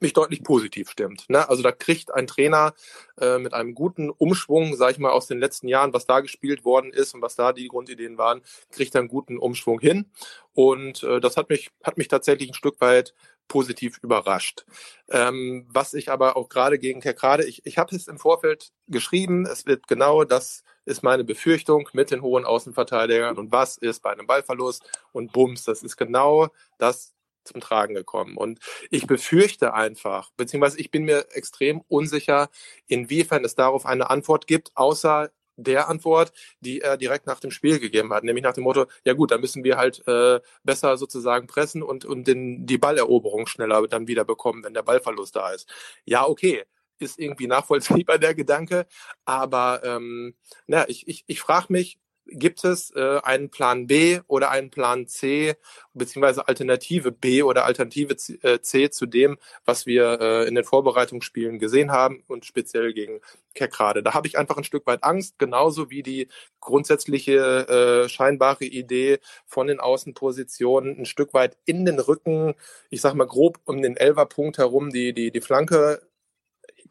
mich 0.00 0.12
deutlich 0.12 0.42
positiv 0.42 0.90
stimmt. 0.90 1.24
Ne? 1.28 1.48
Also 1.48 1.62
da 1.62 1.72
kriegt 1.72 2.12
ein 2.14 2.26
Trainer 2.26 2.74
äh, 3.20 3.38
mit 3.38 3.54
einem 3.54 3.74
guten 3.74 4.10
Umschwung, 4.10 4.76
sage 4.76 4.92
ich 4.92 4.98
mal, 4.98 5.12
aus 5.12 5.26
den 5.26 5.38
letzten 5.38 5.68
Jahren, 5.68 5.92
was 5.92 6.06
da 6.06 6.20
gespielt 6.20 6.64
worden 6.64 6.92
ist 6.92 7.14
und 7.14 7.22
was 7.22 7.36
da 7.36 7.52
die 7.52 7.68
Grundideen 7.68 8.18
waren, 8.18 8.42
kriegt 8.70 8.94
einen 8.96 9.08
guten 9.08 9.38
Umschwung 9.38 9.80
hin. 9.80 10.10
Und 10.52 11.02
äh, 11.02 11.20
das 11.20 11.36
hat 11.36 11.48
mich, 11.48 11.70
hat 11.82 11.98
mich 11.98 12.08
tatsächlich 12.08 12.50
ein 12.50 12.54
Stück 12.54 12.80
weit 12.80 13.14
positiv 13.48 13.98
überrascht. 14.02 14.64
Ähm, 15.08 15.66
was 15.68 15.94
ich 15.94 16.10
aber 16.10 16.36
auch 16.36 16.48
gerade 16.48 16.78
gegen 16.78 17.00
Kerkrade, 17.00 17.44
ich, 17.44 17.64
ich 17.66 17.78
habe 17.78 17.94
es 17.94 18.08
im 18.08 18.18
Vorfeld 18.18 18.70
geschrieben, 18.88 19.46
es 19.46 19.66
wird 19.66 19.86
genau 19.86 20.24
das 20.24 20.64
ist 20.86 21.02
meine 21.02 21.24
Befürchtung 21.24 21.88
mit 21.92 22.10
den 22.10 22.22
hohen 22.22 22.44
Außenverteidigern 22.44 23.38
und 23.38 23.52
was 23.52 23.76
ist 23.76 24.02
bei 24.02 24.12
einem 24.12 24.26
Ballverlust 24.26 24.84
und 25.12 25.32
Bums, 25.32 25.64
das 25.64 25.82
ist 25.82 25.96
genau 25.96 26.48
das, 26.78 27.13
zum 27.44 27.60
Tragen 27.60 27.94
gekommen. 27.94 28.36
Und 28.36 28.58
ich 28.90 29.06
befürchte 29.06 29.74
einfach, 29.74 30.30
beziehungsweise 30.36 30.80
ich 30.80 30.90
bin 30.90 31.04
mir 31.04 31.26
extrem 31.32 31.82
unsicher, 31.88 32.48
inwiefern 32.86 33.44
es 33.44 33.54
darauf 33.54 33.86
eine 33.86 34.10
Antwort 34.10 34.46
gibt, 34.46 34.72
außer 34.74 35.30
der 35.56 35.88
Antwort, 35.88 36.32
die 36.60 36.80
er 36.80 36.96
direkt 36.96 37.26
nach 37.26 37.40
dem 37.40 37.50
Spiel 37.50 37.78
gegeben 37.78 38.12
hat, 38.12 38.24
nämlich 38.24 38.42
nach 38.42 38.54
dem 38.54 38.64
Motto, 38.64 38.86
ja 39.04 39.12
gut, 39.12 39.30
dann 39.30 39.40
müssen 39.40 39.64
wir 39.64 39.76
halt 39.76 40.06
äh, 40.08 40.40
besser 40.64 40.96
sozusagen 40.96 41.46
pressen 41.46 41.82
und, 41.82 42.04
und 42.04 42.26
den, 42.26 42.66
die 42.66 42.78
Balleroberung 42.78 43.46
schneller 43.46 43.86
dann 43.86 44.08
wieder 44.08 44.24
bekommen, 44.24 44.64
wenn 44.64 44.74
der 44.74 44.82
Ballverlust 44.82 45.36
da 45.36 45.50
ist. 45.50 45.68
Ja, 46.04 46.26
okay, 46.26 46.64
ist 46.98 47.18
irgendwie 47.18 47.46
nachvollziehbar 47.46 48.18
der 48.18 48.34
Gedanke, 48.34 48.86
aber 49.24 49.82
ähm, 49.84 50.34
na, 50.66 50.88
ich, 50.88 51.06
ich, 51.08 51.24
ich 51.26 51.40
frage 51.40 51.66
mich, 51.70 51.98
gibt 52.26 52.64
es 52.64 52.90
äh, 52.94 53.20
einen 53.22 53.50
Plan 53.50 53.86
B 53.86 54.20
oder 54.26 54.50
einen 54.50 54.70
Plan 54.70 55.06
C 55.06 55.54
beziehungsweise 55.92 56.48
Alternative 56.48 57.12
B 57.12 57.42
oder 57.42 57.64
Alternative 57.64 58.16
C, 58.16 58.38
äh, 58.42 58.60
C 58.60 58.90
zu 58.90 59.06
dem, 59.06 59.38
was 59.64 59.86
wir 59.86 60.20
äh, 60.20 60.48
in 60.48 60.54
den 60.54 60.64
Vorbereitungsspielen 60.64 61.58
gesehen 61.58 61.92
haben 61.92 62.24
und 62.26 62.44
speziell 62.44 62.92
gegen 62.92 63.20
Kerkrade. 63.54 64.02
Da 64.02 64.14
habe 64.14 64.26
ich 64.26 64.38
einfach 64.38 64.56
ein 64.56 64.64
Stück 64.64 64.86
weit 64.86 65.04
Angst, 65.04 65.38
genauso 65.38 65.90
wie 65.90 66.02
die 66.02 66.28
grundsätzliche 66.60 68.04
äh, 68.04 68.08
scheinbare 68.08 68.64
Idee 68.64 69.18
von 69.46 69.66
den 69.66 69.80
Außenpositionen 69.80 70.98
ein 70.98 71.06
Stück 71.06 71.34
weit 71.34 71.56
in 71.64 71.84
den 71.84 72.00
Rücken, 72.00 72.54
ich 72.90 73.00
sag 73.00 73.14
mal 73.14 73.26
grob 73.26 73.60
um 73.64 73.82
den 73.82 73.96
Elferpunkt 73.96 74.58
herum, 74.58 74.90
die, 74.90 75.12
die, 75.12 75.30
die 75.30 75.40
Flanke 75.40 76.00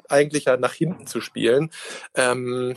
eigentlich 0.09 0.45
ja 0.45 0.57
nach 0.57 0.73
hinten 0.73 1.07
zu 1.07 1.21
spielen. 1.21 1.71
Ähm, 2.15 2.75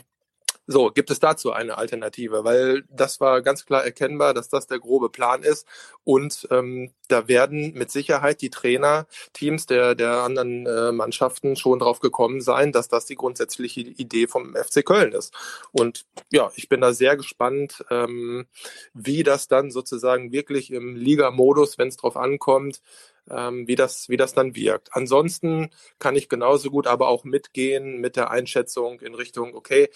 So, 0.69 0.91
gibt 0.91 1.09
es 1.11 1.19
dazu 1.21 1.53
eine 1.53 1.77
Alternative? 1.77 2.43
Weil 2.43 2.83
das 2.89 3.21
war 3.21 3.41
ganz 3.41 3.65
klar 3.65 3.85
erkennbar, 3.85 4.33
dass 4.33 4.49
das 4.49 4.67
der 4.67 4.79
grobe 4.79 5.09
Plan 5.09 5.41
ist. 5.41 5.65
Und 6.03 6.45
ähm, 6.51 6.91
da 7.07 7.29
werden 7.29 7.73
mit 7.73 7.89
Sicherheit 7.89 8.41
die 8.41 8.49
Trainerteams 8.49 9.65
der, 9.65 9.95
der 9.95 10.23
anderen 10.23 10.65
äh, 10.65 10.91
Mannschaften 10.91 11.55
schon 11.55 11.79
drauf 11.79 12.01
gekommen 12.01 12.41
sein, 12.41 12.73
dass 12.73 12.89
das 12.89 13.05
die 13.05 13.15
grundsätzliche 13.15 13.79
Idee 13.79 14.27
vom 14.27 14.55
FC 14.55 14.85
Köln 14.85 15.13
ist. 15.13 15.33
Und 15.71 16.05
ja, 16.31 16.51
ich 16.55 16.67
bin 16.67 16.81
da 16.81 16.91
sehr 16.91 17.15
gespannt, 17.15 17.85
ähm, 17.89 18.47
wie 18.93 19.23
das 19.23 19.47
dann 19.47 19.71
sozusagen 19.71 20.33
wirklich 20.33 20.71
im 20.71 20.97
Liga-Modus, 20.97 21.77
wenn 21.77 21.87
es 21.87 21.95
drauf 21.95 22.17
ankommt, 22.17 22.81
ähm, 23.29 23.67
wie, 23.67 23.75
das, 23.75 24.09
wie 24.09 24.17
das 24.17 24.33
dann 24.33 24.55
wirkt. 24.55 24.89
Ansonsten 24.91 25.69
kann 25.99 26.15
ich 26.15 26.29
genauso 26.29 26.69
gut 26.69 26.87
aber 26.87 27.07
auch 27.07 27.23
mitgehen 27.23 27.99
mit 27.99 28.15
der 28.15 28.31
Einschätzung 28.31 28.99
in 28.99 29.15
Richtung, 29.15 29.55
okay, 29.55 29.89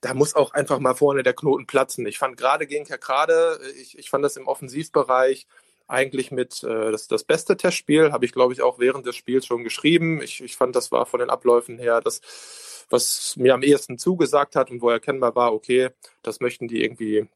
da 0.00 0.14
muss 0.14 0.34
auch 0.34 0.52
einfach 0.52 0.78
mal 0.78 0.94
vorne 0.94 1.22
der 1.22 1.34
Knoten 1.34 1.66
platzen. 1.66 2.06
Ich 2.06 2.18
fand 2.18 2.36
gerade 2.36 2.66
gegen 2.66 2.84
Kerkrade, 2.84 3.58
ich, 3.80 3.98
ich 3.98 4.10
fand 4.10 4.24
das 4.24 4.36
im 4.36 4.46
Offensivbereich 4.46 5.46
eigentlich 5.88 6.30
mit 6.30 6.62
äh, 6.62 6.92
das, 6.92 7.08
das 7.08 7.24
beste 7.24 7.56
Testspiel, 7.56 8.12
habe 8.12 8.24
ich 8.24 8.32
glaube 8.32 8.52
ich 8.52 8.62
auch 8.62 8.78
während 8.78 9.06
des 9.06 9.16
Spiels 9.16 9.46
schon 9.46 9.64
geschrieben. 9.64 10.20
Ich, 10.22 10.42
ich 10.42 10.56
fand, 10.56 10.76
das 10.76 10.92
war 10.92 11.06
von 11.06 11.20
den 11.20 11.30
Abläufen 11.30 11.78
her 11.78 12.00
das, 12.00 12.20
was 12.90 13.34
mir 13.36 13.54
am 13.54 13.62
ehesten 13.62 13.98
zugesagt 13.98 14.54
hat 14.54 14.70
und 14.70 14.82
wo 14.82 14.90
erkennbar 14.90 15.34
war, 15.34 15.52
okay, 15.52 15.90
das 16.22 16.40
möchten 16.40 16.68
die 16.68 16.82
irgendwie 16.84 17.26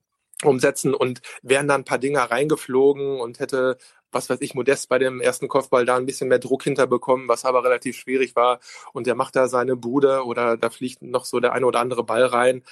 umsetzen 0.44 0.94
und 0.94 1.22
wären 1.42 1.68
dann 1.68 1.82
ein 1.82 1.84
paar 1.84 1.98
Dinger 1.98 2.24
reingeflogen 2.24 3.20
und 3.20 3.38
hätte 3.40 3.78
was 4.12 4.30
weiß 4.30 4.40
ich, 4.40 4.54
Modest 4.54 4.88
bei 4.88 4.98
dem 4.98 5.20
ersten 5.20 5.48
Kopfball 5.48 5.86
da 5.86 5.96
ein 5.96 6.06
bisschen 6.06 6.28
mehr 6.28 6.38
Druck 6.38 6.64
hinterbekommen, 6.64 7.28
was 7.28 7.44
aber 7.44 7.64
relativ 7.64 7.96
schwierig 7.96 8.36
war. 8.36 8.60
Und 8.92 9.06
der 9.06 9.14
macht 9.14 9.36
da 9.36 9.48
seine 9.48 9.76
Bude 9.76 10.24
oder 10.24 10.56
da 10.56 10.70
fliegt 10.70 11.02
noch 11.02 11.24
so 11.24 11.40
der 11.40 11.52
eine 11.52 11.66
oder 11.66 11.80
andere 11.80 12.04
Ball 12.04 12.24
rein. 12.24 12.62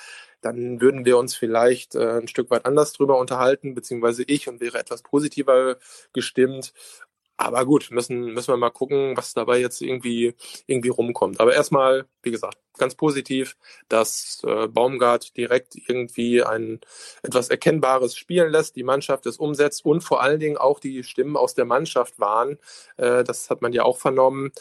Dann 0.41 0.81
würden 0.81 1.05
wir 1.05 1.19
uns 1.19 1.35
vielleicht 1.35 1.95
äh, 1.95 2.19
ein 2.21 2.29
Stück 2.29 2.51
weit 2.51 2.65
anders 2.67 2.93
drüber 2.93 3.19
unterhalten, 3.19 3.75
beziehungsweise 3.75 4.23
ich 4.27 4.49
und 4.49 4.61
wäre 4.61 4.79
etwas 4.79 5.03
positiver 5.03 5.77
gestimmt. 6.13 6.73
Aber 7.41 7.65
gut, 7.65 7.91
müssen, 7.91 8.35
müssen 8.35 8.53
wir 8.53 8.59
mal 8.59 8.69
gucken, 8.69 9.17
was 9.17 9.33
dabei 9.33 9.59
jetzt 9.61 9.81
irgendwie, 9.81 10.35
irgendwie 10.67 10.91
rumkommt. 10.91 11.41
Aber 11.41 11.55
erstmal, 11.55 12.05
wie 12.23 12.33
gesagt, 12.33 12.59
ganz 12.77 12.95
positiv, 12.95 13.57
dass 13.89 14.43
äh, 14.47 14.69
Baumgart 14.69 15.35
direkt 15.39 15.75
irgendwie 15.75 16.43
ein 16.43 16.81
etwas 17.23 17.49
Erkennbares 17.49 18.15
spielen 18.15 18.53
lässt, 18.53 18.77
die 18.77 18.83
Mannschaft 18.83 19.25
es 19.25 19.39
umsetzt 19.39 19.87
und 19.87 20.03
vor 20.03 20.21
allen 20.23 20.39
Dingen 20.39 20.59
auch 20.59 20.81
die 20.81 21.03
Stimmen 21.03 21.39
aus 21.39 21.55
der 21.55 21.65
Mannschaft 21.65 22.21
waren. 22.21 22.59
Äh, 22.99 23.25
das 23.25 23.49
hat 23.49 23.63
man 23.63 23.73
ja 23.73 23.85
auch 23.85 23.97
vernommen. 23.97 24.53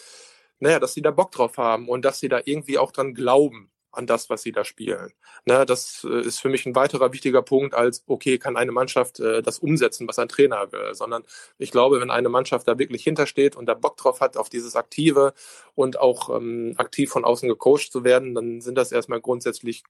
Naja, 0.60 0.80
dass 0.80 0.94
sie 0.94 1.02
da 1.02 1.12
Bock 1.12 1.34
drauf 1.34 1.58
haben 1.58 1.90
und 1.90 2.06
dass 2.06 2.22
sie 2.22 2.30
da 2.30 2.40
irgendwie 2.46 2.78
auch 2.78 2.94
dran 2.94 3.14
glauben 3.14 3.70
an 3.92 4.08
das, 4.08 4.30
was 4.30 4.42
sie 4.42 4.52
da 4.52 4.64
spielen. 4.64 5.12
Ne, 5.46 5.66
das 5.66 6.06
äh, 6.10 6.22
ist 6.22 6.40
für 6.40 6.50
mich 6.50 6.66
ein 6.66 6.76
weiterer 6.76 7.12
wichtiger 7.14 7.42
Punkt 7.42 7.74
als, 7.74 8.04
okay, 8.08 8.38
kann 8.38 8.58
eine 8.58 8.72
Mannschaft 8.72 9.20
äh, 9.20 9.42
das 9.42 9.60
umsetzen, 9.60 10.08
was 10.08 10.20
ein 10.20 10.30
Trainer 10.30 10.72
will, 10.72 10.94
sondern 10.94 11.24
ich 11.58 11.72
glaube, 11.72 12.00
wenn 12.02 12.12
eine 12.12 12.30
Mannschaft 12.30 12.68
da 12.68 12.78
wirklich 12.78 13.04
hintersteht 13.04 13.56
und 13.56 13.66
da 13.66 13.74
Bock 13.74 13.98
drauf 13.98 14.22
hat, 14.22 14.38
auf 14.38 14.50
dieses 14.50 14.76
Aktive 14.76 15.34
und 15.76 16.00
auch 16.00 16.36
ähm, 16.36 16.76
aktiv 16.78 17.10
von 17.10 17.26
außen 17.26 17.50
gecoacht 17.50 17.92
zu 17.92 18.04
werden, 18.04 18.36
dann 18.36 18.62
sind 18.62 18.76
das 18.76 18.92
erstmal 18.92 19.22
grundsätzlich 19.22 19.84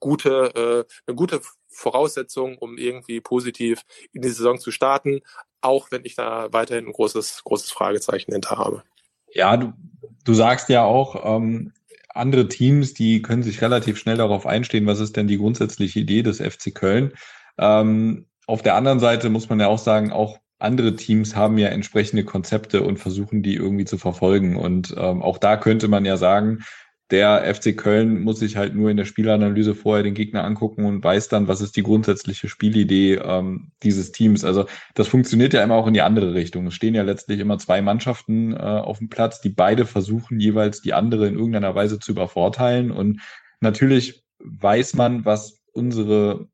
gute, 0.00 0.86
äh, 0.86 0.92
eine 1.06 1.16
gute 1.16 1.40
Voraussetzung, 1.68 2.58
um 2.58 2.78
irgendwie 2.78 3.20
positiv 3.20 3.82
in 4.12 4.22
die 4.22 4.28
Saison 4.28 4.58
zu 4.58 4.70
starten, 4.70 5.20
auch 5.60 5.90
wenn 5.90 6.04
ich 6.04 6.14
da 6.14 6.52
weiterhin 6.52 6.86
ein 6.86 6.92
großes, 6.92 7.42
großes 7.44 7.70
Fragezeichen 7.70 8.32
hinter 8.32 8.58
habe. 8.58 8.82
Ja, 9.32 9.56
du, 9.56 9.72
du 10.24 10.34
sagst 10.34 10.68
ja 10.68 10.84
auch, 10.84 11.36
ähm, 11.36 11.72
andere 12.14 12.48
Teams, 12.48 12.94
die 12.94 13.22
können 13.22 13.42
sich 13.42 13.60
relativ 13.60 13.98
schnell 13.98 14.16
darauf 14.16 14.46
einstehen, 14.46 14.86
was 14.86 15.00
ist 15.00 15.16
denn 15.16 15.28
die 15.28 15.38
grundsätzliche 15.38 16.00
Idee 16.00 16.22
des 16.22 16.40
FC 16.40 16.74
Köln. 16.74 17.12
Ähm, 17.58 18.26
auf 18.46 18.62
der 18.62 18.74
anderen 18.76 19.00
Seite 19.00 19.28
muss 19.28 19.48
man 19.48 19.60
ja 19.60 19.68
auch 19.68 19.78
sagen, 19.78 20.10
auch 20.10 20.38
andere 20.58 20.96
Teams 20.96 21.36
haben 21.36 21.58
ja 21.58 21.68
entsprechende 21.68 22.24
Konzepte 22.24 22.82
und 22.82 22.98
versuchen 22.98 23.42
die 23.42 23.54
irgendwie 23.54 23.84
zu 23.84 23.98
verfolgen. 23.98 24.56
Und 24.56 24.94
ähm, 24.96 25.22
auch 25.22 25.38
da 25.38 25.56
könnte 25.56 25.88
man 25.88 26.04
ja 26.04 26.16
sagen, 26.16 26.64
der 27.10 27.54
FC 27.54 27.76
Köln 27.76 28.20
muss 28.22 28.38
sich 28.38 28.56
halt 28.56 28.74
nur 28.74 28.90
in 28.90 28.98
der 28.98 29.06
Spielanalyse 29.06 29.74
vorher 29.74 30.02
den 30.02 30.14
Gegner 30.14 30.44
angucken 30.44 30.84
und 30.84 31.02
weiß 31.02 31.28
dann, 31.28 31.48
was 31.48 31.62
ist 31.62 31.76
die 31.76 31.82
grundsätzliche 31.82 32.48
Spielidee 32.48 33.14
ähm, 33.14 33.72
dieses 33.82 34.12
Teams. 34.12 34.44
Also 34.44 34.66
das 34.94 35.08
funktioniert 35.08 35.54
ja 35.54 35.62
immer 35.62 35.76
auch 35.76 35.86
in 35.86 35.94
die 35.94 36.02
andere 36.02 36.34
Richtung. 36.34 36.66
Es 36.66 36.74
stehen 36.74 36.94
ja 36.94 37.02
letztlich 37.02 37.40
immer 37.40 37.58
zwei 37.58 37.80
Mannschaften 37.80 38.52
äh, 38.52 38.58
auf 38.58 38.98
dem 38.98 39.08
Platz, 39.08 39.40
die 39.40 39.48
beide 39.48 39.86
versuchen 39.86 40.38
jeweils 40.38 40.82
die 40.82 40.92
andere 40.92 41.26
in 41.26 41.36
irgendeiner 41.36 41.74
Weise 41.74 41.98
zu 41.98 42.12
übervorteilen. 42.12 42.90
Und 42.90 43.22
natürlich 43.60 44.22
weiß 44.40 44.94
man, 44.94 45.24
was 45.24 45.62
unsere 45.72 46.48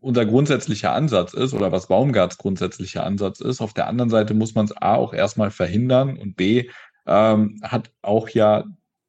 unser 0.00 0.24
grundsätzlicher 0.24 0.92
Ansatz 0.92 1.34
ist 1.34 1.52
oder 1.52 1.72
was 1.72 1.88
Baumgarts 1.88 2.38
grundsätzlicher 2.38 3.04
Ansatz 3.04 3.40
ist. 3.40 3.60
Auf 3.60 3.74
der 3.74 3.88
anderen 3.88 4.10
Seite 4.10 4.34
muss 4.34 4.54
man 4.54 4.66
es 4.66 4.76
A 4.76 4.94
auch 4.94 5.12
erstmal 5.12 5.50
verhindern 5.50 6.16
und 6.16 6.36
B 6.36 6.68
ähm, 7.06 7.60
hat 7.62 7.90
auch 8.02 8.28
ja 8.28 8.64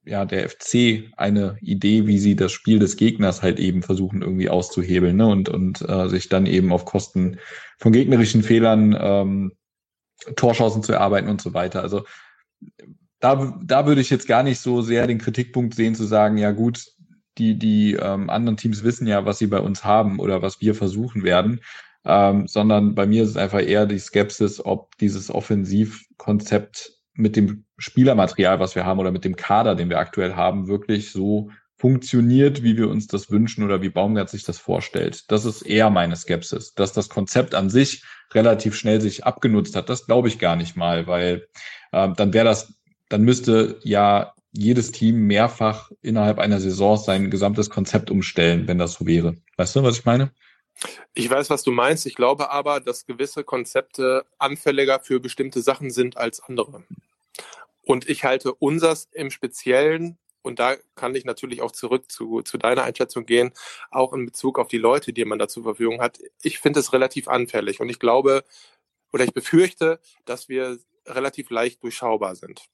ja, 0.08 0.26
der 0.26 0.50
FC 0.50 1.12
eine 1.18 1.58
Idee, 1.62 2.08
wie 2.08 2.18
sie 2.18 2.36
das 2.36 2.52
Spiel 2.52 2.80
des 2.80 2.96
Gegners 2.96 3.42
halt 3.42 3.60
eben 3.60 3.84
versuchen 3.84 4.22
irgendwie 4.22 4.50
auszuhebeln 4.50 5.18
ne? 5.18 5.28
und, 5.28 5.50
und 5.50 5.82
äh, 5.88 6.08
sich 6.08 6.30
dann 6.30 6.46
eben 6.46 6.72
auf 6.72 6.86
Kosten 6.86 7.38
von 7.78 7.92
gegnerischen 7.92 8.42
Fehlern 8.42 8.98
ähm, 9.00 9.52
Torschancen 10.36 10.82
zu 10.82 10.94
erarbeiten 10.94 11.30
und 11.30 11.42
so 11.42 11.54
weiter. 11.54 11.82
Also 11.82 12.06
da, 13.20 13.58
da 13.62 13.86
würde 13.86 14.02
ich 14.02 14.10
jetzt 14.10 14.28
gar 14.28 14.44
nicht 14.44 14.60
so 14.60 14.82
sehr 14.82 15.08
den 15.08 15.18
Kritikpunkt 15.18 15.76
sehen, 15.76 15.96
zu 15.96 16.06
sagen, 16.06 16.38
ja 16.38 16.52
gut, 16.52 16.86
die, 17.38 17.60
die 17.60 17.94
ähm, 17.94 18.30
anderen 18.30 18.58
Teams 18.58 18.84
wissen 18.84 19.08
ja, 19.08 19.26
was 19.26 19.40
sie 19.40 19.48
bei 19.48 19.60
uns 19.60 19.84
haben 19.84 20.20
oder 20.20 20.42
was 20.42 20.62
wir 20.62 20.74
versuchen 20.74 21.24
werden, 21.24 21.62
ähm, 22.06 22.48
sondern 22.48 22.96
bei 22.96 23.06
mir 23.06 23.24
ist 23.24 23.30
es 23.32 23.38
einfach 23.38 23.62
eher 23.62 23.86
die 23.86 24.00
Skepsis, 24.00 24.64
ob 24.64 24.98
dieses 24.98 25.30
Offensivkonzept 25.30 26.98
mit 27.14 27.36
dem 27.36 27.67
Spielermaterial, 27.78 28.60
was 28.60 28.76
wir 28.76 28.86
haben 28.86 29.00
oder 29.00 29.12
mit 29.12 29.26
dem 29.26 29.36
Kader, 29.36 29.76
den 29.76 29.90
wir 29.90 30.00
aktuell 30.00 30.36
haben, 30.36 30.68
wirklich 30.68 31.12
so 31.12 31.50
funktioniert, 31.78 32.64
wie 32.64 32.76
wir 32.76 32.90
uns 32.90 33.08
das 33.08 33.30
wünschen 33.30 33.64
oder 33.64 33.82
wie 33.82 33.90
Baumgart 33.90 34.30
sich 34.30 34.44
das 34.44 34.58
vorstellt. 34.58 35.32
Das 35.32 35.46
ist 35.46 35.62
eher 35.62 35.90
meine 35.90 36.16
Skepsis. 36.16 36.74
Dass 36.74 36.92
das 36.92 37.08
Konzept 37.08 37.54
an 37.54 37.70
sich 37.70 38.04
relativ 38.34 38.76
schnell 38.76 39.00
sich 39.00 39.26
abgenutzt 39.26 39.76
hat, 39.76 39.90
das 39.90 40.08
glaube 40.08 40.28
ich 40.28 40.40
gar 40.40 40.56
nicht 40.56 40.76
mal, 40.76 41.06
weil 41.08 41.48
äh, 41.92 42.10
dann 42.16 42.34
wäre 42.34 42.46
das, 42.46 42.74
dann 43.10 43.22
müsste 43.22 43.80
ja 43.84 44.34
jedes 44.52 44.92
Team 44.92 45.28
mehrfach 45.28 45.92
innerhalb 46.02 46.40
einer 46.40 46.60
Saison 46.60 46.98
sein 46.98 47.30
gesamtes 47.30 47.70
Konzept 47.70 48.10
umstellen, 48.10 48.68
wenn 48.68 48.80
das 48.80 48.94
so 48.94 49.06
wäre. 49.06 49.36
Weißt 49.58 49.76
du, 49.76 49.84
was 49.84 50.00
ich 50.00 50.06
meine? 50.06 50.32
Ich 51.14 51.30
weiß, 51.30 51.50
was 51.50 51.64
du 51.64 51.72
meinst. 51.72 52.06
Ich 52.06 52.16
glaube 52.16 52.50
aber, 52.52 52.80
dass 52.80 53.06
gewisse 53.06 53.44
Konzepte 53.44 54.26
anfälliger 54.40 55.00
für 55.00 55.20
bestimmte 55.20 55.62
Sachen 55.62 55.92
sind 55.92 56.18
als 56.18 56.40
andere. 56.40 56.84
Und 57.88 58.10
ich 58.10 58.26
halte 58.26 58.54
unsers 58.54 59.08
im 59.14 59.32
Speziellen, 59.32 60.18
und 60.42 60.60
da 60.60 60.76
kann 60.96 61.16
ich 61.16 61.24
natürlich 61.24 61.62
auch 61.62 61.72
zurück 61.72 62.12
zu, 62.12 62.42
zu 62.42 62.58
deiner 62.58 62.84
Einschätzung 62.84 63.26
gehen, 63.26 63.54
auch 63.92 64.12
in 64.14 64.26
Bezug 64.26 64.60
auf 64.60 64.68
die 64.68 64.78
Leute, 64.78 65.14
die 65.14 65.24
man 65.24 65.40
da 65.40 65.48
zur 65.48 65.64
Verfügung 65.64 66.02
hat. 66.02 66.20
Ich 66.42 66.60
finde 66.60 66.82
es 66.82 66.92
relativ 66.92 67.28
anfällig 67.30 67.80
und 67.80 67.90
ich 67.90 68.00
glaube 68.00 68.44
oder 69.14 69.24
ich 69.24 69.34
befürchte, 69.34 70.00
dass 70.26 70.50
wir 70.50 70.80
relativ 71.06 71.50
leicht 71.50 71.82
durchschaubar 71.82 72.36
sind. 72.36 72.68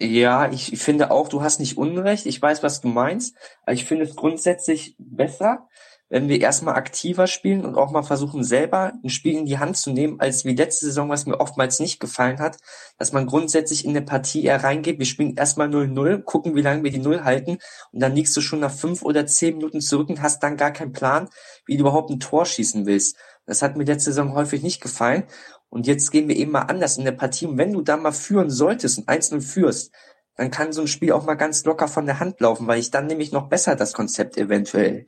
Ja, 0.00 0.50
ich 0.50 0.78
finde 0.78 1.10
auch, 1.10 1.28
du 1.28 1.42
hast 1.42 1.60
nicht 1.60 1.76
Unrecht. 1.76 2.24
Ich 2.24 2.40
weiß, 2.40 2.62
was 2.62 2.80
du 2.80 2.88
meinst. 2.88 3.36
Ich 3.66 3.84
finde 3.84 4.06
es 4.06 4.16
grundsätzlich 4.16 4.94
besser, 4.98 5.68
wenn 6.10 6.28
wir 6.28 6.40
erstmal 6.40 6.74
aktiver 6.74 7.28
spielen 7.28 7.64
und 7.64 7.76
auch 7.76 7.92
mal 7.92 8.02
versuchen, 8.02 8.42
selber 8.44 8.92
ein 9.02 9.08
Spiel 9.08 9.38
in 9.38 9.46
die 9.46 9.58
Hand 9.58 9.76
zu 9.76 9.92
nehmen, 9.92 10.20
als 10.20 10.44
wie 10.44 10.54
letzte 10.54 10.86
Saison, 10.86 11.08
was 11.08 11.24
mir 11.24 11.40
oftmals 11.40 11.78
nicht 11.78 12.00
gefallen 12.00 12.40
hat, 12.40 12.58
dass 12.98 13.12
man 13.12 13.26
grundsätzlich 13.26 13.84
in 13.84 13.90
eine 13.90 14.02
Partie 14.02 14.44
eher 14.44 14.62
reingeht. 14.62 14.98
Wir 14.98 15.06
spielen 15.06 15.36
erstmal 15.36 15.68
0-0, 15.68 16.22
gucken, 16.22 16.56
wie 16.56 16.62
lange 16.62 16.82
wir 16.82 16.90
die 16.90 16.98
Null 16.98 17.22
halten 17.22 17.58
und 17.92 18.00
dann 18.00 18.14
liegst 18.14 18.36
du 18.36 18.40
schon 18.40 18.60
nach 18.60 18.72
fünf 18.72 19.02
oder 19.02 19.24
zehn 19.26 19.56
Minuten 19.56 19.80
zurück 19.80 20.08
und 20.08 20.20
hast 20.20 20.42
dann 20.42 20.56
gar 20.56 20.72
keinen 20.72 20.92
Plan, 20.92 21.28
wie 21.64 21.76
du 21.76 21.82
überhaupt 21.82 22.10
ein 22.10 22.20
Tor 22.20 22.44
schießen 22.44 22.86
willst. 22.86 23.16
Das 23.46 23.62
hat 23.62 23.76
mir 23.76 23.84
letzte 23.84 24.10
Saison 24.10 24.34
häufig 24.34 24.62
nicht 24.62 24.80
gefallen. 24.80 25.24
Und 25.70 25.86
jetzt 25.86 26.10
gehen 26.10 26.28
wir 26.28 26.36
eben 26.36 26.50
mal 26.50 26.62
anders 26.62 26.98
in 26.98 27.04
der 27.04 27.12
Partie. 27.12 27.46
Und 27.46 27.56
wenn 27.56 27.72
du 27.72 27.80
da 27.80 27.96
mal 27.96 28.12
führen 28.12 28.50
solltest 28.50 28.98
und 28.98 29.08
1-0 29.08 29.40
führst, 29.40 29.92
dann 30.36 30.50
kann 30.50 30.72
so 30.72 30.80
ein 30.80 30.88
Spiel 30.88 31.12
auch 31.12 31.24
mal 31.24 31.34
ganz 31.34 31.64
locker 31.64 31.86
von 31.86 32.06
der 32.06 32.18
Hand 32.18 32.40
laufen, 32.40 32.66
weil 32.66 32.80
ich 32.80 32.90
dann 32.90 33.06
nämlich 33.06 33.30
noch 33.30 33.48
besser 33.48 33.76
das 33.76 33.92
Konzept 33.92 34.36
eventuell 34.36 35.06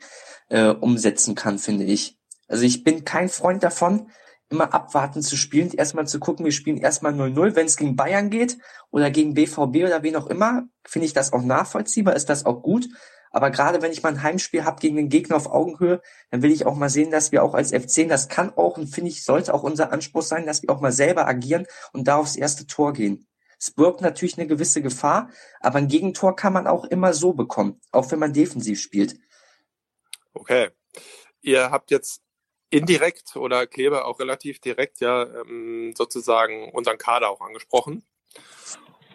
äh, 0.49 0.68
umsetzen 0.68 1.34
kann, 1.34 1.59
finde 1.59 1.84
ich. 1.84 2.18
Also 2.49 2.64
ich 2.64 2.84
bin 2.84 3.05
kein 3.05 3.28
Freund 3.28 3.62
davon, 3.62 4.11
immer 4.51 4.74
abwarten 4.74 5.22
zu 5.22 5.36
spielen, 5.36 5.72
erstmal 5.72 6.07
zu 6.07 6.20
gucken, 6.20 6.45
wir 6.45 6.53
spielen 6.53 6.76
erstmal 6.76 7.14
0-0, 7.14 7.57
wenn 7.57 7.66
es 7.66 7.76
gegen 7.76 7.97
Bayern 7.97 8.30
geht 8.30 8.59
oder 8.90 9.11
gegen 9.11 9.34
BVB 9.34 9.86
oder 9.86 10.03
wen 10.03 10.16
auch 10.16 10.26
immer, 10.26 10.64
finde 10.84 11.07
ich 11.07 11.14
das 11.14 11.32
auch 11.32 11.43
nachvollziehbar, 11.43 12.14
ist 12.14 12.28
das 12.28 12.45
auch 12.45 12.62
gut. 12.62 12.86
Aber 13.30 13.51
gerade 13.51 13.80
wenn 13.80 13.93
ich 13.93 14.03
mal 14.03 14.11
ein 14.11 14.22
Heimspiel 14.22 14.64
habe 14.64 14.78
gegen 14.78 14.97
den 14.97 15.09
Gegner 15.09 15.36
auf 15.36 15.51
Augenhöhe, 15.51 16.03
dann 16.30 16.43
will 16.43 16.53
ich 16.53 16.66
auch 16.66 16.76
mal 16.76 16.90
sehen, 16.90 17.11
dass 17.11 17.32
wir 17.32 17.43
auch 17.43 17.55
als 17.55 17.72
F10, 17.72 18.09
das 18.09 18.28
kann 18.28 18.53
auch 18.57 18.76
und 18.76 18.88
finde 18.88 19.09
ich, 19.09 19.24
sollte 19.24 19.55
auch 19.55 19.62
unser 19.62 19.90
Anspruch 19.90 20.22
sein, 20.22 20.45
dass 20.45 20.62
wir 20.62 20.70
auch 20.70 20.82
mal 20.82 20.93
selber 20.93 21.26
agieren 21.26 21.64
und 21.95 22.07
da 22.07 22.16
aufs 22.16 22.36
erste 22.36 22.66
Tor 22.66 22.93
gehen. 22.93 23.26
Es 23.59 23.70
birgt 23.70 24.03
natürlich 24.03 24.36
eine 24.36 24.49
gewisse 24.49 24.82
Gefahr, 24.82 25.30
aber 25.61 25.78
ein 25.78 25.88
Gegentor 25.88 26.36
kann 26.36 26.53
man 26.53 26.66
auch 26.66 26.84
immer 26.84 27.14
so 27.14 27.32
bekommen, 27.32 27.80
auch 27.90 28.11
wenn 28.11 28.18
man 28.18 28.34
defensiv 28.34 28.80
spielt. 28.80 29.16
Okay. 30.43 30.70
Ihr 31.40 31.70
habt 31.70 31.93
jetzt 31.93 32.20
indirekt 32.68 33.36
oder 33.36 33.68
Kleber 33.68 34.07
auch 34.07 34.18
relativ 34.18 34.59
direkt 34.59 35.01
ja 35.01 35.22
ähm, 35.22 35.95
sozusagen 35.97 36.72
unseren 36.72 36.99
Kader 36.99 37.30
auch 37.30 37.40
angesprochen. 37.40 38.05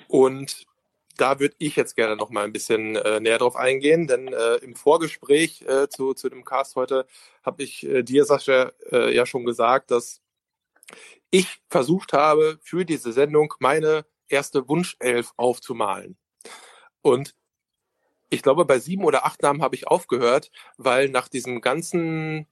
Und 0.08 0.66
da 1.18 1.42
würde 1.42 1.56
ich 1.58 1.76
jetzt 1.76 1.98
gerne 1.98 2.16
noch 2.16 2.30
mal 2.30 2.46
ein 2.46 2.54
bisschen 2.54 2.96
äh, 2.96 3.20
näher 3.20 3.40
drauf 3.40 3.58
eingehen, 3.58 4.08
denn 4.08 4.30
äh, 4.32 4.56
im 4.58 4.78
Vorgespräch 4.78 5.64
äh, 5.64 5.90
zu, 5.90 6.14
zu 6.14 6.30
dem 6.30 6.46
Cast 6.46 6.78
heute 6.78 7.06
habe 7.44 7.62
ich 7.62 7.86
äh, 7.86 8.04
dir, 8.04 8.24
Sascha, 8.24 8.72
äh, 8.90 9.14
ja 9.14 9.26
schon 9.26 9.44
gesagt, 9.44 9.92
dass 9.92 10.22
ich 11.30 11.60
versucht 11.70 12.14
habe, 12.14 12.58
für 12.62 12.86
diese 12.86 13.12
Sendung 13.12 13.54
meine 13.60 14.06
erste 14.30 14.70
Wunschelf 14.70 15.34
aufzumalen. 15.36 16.18
Und 17.02 17.36
ich 18.30 18.42
glaube, 18.42 18.66
bei 18.66 18.80
sieben 18.80 19.04
oder 19.06 19.26
acht 19.26 19.42
Namen 19.42 19.62
habe 19.62 19.76
ich 19.76 19.88
aufgehört, 19.88 20.52
weil 20.78 21.10
nach 21.10 21.28
diesem 21.28 21.62
ganzen 21.62 22.48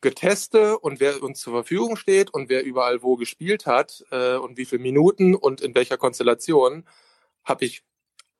Geteste 0.00 0.78
und 0.78 1.00
wer 1.00 1.22
uns 1.22 1.40
zur 1.40 1.52
Verfügung 1.52 1.96
steht 1.96 2.32
und 2.32 2.48
wer 2.48 2.64
überall 2.64 3.02
wo 3.02 3.16
gespielt 3.16 3.66
hat 3.66 4.04
äh, 4.10 4.36
und 4.36 4.56
wie 4.56 4.64
viele 4.64 4.82
Minuten 4.82 5.34
und 5.34 5.60
in 5.60 5.74
welcher 5.74 5.96
Konstellation, 5.96 6.86
habe 7.44 7.64
ich 7.64 7.82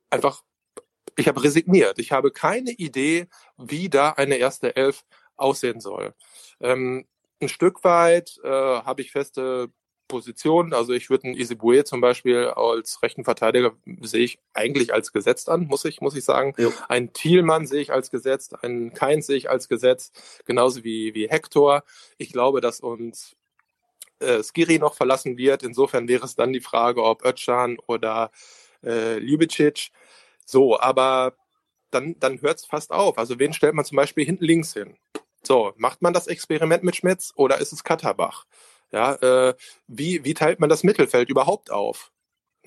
einfach, 0.09 0.43
ich 1.15 1.27
habe 1.27 1.43
resigniert. 1.43 1.99
Ich 1.99 2.11
habe 2.11 2.31
keine 2.31 2.71
Idee, 2.71 3.27
wie 3.57 3.89
da 3.89 4.11
eine 4.11 4.35
erste 4.37 4.75
Elf 4.75 5.03
aussehen 5.35 5.81
soll. 5.81 6.13
Ähm, 6.59 7.07
ein 7.41 7.49
Stück 7.49 7.83
weit 7.83 8.39
äh, 8.43 8.49
habe 8.49 9.01
ich 9.01 9.11
feste 9.11 9.69
Positionen. 10.07 10.73
Also 10.73 10.93
ich 10.93 11.09
würde 11.09 11.25
einen 11.25 11.37
Isibue 11.37 11.83
zum 11.83 12.01
Beispiel 12.01 12.47
als 12.47 13.01
rechten 13.03 13.23
Verteidiger 13.23 13.73
sehe 14.01 14.23
ich 14.23 14.39
eigentlich 14.53 14.93
als 14.93 15.11
gesetzt 15.11 15.49
an, 15.49 15.67
muss 15.67 15.85
ich, 15.85 16.01
muss 16.01 16.15
ich 16.15 16.23
sagen. 16.23 16.53
Jo. 16.57 16.71
Ein 16.87 17.13
Thielmann 17.13 17.67
sehe 17.67 17.81
ich 17.81 17.91
als 17.91 18.11
gesetzt, 18.11 18.63
einen 18.63 18.93
Keins 18.93 19.27
sehe 19.27 19.37
ich 19.37 19.49
als 19.49 19.67
gesetzt, 19.67 20.43
genauso 20.45 20.83
wie, 20.83 21.13
wie 21.13 21.29
Hector. 21.29 21.83
Ich 22.17 22.31
glaube, 22.31 22.61
dass 22.61 22.79
uns 22.79 23.35
äh, 24.19 24.41
Skiri 24.43 24.79
noch 24.79 24.95
verlassen 24.95 25.37
wird. 25.37 25.63
Insofern 25.63 26.07
wäre 26.07 26.25
es 26.25 26.35
dann 26.35 26.53
die 26.53 26.61
Frage, 26.61 27.03
ob 27.03 27.23
Özcan 27.25 27.77
oder 27.87 28.31
äh, 28.83 29.19
Ljubicic. 29.19 29.91
So, 30.45 30.79
aber 30.79 31.35
dann, 31.91 32.19
dann 32.19 32.41
hört 32.41 32.59
es 32.59 32.65
fast 32.65 32.91
auf. 32.91 33.17
Also 33.17 33.39
wen 33.39 33.53
stellt 33.53 33.73
man 33.73 33.85
zum 33.85 33.95
Beispiel 33.95 34.25
hinten 34.25 34.45
links 34.45 34.73
hin? 34.73 34.97
So, 35.43 35.73
macht 35.77 36.01
man 36.01 36.13
das 36.13 36.27
Experiment 36.27 36.83
mit 36.83 36.95
Schmitz 36.95 37.31
oder 37.35 37.59
ist 37.59 37.71
es 37.71 37.83
Katterbach? 37.83 38.45
Ja, 38.91 39.15
äh, 39.15 39.55
wie, 39.87 40.23
wie 40.23 40.33
teilt 40.33 40.59
man 40.59 40.69
das 40.69 40.83
Mittelfeld 40.83 41.29
überhaupt 41.29 41.71
auf? 41.71 42.11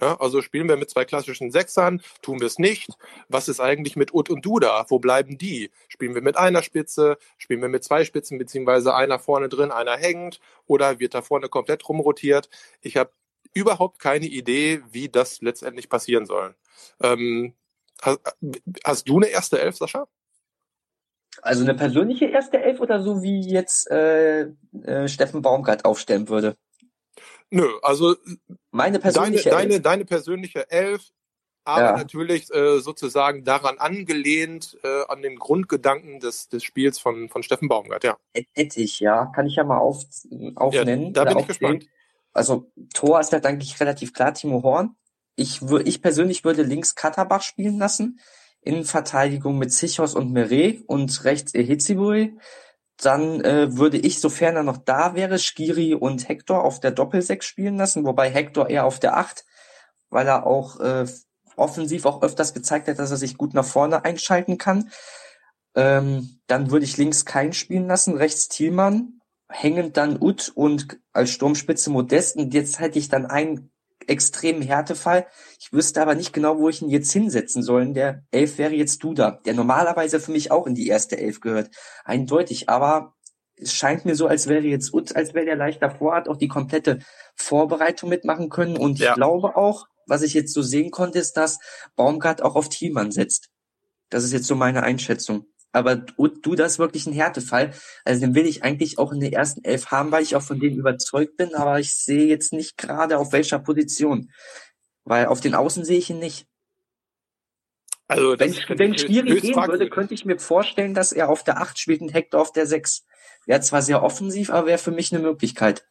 Ja, 0.00 0.18
also 0.18 0.40
spielen 0.40 0.68
wir 0.68 0.76
mit 0.78 0.88
zwei 0.88 1.04
klassischen 1.04 1.50
Sechsern, 1.50 2.02
tun 2.22 2.40
wir 2.40 2.46
es 2.46 2.58
nicht. 2.58 2.88
Was 3.28 3.48
ist 3.48 3.60
eigentlich 3.60 3.96
mit 3.96 4.14
Ut 4.14 4.30
und 4.30 4.44
Duda? 4.46 4.86
Wo 4.88 4.98
bleiben 4.98 5.36
die? 5.36 5.70
Spielen 5.88 6.14
wir 6.14 6.22
mit 6.22 6.36
einer 6.38 6.62
Spitze? 6.62 7.18
Spielen 7.36 7.60
wir 7.60 7.68
mit 7.68 7.84
zwei 7.84 8.04
Spitzen, 8.04 8.38
beziehungsweise 8.38 8.94
einer 8.94 9.18
vorne 9.18 9.50
drin, 9.50 9.70
einer 9.70 9.96
hängend? 9.98 10.40
Oder 10.66 11.00
wird 11.00 11.14
da 11.14 11.20
vorne 11.22 11.48
komplett 11.48 11.86
rumrotiert? 11.86 12.48
Ich 12.80 12.96
habe 12.96 13.12
überhaupt 13.52 13.98
keine 13.98 14.26
Idee, 14.26 14.82
wie 14.90 15.08
das 15.10 15.42
letztendlich 15.42 15.88
passieren 15.90 16.24
soll. 16.24 16.54
Ähm, 17.02 17.54
hast, 18.00 18.20
hast 18.84 19.08
du 19.08 19.16
eine 19.18 19.26
erste 19.28 19.60
Elf, 19.60 19.76
Sascha? 19.76 20.08
Also 21.42 21.64
eine 21.64 21.74
persönliche 21.74 22.26
erste 22.26 22.62
Elf 22.62 22.80
oder 22.80 23.02
so 23.02 23.22
wie 23.22 23.40
jetzt 23.40 23.90
äh, 23.90 24.48
äh, 24.82 25.08
Steffen 25.08 25.42
Baumgart 25.42 25.84
aufstellen 25.84 26.28
würde? 26.28 26.56
Nö, 27.50 27.68
also 27.82 28.16
meine 28.70 28.98
persönliche 28.98 29.50
deine, 29.50 29.62
Elf. 29.62 29.68
Deine, 29.68 29.80
deine 29.80 30.04
persönliche 30.04 30.70
Elf, 30.70 31.10
aber 31.64 31.84
ja. 31.84 31.96
natürlich 31.96 32.52
äh, 32.54 32.78
sozusagen 32.78 33.44
daran 33.44 33.78
angelehnt 33.78 34.78
äh, 34.82 35.02
an 35.08 35.22
den 35.22 35.36
Grundgedanken 35.36 36.20
des, 36.20 36.48
des 36.48 36.64
Spiels 36.64 36.98
von, 36.98 37.28
von 37.28 37.42
Steffen 37.42 37.68
Baumgart, 37.68 38.04
ja. 38.04 38.16
Hätte 38.54 38.80
ich, 38.80 39.00
ja. 39.00 39.26
Kann 39.26 39.46
ich 39.46 39.56
ja 39.56 39.64
mal 39.64 39.78
auf, 39.78 40.04
aufnennen. 40.56 41.06
Ja, 41.06 41.10
da 41.12 41.24
bin 41.24 41.38
ich 41.38 41.46
gespannt. 41.46 41.86
Also 42.32 42.70
Tor 42.94 43.20
ist 43.20 43.32
ja 43.32 43.40
eigentlich 43.42 43.78
relativ 43.80 44.12
klar, 44.12 44.34
Timo 44.34 44.62
Horn. 44.62 44.96
Ich, 45.34 45.62
ich 45.84 46.02
persönlich 46.02 46.44
würde 46.44 46.62
links 46.62 46.94
Katterbach 46.94 47.42
spielen 47.42 47.78
lassen. 47.78 48.20
Innenverteidigung 48.62 49.58
mit 49.58 49.72
Zichos 49.72 50.14
und 50.14 50.32
Meret 50.32 50.82
und 50.86 51.24
rechts 51.24 51.54
Ehizibui. 51.54 52.36
Dann 52.96 53.40
äh, 53.42 53.76
würde 53.76 53.96
ich, 53.96 54.20
sofern 54.20 54.56
er 54.56 54.62
noch 54.62 54.76
da 54.76 55.14
wäre, 55.14 55.38
Skiri 55.38 55.94
und 55.94 56.28
Hector 56.28 56.62
auf 56.62 56.80
der 56.80 56.90
Doppelsechs 56.90 57.46
spielen 57.46 57.78
lassen, 57.78 58.04
wobei 58.04 58.28
Hector 58.28 58.68
eher 58.68 58.84
auf 58.84 59.00
der 59.00 59.16
Acht, 59.16 59.46
weil 60.10 60.26
er 60.26 60.46
auch 60.46 60.78
äh, 60.80 61.06
offensiv 61.56 62.04
auch 62.04 62.22
öfters 62.22 62.52
gezeigt 62.52 62.88
hat, 62.88 62.98
dass 62.98 63.10
er 63.10 63.16
sich 63.16 63.38
gut 63.38 63.54
nach 63.54 63.64
vorne 63.64 64.04
einschalten 64.04 64.58
kann. 64.58 64.90
Ähm, 65.74 66.40
dann 66.46 66.70
würde 66.70 66.84
ich 66.84 66.96
links 66.96 67.24
keinen 67.24 67.52
spielen 67.52 67.86
lassen, 67.86 68.16
rechts 68.16 68.48
Thielmann, 68.48 69.20
hängend 69.48 69.96
dann 69.96 70.20
Ut 70.20 70.50
und 70.54 70.98
als 71.12 71.30
Sturmspitze 71.30 71.90
Modest. 71.90 72.36
Und 72.36 72.52
jetzt 72.52 72.80
hätte 72.80 72.98
ich 72.98 73.08
dann 73.08 73.26
einen 73.26 73.70
extremen 74.06 74.62
Härtefall. 74.62 75.26
Ich 75.58 75.72
wüsste 75.72 76.00
aber 76.02 76.14
nicht 76.14 76.32
genau, 76.32 76.58
wo 76.58 76.68
ich 76.68 76.82
ihn 76.82 76.90
jetzt 76.90 77.12
hinsetzen 77.12 77.62
soll. 77.62 77.92
Der 77.92 78.24
Elf 78.30 78.58
wäre 78.58 78.74
jetzt 78.74 79.02
Duda, 79.02 79.40
der 79.44 79.54
normalerweise 79.54 80.20
für 80.20 80.32
mich 80.32 80.50
auch 80.50 80.66
in 80.66 80.74
die 80.74 80.88
erste 80.88 81.18
Elf 81.18 81.40
gehört. 81.40 81.70
Eindeutig, 82.04 82.68
aber 82.68 83.14
es 83.56 83.74
scheint 83.74 84.04
mir 84.04 84.14
so, 84.14 84.26
als 84.26 84.48
wäre 84.48 84.66
jetzt 84.66 84.94
Ut, 84.94 85.14
als 85.14 85.34
wäre 85.34 85.44
der 85.44 85.56
leicht 85.56 85.82
davor, 85.82 86.14
hat 86.14 86.28
auch 86.28 86.36
die 86.36 86.48
komplette 86.48 87.00
Vorbereitung 87.34 88.08
mitmachen 88.08 88.48
können. 88.48 88.76
Und 88.76 88.94
ich 88.94 89.04
ja. 89.04 89.14
glaube 89.14 89.56
auch, 89.56 89.86
was 90.06 90.22
ich 90.22 90.34
jetzt 90.34 90.54
so 90.54 90.62
sehen 90.62 90.90
konnte, 90.90 91.18
ist, 91.18 91.36
dass 91.36 91.58
Baumgart 91.96 92.42
auch 92.42 92.56
auf 92.56 92.68
Thielmann 92.68 93.12
setzt. 93.12 93.50
Das 94.08 94.24
ist 94.24 94.32
jetzt 94.32 94.46
so 94.46 94.54
meine 94.54 94.82
Einschätzung. 94.82 95.46
Aber 95.72 95.96
du 95.96 96.54
das 96.54 96.78
wirklich 96.78 97.06
ein 97.06 97.12
Härtefall. 97.12 97.72
Also 98.04 98.20
den 98.20 98.34
will 98.34 98.46
ich 98.46 98.64
eigentlich 98.64 98.98
auch 98.98 99.12
in 99.12 99.20
der 99.20 99.32
ersten 99.32 99.64
Elf 99.64 99.86
haben, 99.92 100.10
weil 100.10 100.22
ich 100.22 100.34
auch 100.34 100.42
von 100.42 100.58
dem 100.58 100.76
überzeugt 100.76 101.36
bin. 101.36 101.54
Aber 101.54 101.78
ich 101.78 101.94
sehe 101.94 102.26
jetzt 102.26 102.52
nicht 102.52 102.76
gerade 102.76 103.18
auf 103.18 103.32
welcher 103.32 103.58
Position. 103.58 104.32
Weil 105.04 105.26
auf 105.26 105.40
den 105.40 105.54
Außen 105.54 105.84
sehe 105.84 105.98
ich 105.98 106.10
ihn 106.10 106.18
nicht. 106.18 106.46
Also 108.08 108.36
wenn, 108.40 108.52
wenn 108.52 108.98
Schwierig 108.98 109.42
gehen 109.42 109.54
würde, 109.54 109.88
könnte 109.88 110.14
ich 110.14 110.24
mir 110.24 110.40
vorstellen, 110.40 110.94
dass 110.94 111.12
er 111.12 111.28
auf 111.28 111.44
der 111.44 111.58
8 111.58 111.78
spielt 111.78 112.00
und 112.00 112.12
Hector 112.12 112.40
auf 112.40 112.52
der 112.52 112.66
6. 112.66 113.04
Wäre 113.46 113.60
zwar 113.60 113.82
sehr 113.82 114.02
offensiv, 114.02 114.50
aber 114.50 114.66
wäre 114.66 114.78
für 114.78 114.90
mich 114.90 115.12
eine 115.12 115.22
Möglichkeit. 115.22 115.86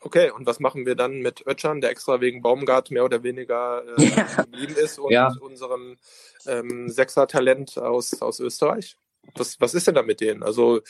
Okay, 0.00 0.30
und 0.30 0.46
was 0.46 0.60
machen 0.60 0.86
wir 0.86 0.94
dann 0.94 1.20
mit 1.20 1.44
Ötchan, 1.46 1.80
der 1.80 1.90
extra 1.90 2.20
wegen 2.20 2.40
Baumgart 2.40 2.90
mehr 2.90 3.04
oder 3.04 3.24
weniger 3.24 3.82
äh, 3.98 4.04
ja. 4.04 4.42
geblieben 4.42 4.76
ist 4.76 4.98
und 4.98 5.10
ja. 5.10 5.32
unserem 5.40 5.96
ähm, 6.46 6.88
Sechser-Talent 6.88 7.78
aus, 7.78 8.22
aus 8.22 8.38
Österreich? 8.38 8.96
Was, 9.34 9.60
was 9.60 9.74
ist 9.74 9.88
denn 9.88 9.96
da 9.96 10.02
mit 10.02 10.20
denen? 10.20 10.42
Also, 10.42 10.80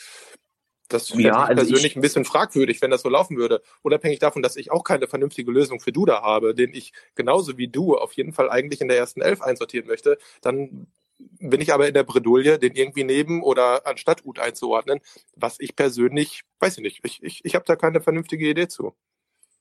das 0.89 1.09
finde 1.09 1.25
ja, 1.25 1.33
ich 1.33 1.49
also 1.49 1.55
persönlich 1.55 1.85
ich, 1.85 1.95
ein 1.95 2.01
bisschen 2.01 2.25
fragwürdig, 2.25 2.81
wenn 2.81 2.91
das 2.91 3.01
so 3.01 3.09
laufen 3.09 3.37
würde. 3.37 3.61
Unabhängig 3.81 4.19
davon, 4.19 4.41
dass 4.41 4.55
ich 4.55 4.71
auch 4.71 4.83
keine 4.83 5.07
vernünftige 5.07 5.51
Lösung 5.51 5.79
für 5.79 5.91
Duda 5.91 6.21
habe, 6.21 6.55
den 6.55 6.73
ich 6.73 6.93
genauso 7.15 7.57
wie 7.57 7.67
du 7.67 7.97
auf 7.97 8.13
jeden 8.13 8.33
Fall 8.33 8.49
eigentlich 8.49 8.81
in 8.81 8.87
der 8.87 8.97
ersten 8.97 9.21
Elf 9.21 9.41
einsortieren 9.41 9.87
möchte, 9.87 10.17
dann 10.41 10.87
bin 11.19 11.61
ich 11.61 11.73
aber 11.73 11.87
in 11.87 11.93
der 11.93 12.03
Bredouille, 12.03 12.59
den 12.59 12.73
irgendwie 12.73 13.03
neben 13.03 13.43
oder 13.43 13.85
anstatt 13.85 14.25
Ut 14.25 14.39
einzuordnen, 14.39 14.99
was 15.35 15.57
ich 15.59 15.75
persönlich, 15.75 16.41
weiß 16.59 16.77
ich 16.77 16.83
nicht, 16.83 16.99
ich, 17.03 17.21
ich, 17.23 17.41
ich 17.43 17.55
habe 17.55 17.65
da 17.65 17.75
keine 17.75 18.01
vernünftige 18.01 18.49
Idee 18.49 18.67
zu. 18.67 18.93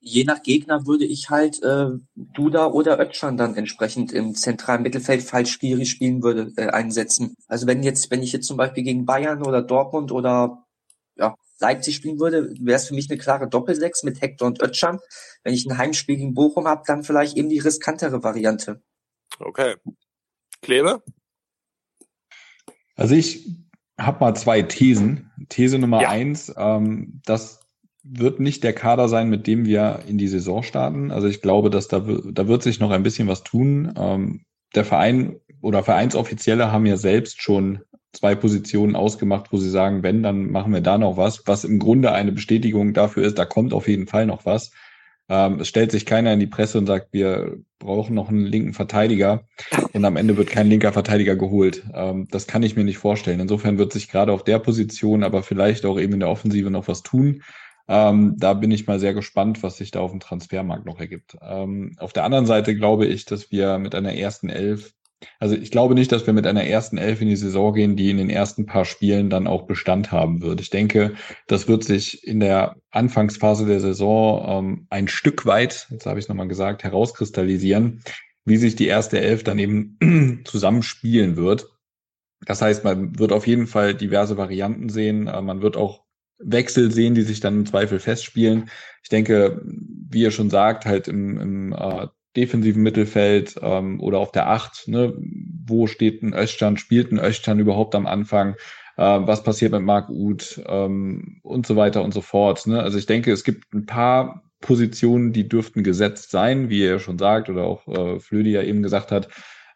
Je 0.01 0.23
nach 0.23 0.43
Gegner 0.45 0.87
würde 0.87 1.05
ich 1.05 1.29
halt 1.29 1.61
äh, 1.63 1.89
Duda 2.15 2.67
oder 2.67 3.01
Özcan 3.01 3.37
dann 3.37 3.57
entsprechend 3.57 4.13
im 4.13 4.37
zentralen 4.37 4.83
Mittelfeld, 4.83 5.23
falls 5.23 5.51
Skiri 5.51 5.87
spielen 5.87 6.23
würde, 6.23 6.53
äh, 6.57 6.69
einsetzen. 6.69 7.35
Also 7.49 7.67
wenn 7.67 7.83
jetzt, 7.83 8.11
wenn 8.13 8.23
ich 8.23 8.33
jetzt 8.33 8.47
zum 8.47 8.57
Beispiel 8.57 8.85
gegen 8.85 9.07
Bayern 9.07 9.45
oder 9.45 9.61
Dortmund 9.61 10.13
oder 10.13 10.65
ja, 11.17 11.35
Leipzig 11.59 11.97
spielen 11.97 12.21
würde, 12.21 12.55
wäre 12.61 12.77
es 12.77 12.87
für 12.87 12.95
mich 12.95 13.11
eine 13.11 13.19
klare 13.19 13.49
Doppelsechs 13.49 14.05
mit 14.05 14.21
Hector 14.21 14.47
und 14.47 14.63
Özcan. 14.63 15.01
Wenn 15.43 15.55
ich 15.55 15.67
ein 15.67 15.77
Heimspiel 15.77 16.17
gegen 16.17 16.35
Bochum 16.35 16.69
habe, 16.69 16.85
dann 16.87 17.03
vielleicht 17.03 17.37
eben 17.37 17.49
die 17.49 17.59
riskantere 17.59 18.23
Variante. 18.23 18.81
Okay. 19.41 19.75
Klebe? 20.63 21.03
Also 22.99 23.15
ich 23.15 23.49
habe 23.97 24.21
mal 24.21 24.35
zwei 24.35 24.63
Thesen. 24.63 25.31
These 25.49 25.79
Nummer 25.79 26.03
ja. 26.03 26.11
eins, 26.11 26.53
ähm, 26.59 27.23
das 27.25 27.61
wird 28.03 28.41
nicht 28.41 28.65
der 28.65 28.73
Kader 28.73 29.09
sein, 29.09 29.31
mit 29.31 29.47
dem 29.47 29.65
wir 29.65 30.01
in 30.07 30.19
die 30.19 30.29
Saison 30.29 30.63
starten. 30.63 31.11
Also 31.11 31.29
ich 31.29 31.41
glaube, 31.41 31.71
dass 31.71 31.89
da, 31.89 32.01
da 32.01 32.49
wird 32.49 32.63
sich 32.63 32.81
noch 32.81 32.91
ein 32.91 33.03
bisschen 33.03 33.29
was 33.29 33.45
tun. 33.45 33.93
Ähm, 33.97 34.45
der 34.75 34.85
Verein 34.85 35.37
oder 35.61 35.83
Vereinsoffizielle 35.83 36.73
haben 36.73 36.87
ja 36.87 36.97
selbst 36.97 37.41
schon 37.41 37.81
zwei 38.13 38.35
Positionen 38.35 38.97
ausgemacht, 38.97 39.53
wo 39.53 39.59
sie 39.59 39.71
sagen, 39.71 40.03
wenn, 40.03 40.23
dann 40.23 40.51
machen 40.51 40.73
wir 40.73 40.81
da 40.81 40.99
noch 40.99 41.17
was, 41.17 41.47
was 41.47 41.65
im 41.65 41.79
Grunde 41.79 42.13
eine 42.13 42.33
Bestätigung 42.33 42.95
dafür 42.95 43.25
ist, 43.25 43.39
da 43.39 43.45
kommt 43.45 43.73
auf 43.73 43.87
jeden 43.87 44.07
Fall 44.07 44.27
noch 44.27 44.45
was. 44.45 44.73
Ähm, 45.29 45.61
es 45.61 45.69
stellt 45.69 45.91
sich 45.91 46.07
keiner 46.07 46.33
in 46.33 46.41
die 46.41 46.47
Presse 46.47 46.79
und 46.79 46.87
sagt, 46.87 47.13
wir 47.13 47.59
brauchen 47.79 48.15
noch 48.15 48.29
einen 48.29 48.47
linken 48.47 48.73
Verteidiger 48.73 49.45
und 49.93 50.05
am 50.05 50.17
Ende 50.17 50.37
wird 50.37 50.49
kein 50.49 50.69
linker 50.69 50.93
Verteidiger 50.93 51.37
geholt. 51.37 51.85
Ähm, 51.95 52.27
das 52.31 52.47
kann 52.47 52.63
ich 52.63 52.77
mir 52.77 52.85
nicht 52.85 52.99
vorstellen. 52.99 53.41
Insofern 53.41 53.79
wird 53.79 53.93
sich 53.93 54.09
gerade 54.09 54.33
auf 54.33 54.43
der 54.43 54.59
Position, 54.59 55.23
aber 55.23 55.43
vielleicht 55.43 55.85
auch 55.85 55.99
eben 55.99 56.15
in 56.15 56.21
der 56.21 56.31
Offensive 56.31 56.71
noch 56.71 56.89
was 56.89 57.03
tun. 57.03 57.43
Ähm, 57.89 58.35
da 58.39 58.53
bin 58.53 58.71
ich 58.71 58.87
mal 58.87 59.01
sehr 59.01 59.15
gespannt, 59.15 59.63
was 59.63 59.79
sich 59.79 59.91
da 59.91 60.01
auf 60.01 60.11
dem 60.11 60.21
Transfermarkt 60.21 60.85
noch 60.85 61.01
ergibt. 61.01 61.37
Ähm, 61.43 61.95
auf 61.99 62.13
der 62.13 62.25
anderen 62.25 62.47
Seite 62.47 62.75
glaube 62.75 63.07
ich, 63.07 63.25
dass 63.25 63.51
wir 63.51 63.79
mit 63.79 63.95
einer 63.95 64.15
ersten 64.15 64.51
Elf 64.51 64.95
Also 65.41 65.57
ich 65.57 65.71
glaube 65.71 65.95
nicht, 65.95 66.13
dass 66.13 66.27
wir 66.27 66.33
mit 66.33 66.47
einer 66.47 66.65
ersten 66.65 66.97
Elf 66.97 67.21
in 67.21 67.29
die 67.29 67.37
Saison 67.37 67.75
gehen, 67.75 67.97
die 67.97 68.11
in 68.11 68.19
den 68.19 68.31
ersten 68.31 68.67
paar 68.67 68.85
Spielen 68.85 69.31
dann 69.31 69.47
auch 69.47 69.67
Bestand 69.67 70.13
haben 70.13 70.43
wird. 70.43 70.61
Ich 70.61 70.71
denke, 70.71 71.15
das 71.47 71.69
wird 71.69 71.85
sich 71.85 72.27
in 72.27 72.41
der 72.41 72.77
Anfangsphase 72.91 73.67
der 73.67 73.81
Saison 73.81 74.45
ähm, 74.49 74.87
ein 74.91 75.09
Stück 75.09 75.45
weit, 75.47 75.89
jetzt 75.91 76.07
habe 76.07 76.19
ich 76.19 76.25
es 76.25 76.29
nochmal 76.29 76.49
gesagt, 76.49 76.85
herauskristallisieren, 76.85 78.03
wie 78.45 78.57
sich 78.57 78.77
die 78.77 78.87
erste 78.87 79.21
Elf 79.21 79.43
dann 79.45 79.59
eben 79.59 80.43
zusammenspielen 80.45 81.37
wird. 81.37 81.67
Das 82.47 82.63
heißt, 82.63 82.85
man 82.85 83.19
wird 83.19 83.33
auf 83.33 83.47
jeden 83.47 83.67
Fall 83.67 83.95
diverse 83.95 84.37
Varianten 84.37 84.89
sehen. 84.89 85.27
Äh, 85.27 85.43
man 85.43 85.63
wird 85.63 85.77
auch 85.77 86.05
Wechsel 86.39 86.93
sehen, 86.93 87.15
die 87.15 87.23
sich 87.23 87.41
dann 87.41 87.57
im 87.57 87.67
Zweifel 87.67 87.99
festspielen. 87.99 88.71
Ich 89.03 89.09
denke, 89.09 89.61
wie 89.65 90.23
ihr 90.23 90.31
schon 90.31 90.51
sagt, 90.51 90.87
halt 90.87 91.09
im, 91.09 91.41
im 91.41 91.73
äh, 91.73 92.07
defensiven 92.37 92.83
Mittelfeld 92.83 93.57
ähm, 93.63 94.01
oder 94.01 94.19
auf 94.19 94.33
der 94.33 94.49
Acht, 94.49 94.87
ne, 94.89 95.15
wo 95.67 95.87
steht 95.87 96.23
ein 96.23 96.35
Östern, 96.35 96.77
spielt 96.77 97.13
ein 97.13 97.19
Östern 97.19 97.59
überhaupt 97.59 97.95
am 97.95 98.07
Anfang, 98.07 98.55
äh, 98.97 99.03
was 99.03 99.43
passiert 99.43 99.73
mit 99.73 99.83
Marc 99.83 100.09
Uth 100.11 100.63
ähm, 100.67 101.41
und 101.43 101.67
so 101.67 101.77
weiter 101.77 102.03
und 102.03 102.13
so 102.13 102.21
fort. 102.21 102.67
Ne? 102.67 102.83
Also 102.83 102.99
ich 102.99 103.07
denke, 103.07 103.33
es 103.33 103.45
gibt 103.45 103.73
ein 103.73 103.87
paar 103.87 104.43
Positionen, 104.61 105.33
die 105.33 105.49
dürften 105.49 105.83
gesetzt 105.83 106.31
sein, 106.31 106.69
wie 106.69 106.81
ihr 106.81 106.99
schon 106.99 107.19
sagt 107.19 107.49
oder 107.49 107.65
auch 107.65 107.87
äh, 107.89 108.21
Flödi 108.21 108.51
ja 108.51 108.63
eben 108.63 108.83
gesagt 108.83 109.13
hat, 109.13 109.29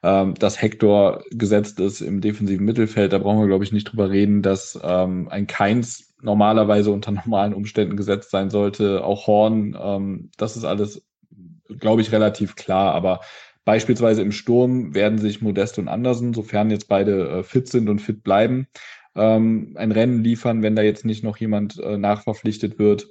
ähm, 0.02 0.34
dass 0.34 0.60
Hector 0.60 1.22
gesetzt 1.30 1.78
ist 1.78 2.00
im 2.00 2.20
defensiven 2.20 2.66
Mittelfeld. 2.66 3.12
Da 3.12 3.18
brauchen 3.18 3.40
wir, 3.40 3.46
glaube 3.46 3.64
ich, 3.64 3.72
nicht 3.72 3.84
drüber 3.84 4.10
reden, 4.10 4.42
dass 4.42 4.78
ähm, 4.82 5.28
ein 5.28 5.46
Keins 5.46 6.14
normalerweise 6.20 6.90
unter 6.90 7.12
normalen 7.12 7.54
Umständen 7.54 7.96
gesetzt 7.96 8.30
sein 8.30 8.50
sollte. 8.50 9.04
Auch 9.04 9.26
Horn, 9.26 9.76
ähm, 9.80 10.30
das 10.36 10.56
ist 10.56 10.64
alles, 10.64 11.02
glaube 11.78 12.02
ich, 12.02 12.12
relativ 12.12 12.56
klar. 12.56 12.94
Aber 12.94 13.20
beispielsweise 13.64 14.22
im 14.22 14.32
Sturm 14.32 14.94
werden 14.94 15.18
sich 15.18 15.42
Modest 15.42 15.78
und 15.78 15.88
Andersen, 15.88 16.34
sofern 16.34 16.70
jetzt 16.70 16.88
beide 16.88 17.28
äh, 17.28 17.42
fit 17.42 17.68
sind 17.68 17.88
und 17.88 18.00
fit 18.00 18.22
bleiben, 18.22 18.66
ähm, 19.14 19.74
ein 19.76 19.92
Rennen 19.92 20.22
liefern, 20.22 20.62
wenn 20.62 20.76
da 20.76 20.82
jetzt 20.82 21.04
nicht 21.04 21.24
noch 21.24 21.36
jemand 21.36 21.78
äh, 21.78 21.98
nachverpflichtet 21.98 22.78
wird. 22.78 23.08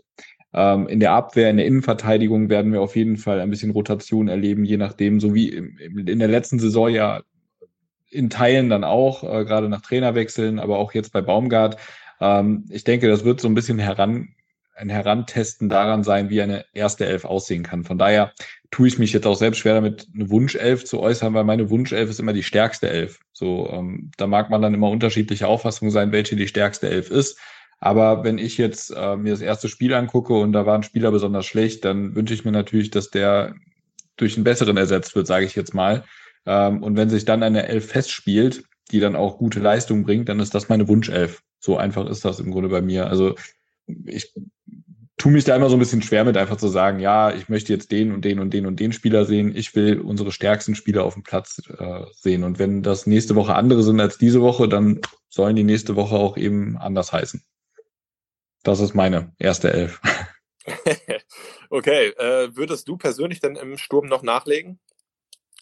Ähm, 0.54 0.88
in 0.88 1.00
der 1.00 1.14
Abwehr, 1.14 1.50
in 1.50 1.58
der 1.58 1.66
Innenverteidigung 1.66 2.50
werden 2.50 2.74
wir 2.74 2.82
auf 2.82 2.96
jeden 2.96 3.18
Fall 3.18 3.40
ein 3.40 3.50
bisschen 3.50 3.72
Rotation 3.72 4.28
erleben, 4.28 4.66
je 4.66 4.78
nachdem, 4.78 5.20
so 5.20 5.34
wie 5.34 5.50
in 5.50 6.20
der 6.20 6.28
letzten 6.28 6.60
Saison 6.60 6.90
ja 6.90 7.22
in 8.10 8.30
Teilen 8.30 8.70
dann 8.70 8.84
auch, 8.84 9.24
äh, 9.24 9.46
gerade 9.46 9.70
nach 9.70 9.82
Trainerwechseln, 9.82 10.60
aber 10.60 10.80
auch 10.80 10.94
jetzt 10.94 11.14
bei 11.14 11.22
Baumgart. 11.22 11.78
Ähm, 12.20 12.66
ich 12.70 12.84
denke, 12.84 13.08
das 13.08 13.24
wird 13.24 13.40
so 13.40 13.48
ein 13.48 13.54
bisschen 13.54 13.80
heran, 13.80 14.36
ein 14.76 14.90
Herantesten 14.90 15.70
daran 15.70 16.04
sein, 16.04 16.30
wie 16.30 16.42
eine 16.42 16.66
erste 16.74 17.06
Elf 17.06 17.26
aussehen 17.26 17.64
kann. 17.64 17.84
Von 17.84 17.98
daher 17.98 18.34
tue 18.72 18.88
ich 18.88 18.98
mich 18.98 19.14
jetzt 19.14 19.28
auch 19.28 19.36
selbst 19.36 19.60
schwer 19.60 19.76
damit, 19.76 20.08
eine 20.14 20.30
Wunschelf 20.30 20.86
zu 20.86 21.00
äußern, 21.00 21.34
weil 21.34 21.44
meine 21.44 21.70
Wunschelf 21.70 22.10
ist 22.10 22.20
immer 22.20 22.34
die 22.34 22.44
stärkste 22.44 22.90
Elf. 22.90 23.20
So, 23.34 23.70
ähm, 23.70 24.12
da 24.18 24.28
mag 24.28 24.50
man 24.50 24.62
dann 24.62 24.74
immer 24.74 24.90
unterschiedliche 24.90 25.48
Auffassungen 25.48 25.92
sein, 25.92 26.12
welche 26.12 26.36
die 26.36 26.48
stärkste 26.48 26.90
Elf 26.90 27.10
ist. 27.10 27.38
Aber 27.80 28.24
wenn 28.24 28.38
ich 28.38 28.58
jetzt 28.58 28.94
äh, 28.96 29.18
mir 29.18 29.32
das 29.32 29.42
erste 29.42 29.68
Spiel 29.68 29.94
angucke 29.94 30.34
und 30.34 30.54
da 30.54 30.66
war 30.66 30.82
Spieler 30.84 31.12
besonders 31.12 31.46
schlecht, 31.48 31.84
dann 31.84 32.16
wünsche 32.16 32.34
ich 32.34 32.46
mir 32.46 32.52
natürlich, 32.52 32.92
dass 32.92 33.10
der 33.10 33.56
durch 34.18 34.36
einen 34.36 34.44
besseren 34.44 34.78
ersetzt 34.78 35.16
wird, 35.16 35.26
sage 35.26 35.46
ich 35.46 35.56
jetzt 35.56 35.74
mal. 35.74 36.04
Ähm, 36.46 36.84
und 36.84 36.96
wenn 36.96 37.10
sich 37.10 37.26
dann 37.26 37.44
eine 37.44 37.68
Elf 37.68 37.88
festspielt, 37.88 38.64
die 38.92 39.00
dann 39.00 39.16
auch 39.16 39.38
gute 39.38 39.60
Leistung 39.60 40.04
bringt, 40.04 40.30
dann 40.30 40.40
ist 40.40 40.54
das 40.54 40.70
meine 40.70 40.88
Wunschelf. 40.88 41.42
So 41.60 41.78
einfach 41.78 42.08
ist 42.08 42.24
das 42.24 42.40
im 42.40 42.52
Grunde 42.52 42.70
bei 42.70 42.82
mir. 42.82 43.08
Also 43.08 43.36
ich 44.06 44.34
tue 45.22 45.32
mich 45.32 45.44
da 45.44 45.56
immer 45.56 45.70
so 45.70 45.76
ein 45.76 45.80
bisschen 45.80 46.02
schwer 46.02 46.26
mit, 46.26 46.36
einfach 46.36 46.58
zu 46.58 46.68
sagen, 46.68 47.00
ja, 47.00 47.32
ich 47.32 47.48
möchte 47.48 47.72
jetzt 47.72 47.92
den 47.92 48.12
und 48.12 48.26
den 48.26 48.40
und 48.40 48.52
den 48.52 48.66
und 48.66 48.80
den 48.80 48.92
Spieler 48.92 49.26
sehen. 49.26 49.56
Ich 49.56 49.76
will 49.76 50.00
unsere 50.00 50.32
stärksten 50.32 50.74
Spieler 50.74 51.04
auf 51.04 51.14
dem 51.14 51.22
Platz 51.22 51.62
äh, 51.78 52.06
sehen. 52.14 52.44
Und 52.44 52.58
wenn 52.58 52.82
das 52.82 53.06
nächste 53.06 53.36
Woche 53.36 53.54
andere 53.54 53.84
sind 53.84 54.00
als 54.00 54.18
diese 54.18 54.42
Woche, 54.42 54.68
dann 54.68 55.00
sollen 55.30 55.56
die 55.56 55.64
nächste 55.64 55.96
Woche 55.96 56.16
auch 56.16 56.38
eben 56.38 56.76
anders 56.78 57.14
heißen. 57.14 57.44
Das 58.64 58.80
ist 58.80 58.96
meine 58.96 59.34
erste 59.38 59.72
Elf. 59.72 60.02
okay, 61.70 62.08
äh, 62.18 62.56
würdest 62.56 62.88
du 62.88 62.98
persönlich 62.98 63.40
denn 63.40 63.56
im 63.56 63.78
Sturm 63.78 64.08
noch 64.08 64.24
nachlegen? 64.24 64.80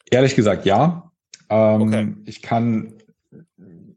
Ehrlich 0.10 0.36
gesagt, 0.36 0.66
ja. 0.66 1.12
Ähm, 1.50 1.82
okay. 1.82 2.16
Ich 2.26 2.42
kann, 2.42 2.94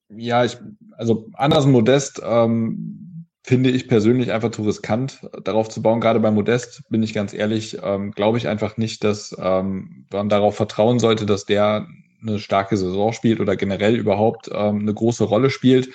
ja, 0.08 0.44
ich, 0.44 0.58
also 0.96 1.28
Andersen 1.34 1.70
Modest 1.70 2.20
ähm, 2.24 3.01
finde 3.44 3.70
ich 3.70 3.88
persönlich 3.88 4.32
einfach 4.32 4.50
zu 4.50 4.62
riskant, 4.62 5.20
darauf 5.44 5.68
zu 5.68 5.82
bauen. 5.82 6.00
Gerade 6.00 6.20
bei 6.20 6.30
Modest, 6.30 6.82
bin 6.90 7.02
ich 7.02 7.12
ganz 7.12 7.34
ehrlich, 7.34 7.78
ähm, 7.82 8.12
glaube 8.12 8.38
ich 8.38 8.48
einfach 8.48 8.76
nicht, 8.76 9.02
dass 9.04 9.36
ähm, 9.38 10.06
man 10.12 10.28
darauf 10.28 10.56
vertrauen 10.56 10.98
sollte, 10.98 11.26
dass 11.26 11.44
der 11.44 11.86
eine 12.20 12.38
starke 12.38 12.76
Saison 12.76 13.12
spielt 13.12 13.40
oder 13.40 13.56
generell 13.56 13.96
überhaupt 13.96 14.48
ähm, 14.52 14.80
eine 14.80 14.94
große 14.94 15.24
Rolle 15.24 15.50
spielt 15.50 15.90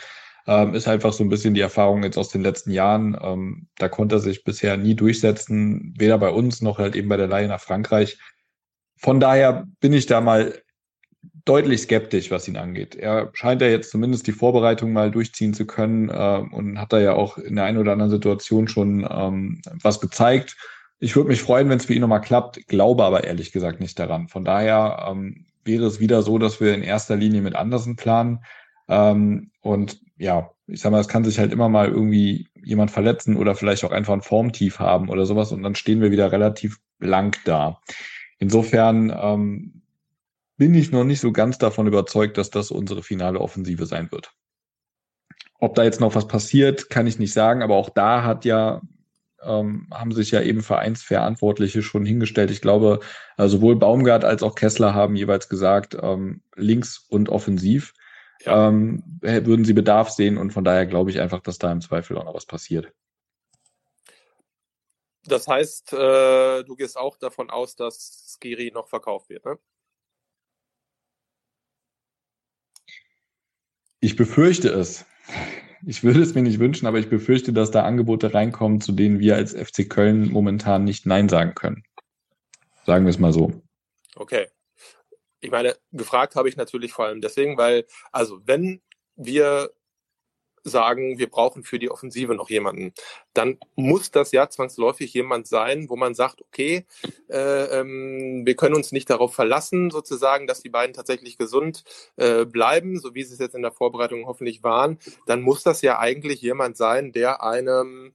ähm, 0.47 0.73
ist 0.73 0.87
einfach 0.87 1.11
so 1.11 1.23
ein 1.23 1.29
bisschen 1.29 1.53
die 1.53 1.61
Erfahrung 1.61 2.03
jetzt 2.03 2.17
aus 2.17 2.29
den 2.29 2.41
letzten 2.41 2.71
Jahren. 2.71 3.17
Ähm, 3.21 3.67
da 3.77 3.89
konnte 3.89 4.15
er 4.15 4.19
sich 4.19 4.43
bisher 4.45 4.77
nie 4.77 4.95
durchsetzen, 4.95 5.93
weder 5.97 6.17
bei 6.17 6.29
uns 6.29 6.61
noch 6.61 6.79
halt 6.79 6.95
eben 6.95 7.09
bei 7.09 7.17
der 7.17 7.27
Leihe 7.27 7.49
nach 7.49 7.59
Frankreich. 7.59 8.17
Von 8.95 9.19
daher 9.19 9.67
bin 9.81 9.93
ich 9.93 10.05
da 10.05 10.21
mal 10.21 10.59
deutlich 11.47 11.81
skeptisch, 11.81 12.31
was 12.31 12.47
ihn 12.47 12.57
angeht. 12.57 12.95
Er 12.95 13.29
scheint 13.33 13.61
ja 13.61 13.67
jetzt 13.67 13.91
zumindest 13.91 14.27
die 14.27 14.31
Vorbereitung 14.31 14.93
mal 14.93 15.11
durchziehen 15.11 15.53
zu 15.53 15.65
können 15.65 16.09
äh, 16.09 16.43
und 16.51 16.79
hat 16.79 16.93
da 16.93 16.99
ja 16.99 17.13
auch 17.13 17.37
in 17.37 17.55
der 17.55 17.65
einen 17.65 17.77
oder 17.77 17.93
anderen 17.93 18.11
Situation 18.11 18.67
schon 18.67 19.07
ähm, 19.09 19.61
was 19.81 19.99
gezeigt. 19.99 20.57
Ich 20.99 21.15
würde 21.15 21.29
mich 21.29 21.41
freuen, 21.41 21.69
wenn 21.69 21.77
es 21.77 21.85
für 21.85 21.93
ihn 21.93 22.01
nochmal 22.01 22.21
klappt, 22.21 22.67
glaube 22.67 23.03
aber 23.03 23.23
ehrlich 23.23 23.51
gesagt 23.51 23.79
nicht 23.79 23.97
daran. 23.99 24.27
Von 24.27 24.43
daher 24.43 25.07
ähm, 25.09 25.45
wäre 25.63 25.85
es 25.85 25.99
wieder 25.99 26.21
so, 26.21 26.37
dass 26.37 26.59
wir 26.59 26.73
in 26.73 26.83
erster 26.83 27.15
Linie 27.15 27.41
mit 27.41 27.55
Andersen 27.55 27.95
planen. 27.95 28.43
Ähm, 28.87 29.51
und 29.61 29.99
ja, 30.17 30.49
ich 30.65 30.81
sag 30.81 30.91
mal, 30.91 30.99
es 30.99 31.07
kann 31.07 31.23
sich 31.23 31.39
halt 31.39 31.51
immer 31.51 31.69
mal 31.69 31.87
irgendwie 31.87 32.47
jemand 32.63 32.91
verletzen 32.91 33.37
oder 33.37 33.55
vielleicht 33.55 33.85
auch 33.85 33.91
einfach 33.91 34.13
ein 34.13 34.21
Formtief 34.21 34.79
haben 34.79 35.09
oder 35.09 35.25
sowas 35.25 35.51
und 35.51 35.63
dann 35.63 35.75
stehen 35.75 36.01
wir 36.01 36.11
wieder 36.11 36.31
relativ 36.31 36.77
blank 36.99 37.37
da. 37.45 37.79
Insofern 38.39 39.15
ähm, 39.17 39.76
bin 40.57 40.73
ich 40.73 40.91
noch 40.91 41.03
nicht 41.03 41.19
so 41.19 41.31
ganz 41.31 41.57
davon 41.57 41.87
überzeugt, 41.87 42.37
dass 42.37 42.49
das 42.49 42.71
unsere 42.71 43.03
finale 43.03 43.39
Offensive 43.39 43.85
sein 43.85 44.11
wird. 44.11 44.33
Ob 45.59 45.75
da 45.75 45.83
jetzt 45.83 46.01
noch 46.01 46.15
was 46.15 46.27
passiert, 46.27 46.89
kann 46.89 47.07
ich 47.07 47.19
nicht 47.19 47.33
sagen, 47.33 47.61
aber 47.61 47.75
auch 47.75 47.89
da 47.89 48.23
hat 48.23 48.45
ja 48.45 48.81
ähm, 49.43 49.87
haben 49.93 50.11
sich 50.11 50.31
ja 50.31 50.41
eben 50.41 50.61
Vereinsverantwortliche 50.61 51.81
schon 51.81 52.05
hingestellt. 52.05 52.51
Ich 52.51 52.61
glaube, 52.61 52.99
äh, 53.37 53.47
sowohl 53.47 53.75
Baumgart 53.75 54.25
als 54.25 54.43
auch 54.43 54.55
Kessler 54.55 54.93
haben 54.93 55.15
jeweils 55.15 55.47
gesagt, 55.47 55.95
ähm, 55.99 56.41
links 56.55 57.05
und 57.09 57.29
offensiv 57.29 57.93
ja. 58.45 58.67
ähm, 58.67 59.03
würden 59.21 59.65
sie 59.65 59.73
Bedarf 59.73 60.09
sehen 60.09 60.37
und 60.37 60.51
von 60.51 60.63
daher 60.63 60.85
glaube 60.85 61.11
ich 61.11 61.19
einfach, 61.19 61.41
dass 61.41 61.59
da 61.59 61.71
im 61.71 61.81
Zweifel 61.81 62.17
auch 62.17 62.25
noch 62.25 62.33
was 62.33 62.45
passiert. 62.45 62.91
Das 65.25 65.47
heißt, 65.47 65.93
äh, 65.93 66.63
du 66.63 66.75
gehst 66.75 66.97
auch 66.97 67.17
davon 67.17 67.49
aus, 67.49 67.75
dass 67.75 68.37
Skiri 68.39 68.71
noch 68.73 68.87
verkauft 68.87 69.29
wird, 69.29 69.45
ne? 69.45 69.59
Ich 73.99 74.15
befürchte 74.15 74.69
es. 74.69 75.05
Ich 75.85 76.03
würde 76.03 76.21
es 76.21 76.33
mir 76.33 76.41
nicht 76.41 76.59
wünschen, 76.59 76.87
aber 76.87 76.99
ich 76.99 77.09
befürchte, 77.09 77.53
dass 77.53 77.71
da 77.71 77.83
Angebote 77.83 78.33
reinkommen, 78.33 78.81
zu 78.81 78.91
denen 78.91 79.19
wir 79.19 79.35
als 79.35 79.53
FC 79.53 79.89
Köln 79.89 80.31
momentan 80.31 80.83
nicht 80.83 81.05
Nein 81.05 81.29
sagen 81.29 81.53
können. 81.55 81.83
Sagen 82.85 83.05
wir 83.05 83.09
es 83.09 83.19
mal 83.19 83.33
so. 83.33 83.61
Okay 84.15 84.47
ich 85.39 85.51
meine, 85.51 85.75
gefragt 85.91 86.35
habe 86.35 86.49
ich 86.49 86.57
natürlich 86.57 86.93
vor 86.93 87.05
allem 87.05 87.21
deswegen, 87.21 87.57
weil, 87.57 87.85
also 88.11 88.39
wenn 88.45 88.81
wir 89.15 89.71
sagen, 90.67 91.17
wir 91.17 91.29
brauchen 91.29 91.63
für 91.63 91.79
die 91.79 91.89
Offensive 91.89 92.35
noch 92.35 92.49
jemanden, 92.49 92.93
dann 93.33 93.57
muss 93.75 94.11
das 94.11 94.31
ja 94.31 94.49
zwangsläufig 94.49 95.13
jemand 95.13 95.47
sein, 95.47 95.89
wo 95.89 95.95
man 95.95 96.15
sagt, 96.15 96.41
okay, 96.41 96.85
äh, 97.29 97.79
ähm, 97.79 98.45
wir 98.45 98.55
können 98.55 98.75
uns 98.75 98.91
nicht 98.91 99.09
darauf 99.09 99.33
verlassen, 99.33 99.89
sozusagen, 99.91 100.47
dass 100.47 100.61
die 100.61 100.69
beiden 100.69 100.93
tatsächlich 100.93 101.37
gesund 101.37 101.83
äh, 102.17 102.45
bleiben, 102.45 102.99
so 102.99 103.15
wie 103.15 103.23
sie 103.23 103.33
es 103.33 103.39
jetzt 103.39 103.55
in 103.55 103.61
der 103.61 103.71
Vorbereitung 103.71 104.25
hoffentlich 104.25 104.63
waren. 104.63 104.99
Dann 105.25 105.41
muss 105.41 105.63
das 105.63 105.81
ja 105.81 105.99
eigentlich 105.99 106.41
jemand 106.41 106.77
sein, 106.77 107.11
der 107.11 107.43
einem 107.43 108.13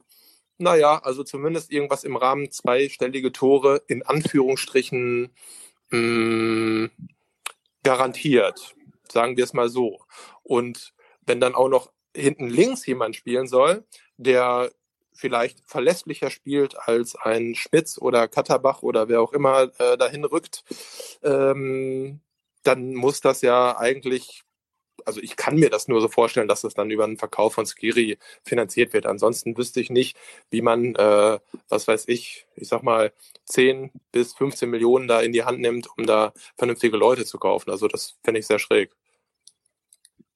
naja, 0.58 1.00
also 1.02 1.24
zumindest 1.24 1.72
irgendwas 1.72 2.04
im 2.04 2.16
Rahmen 2.16 2.50
zweistellige 2.50 3.32
Tore 3.32 3.82
in 3.88 4.04
Anführungsstrichen 4.04 5.32
mh, 5.90 5.98
mm, 5.98 6.90
garantiert, 7.82 8.74
sagen 9.10 9.36
wir 9.36 9.44
es 9.44 9.52
mal 9.52 9.68
so. 9.68 10.00
Und 10.42 10.94
wenn 11.26 11.40
dann 11.40 11.54
auch 11.54 11.68
noch 11.68 11.92
hinten 12.16 12.48
links 12.48 12.86
jemand 12.86 13.16
spielen 13.16 13.46
soll, 13.46 13.84
der 14.16 14.70
vielleicht 15.14 15.60
verlässlicher 15.66 16.30
spielt 16.30 16.78
als 16.78 17.16
ein 17.16 17.54
Schmitz 17.54 17.98
oder 17.98 18.28
Katterbach 18.28 18.82
oder 18.82 19.08
wer 19.08 19.20
auch 19.20 19.32
immer 19.32 19.70
äh, 19.78 19.96
dahin 19.96 20.24
rückt, 20.24 20.64
ähm, 21.22 22.20
dann 22.62 22.94
muss 22.94 23.20
das 23.20 23.42
ja 23.42 23.76
eigentlich 23.76 24.44
also 25.04 25.20
ich 25.20 25.36
kann 25.36 25.56
mir 25.56 25.70
das 25.70 25.88
nur 25.88 26.00
so 26.00 26.08
vorstellen, 26.08 26.48
dass 26.48 26.62
das 26.62 26.74
dann 26.74 26.90
über 26.90 27.04
einen 27.04 27.18
Verkauf 27.18 27.54
von 27.54 27.66
Skiri 27.66 28.18
finanziert 28.44 28.92
wird. 28.92 29.06
Ansonsten 29.06 29.56
wüsste 29.56 29.80
ich 29.80 29.90
nicht, 29.90 30.16
wie 30.50 30.62
man, 30.62 30.94
äh, 30.94 31.38
was 31.68 31.88
weiß 31.88 32.04
ich, 32.08 32.46
ich 32.56 32.68
sag 32.68 32.82
mal, 32.82 33.12
10 33.46 33.90
bis 34.12 34.34
15 34.34 34.68
Millionen 34.70 35.08
da 35.08 35.20
in 35.20 35.32
die 35.32 35.44
Hand 35.44 35.60
nimmt, 35.60 35.88
um 35.96 36.06
da 36.06 36.32
vernünftige 36.56 36.96
Leute 36.96 37.24
zu 37.24 37.38
kaufen. 37.38 37.70
Also 37.70 37.88
das 37.88 38.16
fände 38.22 38.40
ich 38.40 38.46
sehr 38.46 38.58
schräg. 38.58 38.90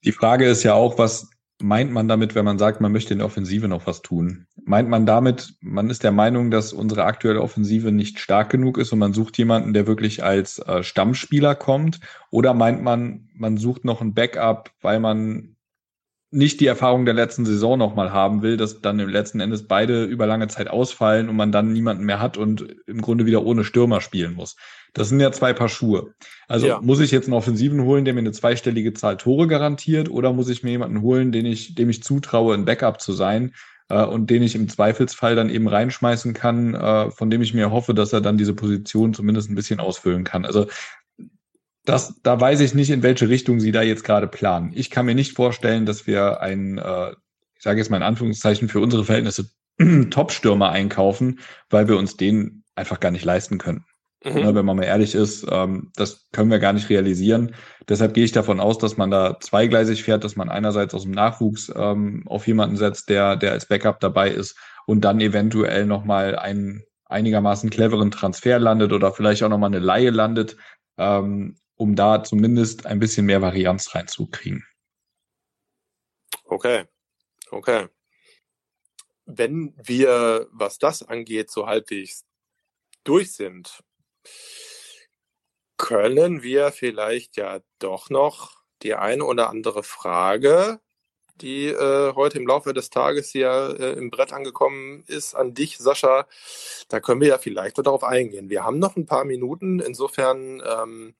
Die 0.03 0.11
Frage 0.11 0.47
ist 0.47 0.63
ja 0.63 0.73
auch, 0.73 0.97
was 0.97 1.29
meint 1.61 1.91
man 1.91 2.07
damit, 2.07 2.35
wenn 2.35 2.45
man 2.45 2.59
sagt, 2.59 2.81
man 2.81 2.91
möchte 2.91 3.13
in 3.13 3.19
der 3.19 3.27
Offensive 3.27 3.67
noch 3.67 3.87
was 3.87 4.01
tun? 4.01 4.45
Meint 4.63 4.89
man 4.89 5.05
damit, 5.05 5.55
man 5.61 5.89
ist 5.89 6.03
der 6.03 6.11
Meinung, 6.11 6.51
dass 6.51 6.73
unsere 6.73 7.05
aktuelle 7.05 7.41
Offensive 7.41 7.91
nicht 7.91 8.19
stark 8.19 8.49
genug 8.49 8.77
ist 8.77 8.93
und 8.93 8.99
man 8.99 9.13
sucht 9.13 9.37
jemanden, 9.37 9.73
der 9.73 9.87
wirklich 9.87 10.23
als 10.23 10.59
äh, 10.59 10.83
Stammspieler 10.83 11.55
kommt? 11.55 11.99
Oder 12.29 12.53
meint 12.53 12.83
man, 12.83 13.29
man 13.33 13.57
sucht 13.57 13.85
noch 13.85 14.01
ein 14.01 14.13
Backup, 14.13 14.71
weil 14.81 14.99
man 14.99 15.56
nicht 16.29 16.59
die 16.59 16.67
Erfahrung 16.67 17.05
der 17.05 17.13
letzten 17.13 17.45
Saison 17.45 17.79
nochmal 17.79 18.11
haben 18.11 18.41
will, 18.41 18.57
dass 18.57 18.81
dann 18.81 18.99
im 18.99 19.07
letzten 19.07 19.39
Endes 19.39 19.65
beide 19.65 20.03
über 20.03 20.27
lange 20.27 20.47
Zeit 20.49 20.69
ausfallen 20.69 21.29
und 21.29 21.37
man 21.37 21.53
dann 21.53 21.71
niemanden 21.71 22.03
mehr 22.03 22.19
hat 22.19 22.37
und 22.37 22.75
im 22.85 23.01
Grunde 23.01 23.25
wieder 23.25 23.45
ohne 23.45 23.63
Stürmer 23.63 24.01
spielen 24.01 24.33
muss. 24.33 24.57
Das 24.93 25.07
sind 25.07 25.21
ja 25.21 25.31
zwei 25.31 25.53
Paar 25.53 25.69
Schuhe. 25.69 26.13
Also 26.47 26.67
ja. 26.67 26.81
muss 26.81 26.99
ich 26.99 27.11
jetzt 27.11 27.25
einen 27.25 27.33
Offensiven 27.33 27.83
holen, 27.83 28.03
der 28.03 28.13
mir 28.13 28.19
eine 28.19 28.33
zweistellige 28.33 28.93
Zahl 28.93 29.15
Tore 29.15 29.47
garantiert, 29.47 30.09
oder 30.09 30.33
muss 30.33 30.49
ich 30.49 30.63
mir 30.63 30.71
jemanden 30.71 31.01
holen, 31.01 31.31
den 31.31 31.45
ich, 31.45 31.75
dem 31.75 31.89
ich 31.89 32.03
zutraue, 32.03 32.55
ein 32.55 32.65
Backup 32.65 32.99
zu 32.99 33.13
sein 33.13 33.53
äh, 33.89 34.03
und 34.03 34.29
den 34.29 34.43
ich 34.43 34.55
im 34.55 34.67
Zweifelsfall 34.67 35.35
dann 35.35 35.49
eben 35.49 35.67
reinschmeißen 35.69 36.33
kann, 36.33 36.73
äh, 36.73 37.09
von 37.11 37.29
dem 37.29 37.41
ich 37.41 37.53
mir 37.53 37.71
hoffe, 37.71 37.93
dass 37.93 38.11
er 38.11 38.19
dann 38.19 38.37
diese 38.37 38.53
Position 38.53 39.13
zumindest 39.13 39.49
ein 39.49 39.55
bisschen 39.55 39.79
ausfüllen 39.79 40.25
kann. 40.25 40.45
Also 40.45 40.67
das, 41.87 42.19
da 42.21 42.39
weiß 42.39 42.59
ich 42.59 42.73
nicht, 42.73 42.89
in 42.89 43.01
welche 43.01 43.29
Richtung 43.29 43.61
Sie 43.61 43.71
da 43.71 43.81
jetzt 43.81 44.03
gerade 44.03 44.27
planen. 44.27 44.73
Ich 44.75 44.89
kann 44.89 45.05
mir 45.05 45.15
nicht 45.15 45.33
vorstellen, 45.33 45.85
dass 45.85 46.05
wir 46.05 46.41
einen, 46.41 46.77
äh, 46.77 47.11
ich 47.55 47.63
sage 47.63 47.79
jetzt 47.79 47.89
mal 47.89 47.97
in 47.97 48.03
Anführungszeichen, 48.03 48.67
für 48.67 48.81
unsere 48.81 49.05
Verhältnisse 49.05 49.49
Top-Stürmer 50.09 50.69
einkaufen, 50.69 51.39
weil 51.69 51.87
wir 51.87 51.97
uns 51.97 52.17
den 52.17 52.63
einfach 52.75 52.99
gar 52.99 53.11
nicht 53.11 53.23
leisten 53.23 53.57
können. 53.57 53.85
Mhm. 54.25 54.33
Ne, 54.33 54.55
wenn 54.55 54.65
man 54.65 54.75
mal 54.75 54.83
ehrlich 54.83 55.15
ist, 55.15 55.47
ähm, 55.49 55.91
das 55.95 56.27
können 56.33 56.51
wir 56.51 56.59
gar 56.59 56.73
nicht 56.73 56.89
realisieren. 56.89 57.55
Deshalb 57.87 58.13
gehe 58.13 58.25
ich 58.25 58.33
davon 58.33 58.59
aus, 58.59 58.77
dass 58.79 58.97
man 58.97 59.09
da 59.09 59.39
zweigleisig 59.39 60.03
fährt, 60.03 60.25
dass 60.25 60.35
man 60.35 60.49
einerseits 60.49 60.93
aus 60.93 61.03
dem 61.03 61.11
Nachwuchs 61.11 61.71
ähm, 61.73 62.23
auf 62.25 62.47
jemanden 62.47 62.75
setzt, 62.75 63.07
der, 63.07 63.37
der 63.37 63.53
als 63.53 63.65
Backup 63.65 64.01
dabei 64.01 64.29
ist 64.29 64.57
und 64.87 65.05
dann 65.05 65.21
eventuell 65.21 65.85
nochmal 65.85 66.35
einen 66.35 66.83
einigermaßen 67.05 67.69
cleveren 67.69 68.11
Transfer 68.11 68.59
landet 68.59 68.91
oder 68.91 69.13
vielleicht 69.13 69.41
auch 69.43 69.49
nochmal 69.49 69.69
eine 69.69 69.79
Laie 69.79 70.09
landet, 70.09 70.57
ähm, 70.97 71.55
um 71.77 71.95
da 71.95 72.23
zumindest 72.23 72.85
ein 72.85 72.99
bisschen 72.99 73.25
mehr 73.25 73.41
Varianz 73.41 73.93
reinzukriegen. 73.95 74.65
Okay, 76.45 76.85
okay. 77.51 77.87
Wenn 79.25 79.73
wir, 79.77 80.47
was 80.51 80.79
das 80.79 81.03
angeht, 81.03 81.51
so 81.51 81.67
halbwegs 81.67 82.25
durch 83.03 83.33
sind, 83.33 83.83
können 85.77 86.41
wir 86.41 86.71
vielleicht 86.71 87.37
ja 87.37 87.59
doch 87.79 88.09
noch 88.09 88.57
die 88.81 88.95
eine 88.95 89.25
oder 89.25 89.49
andere 89.49 89.83
Frage, 89.83 90.79
die 91.41 91.67
äh, 91.67 92.13
heute 92.15 92.39
im 92.39 92.47
Laufe 92.47 92.73
des 92.73 92.89
Tages 92.89 93.29
hier 93.29 93.75
äh, 93.79 93.93
im 93.93 94.09
Brett 94.09 94.33
angekommen 94.33 95.03
ist, 95.07 95.35
an 95.35 95.53
dich, 95.53 95.77
Sascha. 95.77 96.27
Da 96.89 96.99
können 96.99 97.21
wir 97.21 97.27
ja 97.27 97.37
vielleicht 97.37 97.77
darauf 97.77 98.03
eingehen. 98.03 98.49
Wir 98.49 98.63
haben 98.63 98.79
noch 98.79 98.95
ein 98.95 99.05
paar 99.05 99.25
Minuten. 99.25 99.79
Insofern 99.79 100.63
ähm, 100.65 101.15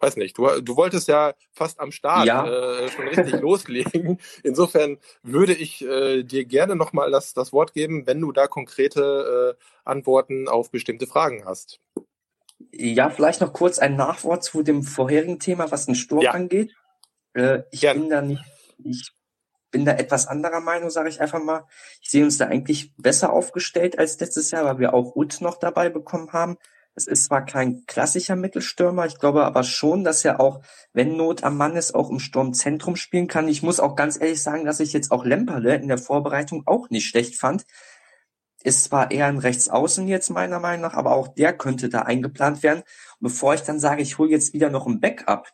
weiß 0.00 0.16
nicht, 0.16 0.38
du, 0.38 0.60
du 0.60 0.76
wolltest 0.76 1.08
ja 1.08 1.34
fast 1.52 1.80
am 1.80 1.92
Start 1.92 2.26
ja. 2.26 2.46
äh, 2.46 2.88
schon 2.88 3.08
richtig 3.08 3.32
loslegen. 3.40 4.18
Insofern 4.42 4.98
würde 5.22 5.54
ich 5.54 5.84
äh, 5.84 6.22
dir 6.22 6.44
gerne 6.44 6.76
nochmal 6.76 7.10
das, 7.10 7.34
das 7.34 7.52
Wort 7.52 7.74
geben, 7.74 8.06
wenn 8.06 8.20
du 8.20 8.32
da 8.32 8.46
konkrete 8.46 9.56
äh, 9.56 9.64
Antworten 9.84 10.48
auf 10.48 10.70
bestimmte 10.70 11.06
Fragen 11.06 11.44
hast. 11.44 11.80
Ja, 12.72 13.10
vielleicht 13.10 13.40
noch 13.40 13.52
kurz 13.52 13.78
ein 13.78 13.96
Nachwort 13.96 14.42
zu 14.44 14.62
dem 14.62 14.82
vorherigen 14.82 15.38
Thema, 15.38 15.70
was 15.70 15.86
den 15.86 15.94
Sturm 15.94 16.22
ja. 16.22 16.32
angeht. 16.32 16.74
Äh, 17.34 17.62
ich 17.70 17.80
Gerne. 17.80 18.00
bin 18.00 18.10
da 18.10 18.22
nicht, 18.22 18.42
ich 18.84 19.12
bin 19.70 19.84
da 19.84 19.92
etwas 19.92 20.26
anderer 20.26 20.60
Meinung, 20.60 20.90
sage 20.90 21.08
ich 21.08 21.20
einfach 21.20 21.42
mal. 21.42 21.66
Ich 22.00 22.10
sehe 22.10 22.24
uns 22.24 22.38
da 22.38 22.46
eigentlich 22.46 22.94
besser 22.96 23.32
aufgestellt 23.32 23.98
als 23.98 24.18
letztes 24.18 24.50
Jahr, 24.50 24.64
weil 24.64 24.78
wir 24.78 24.94
auch 24.94 25.14
Ut 25.14 25.40
noch 25.40 25.58
dabei 25.58 25.88
bekommen 25.88 26.32
haben. 26.32 26.56
Es 26.98 27.06
ist 27.06 27.26
zwar 27.26 27.46
kein 27.46 27.86
klassischer 27.86 28.34
Mittelstürmer, 28.34 29.06
ich 29.06 29.20
glaube 29.20 29.44
aber 29.44 29.62
schon, 29.62 30.02
dass 30.02 30.24
er 30.24 30.40
auch, 30.40 30.62
wenn 30.92 31.16
Not 31.16 31.44
am 31.44 31.56
Mann 31.56 31.76
ist, 31.76 31.94
auch 31.94 32.10
im 32.10 32.18
Sturmzentrum 32.18 32.96
spielen 32.96 33.28
kann. 33.28 33.46
Ich 33.46 33.62
muss 33.62 33.78
auch 33.78 33.94
ganz 33.94 34.20
ehrlich 34.20 34.42
sagen, 34.42 34.64
dass 34.64 34.80
ich 34.80 34.92
jetzt 34.92 35.12
auch 35.12 35.24
Lemperle 35.24 35.76
in 35.76 35.86
der 35.86 35.98
Vorbereitung 35.98 36.64
auch 36.66 36.90
nicht 36.90 37.06
schlecht 37.06 37.36
fand. 37.36 37.66
Ist 38.64 38.82
zwar 38.82 39.12
eher 39.12 39.26
ein 39.26 39.38
Rechtsaußen 39.38 40.08
jetzt 40.08 40.30
meiner 40.30 40.58
Meinung 40.58 40.82
nach, 40.82 40.94
aber 40.94 41.14
auch 41.14 41.28
der 41.28 41.56
könnte 41.56 41.88
da 41.88 42.00
eingeplant 42.02 42.64
werden. 42.64 42.80
Und 42.80 43.28
bevor 43.28 43.54
ich 43.54 43.62
dann 43.62 43.78
sage, 43.78 44.02
ich 44.02 44.18
hole 44.18 44.30
jetzt 44.30 44.52
wieder 44.52 44.68
noch 44.68 44.88
ein 44.88 44.98
Backup 44.98 45.46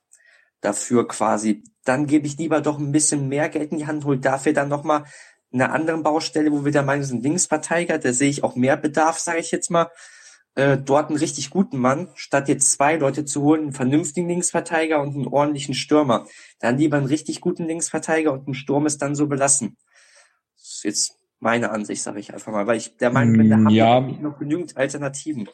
dafür 0.62 1.06
quasi, 1.06 1.62
dann 1.84 2.06
gebe 2.06 2.26
ich 2.26 2.38
lieber 2.38 2.62
doch 2.62 2.78
ein 2.78 2.90
bisschen 2.90 3.28
mehr 3.28 3.50
Geld 3.50 3.70
in 3.70 3.76
die 3.76 3.86
Hand, 3.86 4.06
hole 4.06 4.18
dafür 4.18 4.54
dann 4.54 4.70
nochmal 4.70 5.04
eine 5.52 5.70
andere 5.72 5.98
Baustelle, 5.98 6.50
wo 6.50 6.64
wir 6.64 6.72
der 6.72 6.84
Meinung 6.84 7.04
sind, 7.04 7.22
Linksverteidiger, 7.22 7.98
da 7.98 8.14
sehe 8.14 8.30
ich 8.30 8.42
auch 8.42 8.56
mehr 8.56 8.78
Bedarf, 8.78 9.18
sage 9.18 9.40
ich 9.40 9.50
jetzt 9.50 9.70
mal 9.70 9.90
äh, 10.56 10.78
dort 10.78 11.08
einen 11.08 11.18
richtig 11.18 11.50
guten 11.50 11.78
Mann, 11.78 12.08
statt 12.14 12.48
jetzt 12.48 12.70
zwei 12.72 12.96
Leute 12.96 13.24
zu 13.24 13.42
holen, 13.42 13.62
einen 13.62 13.72
vernünftigen 13.72 14.28
Linksverteidiger 14.28 15.00
und 15.00 15.14
einen 15.14 15.26
ordentlichen 15.26 15.74
Stürmer. 15.74 16.26
Dann 16.60 16.78
lieber 16.78 16.96
einen 16.96 17.06
richtig 17.06 17.40
guten 17.40 17.64
Linksverteidiger 17.64 18.32
und 18.32 18.46
einen 18.46 18.54
Sturm 18.54 18.86
ist 18.86 19.02
dann 19.02 19.14
so 19.14 19.26
belassen. 19.26 19.76
Das 20.56 20.74
ist 20.74 20.84
jetzt 20.84 21.18
meine 21.40 21.70
Ansicht, 21.70 22.02
sage 22.02 22.20
ich 22.20 22.32
einfach 22.32 22.52
mal, 22.52 22.66
weil 22.66 22.78
ich 22.78 22.96
der 22.96 23.10
Meinung 23.10 23.36
bin, 23.36 23.50
da 23.50 23.56
haben 23.56 23.68
ja, 23.70 24.06
wir 24.06 24.20
noch 24.20 24.38
genügend 24.38 24.76
Alternativen. 24.76 25.48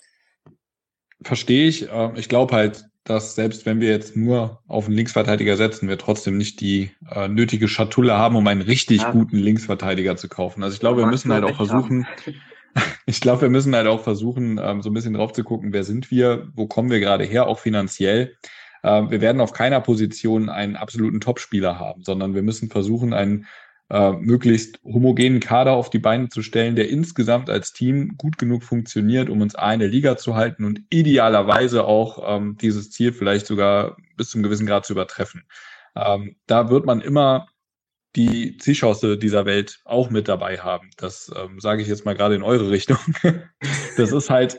Verstehe 1.22 1.66
ich. 1.66 1.88
Ähm, 1.90 2.12
ich 2.16 2.28
glaube 2.28 2.54
halt, 2.54 2.84
dass 3.04 3.34
selbst 3.34 3.66
wenn 3.66 3.80
wir 3.80 3.88
jetzt 3.88 4.16
nur 4.16 4.62
auf 4.68 4.86
einen 4.86 4.94
Linksverteidiger 4.94 5.56
setzen, 5.56 5.88
wir 5.88 5.98
trotzdem 5.98 6.36
nicht 6.36 6.60
die 6.60 6.90
äh, 7.10 7.28
nötige 7.28 7.66
Schatulle 7.66 8.18
haben, 8.18 8.36
um 8.36 8.46
einen 8.46 8.62
richtig 8.62 9.02
ja. 9.02 9.10
guten 9.10 9.36
Linksverteidiger 9.36 10.16
zu 10.16 10.28
kaufen. 10.28 10.62
Also 10.62 10.74
ich 10.74 10.80
glaube, 10.80 11.00
wir 11.00 11.06
müssen 11.06 11.32
halt 11.32 11.44
auch 11.44 11.56
versuchen, 11.56 12.06
ich 13.06 13.20
glaube, 13.20 13.42
wir 13.42 13.50
müssen 13.50 13.74
halt 13.74 13.86
auch 13.86 14.02
versuchen, 14.02 14.60
ähm, 14.62 14.82
so 14.82 14.90
ein 14.90 14.94
bisschen 14.94 15.14
drauf 15.14 15.32
zu 15.32 15.44
gucken, 15.44 15.72
wer 15.72 15.84
sind 15.84 16.10
wir, 16.10 16.48
wo 16.54 16.66
kommen 16.66 16.90
wir 16.90 17.00
gerade 17.00 17.24
her, 17.24 17.46
auch 17.46 17.58
finanziell. 17.58 18.36
Ähm, 18.82 19.10
wir 19.10 19.20
werden 19.20 19.40
auf 19.40 19.52
keiner 19.52 19.80
Position 19.80 20.48
einen 20.48 20.76
absoluten 20.76 21.20
Topspieler 21.20 21.78
haben, 21.78 22.02
sondern 22.02 22.34
wir 22.34 22.42
müssen 22.42 22.70
versuchen, 22.70 23.12
einen 23.12 23.46
äh, 23.90 24.12
möglichst 24.12 24.80
homogenen 24.84 25.40
Kader 25.40 25.72
auf 25.72 25.90
die 25.90 25.98
Beine 25.98 26.28
zu 26.28 26.42
stellen, 26.42 26.76
der 26.76 26.88
insgesamt 26.88 27.50
als 27.50 27.72
Team 27.72 28.14
gut 28.16 28.38
genug 28.38 28.62
funktioniert, 28.62 29.28
um 29.28 29.40
uns 29.40 29.56
eine 29.56 29.88
Liga 29.88 30.16
zu 30.16 30.36
halten 30.36 30.64
und 30.64 30.82
idealerweise 30.90 31.84
auch 31.84 32.36
ähm, 32.36 32.56
dieses 32.60 32.90
Ziel 32.90 33.12
vielleicht 33.12 33.46
sogar 33.46 33.96
bis 34.16 34.30
zum 34.30 34.42
gewissen 34.42 34.66
Grad 34.66 34.86
zu 34.86 34.92
übertreffen. 34.92 35.44
Da 35.92 36.70
wird 36.70 36.86
man 36.86 37.00
immer 37.00 37.48
die 38.16 38.56
Zielchance 38.56 39.16
dieser 39.16 39.44
Welt 39.44 39.80
auch 39.84 40.10
mit 40.10 40.28
dabei 40.28 40.58
haben. 40.58 40.90
Das 40.96 41.30
ähm, 41.36 41.60
sage 41.60 41.82
ich 41.82 41.88
jetzt 41.88 42.04
mal 42.04 42.14
gerade 42.14 42.34
in 42.34 42.42
eure 42.42 42.70
Richtung. 42.70 42.98
das 43.96 44.12
ist 44.12 44.30
halt, 44.30 44.58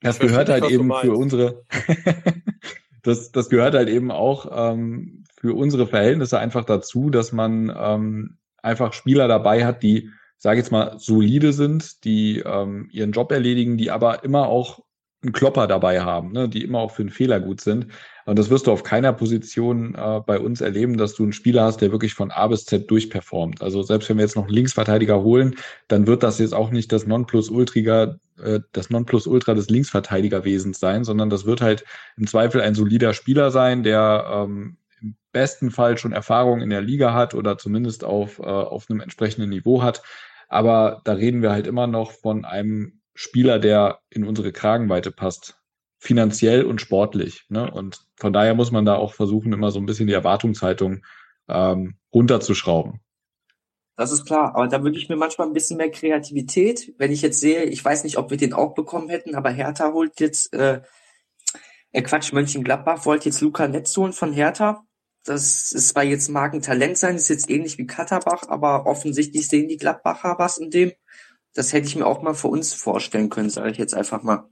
das 0.00 0.18
gehört 0.18 0.48
halt 0.48 0.68
eben 0.68 0.92
für 1.00 1.14
unsere, 1.14 1.64
das, 3.02 3.32
das 3.32 3.48
gehört 3.48 3.74
halt 3.74 3.88
eben 3.88 4.10
auch 4.10 4.72
ähm, 4.72 5.24
für 5.36 5.54
unsere 5.54 5.86
Verhältnisse 5.86 6.38
einfach 6.38 6.64
dazu, 6.64 7.10
dass 7.10 7.32
man 7.32 7.74
ähm, 7.76 8.38
einfach 8.62 8.92
Spieler 8.92 9.28
dabei 9.28 9.64
hat, 9.64 9.82
die, 9.82 10.10
sage 10.38 10.58
jetzt 10.58 10.72
mal, 10.72 10.98
solide 10.98 11.52
sind, 11.52 12.04
die 12.04 12.40
ähm, 12.40 12.88
ihren 12.90 13.12
Job 13.12 13.32
erledigen, 13.32 13.78
die 13.78 13.90
aber 13.90 14.24
immer 14.24 14.46
auch 14.48 14.80
einen 15.22 15.32
Klopper 15.32 15.66
dabei 15.66 16.02
haben, 16.02 16.32
ne, 16.32 16.48
die 16.48 16.62
immer 16.62 16.80
auch 16.80 16.90
für 16.90 17.02
einen 17.02 17.10
Fehler 17.10 17.40
gut 17.40 17.60
sind. 17.60 17.86
Und 18.26 18.38
das 18.38 18.50
wirst 18.50 18.66
du 18.66 18.72
auf 18.72 18.82
keiner 18.82 19.12
Position 19.12 19.94
äh, 19.94 20.20
bei 20.24 20.38
uns 20.38 20.60
erleben, 20.60 20.96
dass 20.96 21.14
du 21.14 21.24
einen 21.24 21.32
Spieler 21.32 21.64
hast, 21.64 21.80
der 21.80 21.92
wirklich 21.92 22.14
von 22.14 22.30
A 22.30 22.46
bis 22.46 22.64
Z 22.64 22.90
durchperformt. 22.90 23.62
Also 23.62 23.82
selbst 23.82 24.08
wenn 24.08 24.16
wir 24.16 24.24
jetzt 24.24 24.36
noch 24.36 24.44
einen 24.44 24.54
Linksverteidiger 24.54 25.22
holen, 25.22 25.56
dann 25.88 26.06
wird 26.06 26.22
das 26.22 26.38
jetzt 26.38 26.54
auch 26.54 26.70
nicht 26.70 26.90
das 26.92 27.06
Nonplusultra, 27.06 28.16
äh, 28.42 28.60
das 28.72 28.90
Nonplusultra 28.90 29.54
des 29.54 29.68
Linksverteidigerwesens 29.68 30.80
sein, 30.80 31.04
sondern 31.04 31.28
das 31.28 31.44
wird 31.44 31.60
halt 31.60 31.84
im 32.16 32.26
Zweifel 32.26 32.60
ein 32.62 32.74
solider 32.74 33.12
Spieler 33.12 33.50
sein, 33.50 33.82
der 33.82 34.24
ähm, 34.30 34.78
im 35.02 35.16
besten 35.32 35.70
Fall 35.70 35.98
schon 35.98 36.12
Erfahrung 36.12 36.62
in 36.62 36.70
der 36.70 36.80
Liga 36.80 37.12
hat 37.12 37.34
oder 37.34 37.58
zumindest 37.58 38.04
auf, 38.04 38.38
äh, 38.38 38.42
auf 38.42 38.88
einem 38.88 39.00
entsprechenden 39.00 39.50
Niveau 39.50 39.82
hat. 39.82 40.02
Aber 40.48 41.02
da 41.04 41.12
reden 41.12 41.42
wir 41.42 41.50
halt 41.50 41.66
immer 41.66 41.86
noch 41.86 42.12
von 42.12 42.44
einem 42.44 43.00
Spieler, 43.14 43.58
der 43.58 44.00
in 44.10 44.24
unsere 44.24 44.52
Kragenweite 44.52 45.10
passt 45.10 45.58
finanziell 46.04 46.64
und 46.64 46.82
sportlich. 46.82 47.46
Ne? 47.48 47.70
Und 47.70 48.06
von 48.16 48.34
daher 48.34 48.54
muss 48.54 48.70
man 48.70 48.84
da 48.84 48.96
auch 48.96 49.14
versuchen, 49.14 49.54
immer 49.54 49.70
so 49.70 49.80
ein 49.80 49.86
bisschen 49.86 50.06
die 50.06 50.12
Erwartungshaltung 50.12 51.02
ähm, 51.48 51.96
runterzuschrauben. 52.12 53.00
Das 53.96 54.12
ist 54.12 54.26
klar, 54.26 54.54
aber 54.54 54.68
da 54.68 54.82
würde 54.82 54.98
ich 54.98 55.08
mir 55.08 55.16
manchmal 55.16 55.46
ein 55.46 55.54
bisschen 55.54 55.78
mehr 55.78 55.90
Kreativität, 55.90 56.92
wenn 56.98 57.10
ich 57.10 57.22
jetzt 57.22 57.40
sehe, 57.40 57.64
ich 57.64 57.82
weiß 57.82 58.04
nicht, 58.04 58.18
ob 58.18 58.28
wir 58.30 58.36
den 58.36 58.52
auch 58.52 58.74
bekommen 58.74 59.08
hätten, 59.08 59.34
aber 59.34 59.50
Hertha 59.50 59.92
holt 59.92 60.20
jetzt, 60.20 60.52
äh, 60.52 60.82
äh 61.92 62.02
Quatsch, 62.02 62.32
Mönchengladbach 62.32 63.06
wollte 63.06 63.26
jetzt 63.26 63.40
Luca 63.40 63.66
Netz 63.66 63.96
holen 63.96 64.12
von 64.12 64.32
Hertha 64.32 64.84
Das 65.24 65.72
ist 65.72 65.88
zwar 65.90 66.02
jetzt 66.02 66.28
Markentalent 66.28 66.98
sein, 66.98 67.16
ist 67.16 67.28
jetzt 67.28 67.48
ähnlich 67.48 67.78
wie 67.78 67.86
Katterbach, 67.86 68.48
aber 68.48 68.84
offensichtlich 68.86 69.48
sehen 69.48 69.68
die 69.68 69.78
Gladbacher 69.78 70.34
was 70.38 70.58
in 70.58 70.70
dem. 70.70 70.92
Das 71.54 71.72
hätte 71.72 71.86
ich 71.86 71.96
mir 71.96 72.04
auch 72.04 72.20
mal 72.20 72.34
für 72.34 72.48
uns 72.48 72.74
vorstellen 72.74 73.30
können, 73.30 73.48
sage 73.48 73.70
ich 73.70 73.78
jetzt 73.78 73.94
einfach 73.94 74.22
mal. 74.22 74.50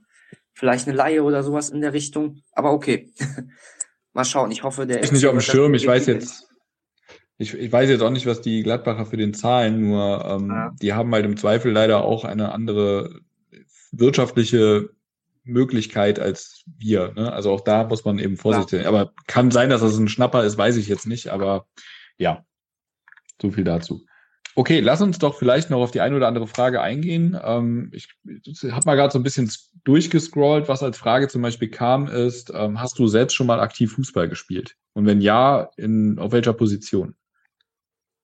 Vielleicht 0.53 0.87
eine 0.87 0.95
Laie 0.95 1.23
oder 1.23 1.43
sowas 1.43 1.69
in 1.69 1.81
der 1.81 1.93
Richtung, 1.93 2.41
aber 2.51 2.71
okay. 2.71 3.11
mal 4.13 4.25
schauen, 4.25 4.51
ich 4.51 4.63
hoffe, 4.63 4.85
der 4.85 5.01
ist 5.01 5.11
nicht 5.11 5.25
auf 5.25 5.31
dem 5.31 5.41
Schirm, 5.41 5.73
ich 5.73 5.87
weiß 5.87 6.05
jetzt, 6.05 6.47
ich, 7.37 7.53
ich 7.55 7.71
weiß 7.71 7.89
jetzt 7.89 8.01
auch 8.01 8.11
nicht, 8.11 8.25
was 8.25 8.41
die 8.41 8.61
Gladbacher 8.61 9.05
für 9.05 9.17
den 9.17 9.33
zahlen, 9.33 9.81
nur 9.81 10.23
ähm, 10.25 10.49
ja. 10.49 10.71
die 10.81 10.93
haben 10.93 11.11
halt 11.13 11.25
im 11.25 11.37
Zweifel 11.37 11.71
leider 11.71 12.03
auch 12.03 12.23
eine 12.23 12.51
andere 12.51 13.21
wirtschaftliche 13.91 14.89
Möglichkeit 15.43 16.19
als 16.19 16.63
wir. 16.77 17.13
Ne? 17.13 17.31
Also 17.31 17.51
auch 17.51 17.61
da 17.61 17.83
muss 17.83 18.05
man 18.05 18.19
eben 18.19 18.37
vorsichtig 18.37 18.79
sein. 18.79 18.87
Aber 18.87 19.13
kann 19.27 19.51
sein, 19.51 19.69
dass 19.69 19.81
das 19.81 19.97
ein 19.97 20.07
Schnapper 20.07 20.43
ist, 20.43 20.57
weiß 20.57 20.77
ich 20.77 20.87
jetzt 20.87 21.07
nicht. 21.07 21.29
Aber 21.29 21.67
ja, 22.17 22.45
so 23.41 23.51
viel 23.51 23.63
dazu. 23.63 24.05
Okay, 24.55 24.81
lass 24.81 25.01
uns 25.01 25.17
doch 25.17 25.37
vielleicht 25.37 25.71
noch 25.71 25.81
auf 25.81 25.91
die 25.91 26.01
eine 26.01 26.15
oder 26.15 26.27
andere 26.27 26.47
Frage 26.47 26.81
eingehen. 26.81 27.39
Ähm, 27.43 27.91
ich 27.91 28.07
habe 28.71 28.85
mal 28.85 28.95
gerade 28.95 29.11
so 29.11 29.17
ein 29.17 29.23
bisschen 29.23 29.51
durchgescrollt, 29.83 30.67
was 30.67 30.83
als 30.83 30.97
Frage 30.97 31.27
zum 31.27 31.41
Beispiel 31.41 31.69
kam, 31.69 32.07
ist, 32.07 32.51
ähm, 32.53 32.79
hast 32.79 32.99
du 32.99 33.07
selbst 33.07 33.33
schon 33.33 33.47
mal 33.47 33.59
aktiv 33.59 33.93
Fußball 33.93 34.29
gespielt? 34.29 34.75
Und 34.93 35.07
wenn 35.07 35.21
ja, 35.21 35.71
in 35.75 36.19
auf 36.19 36.31
welcher 36.33 36.53
Position? 36.53 37.15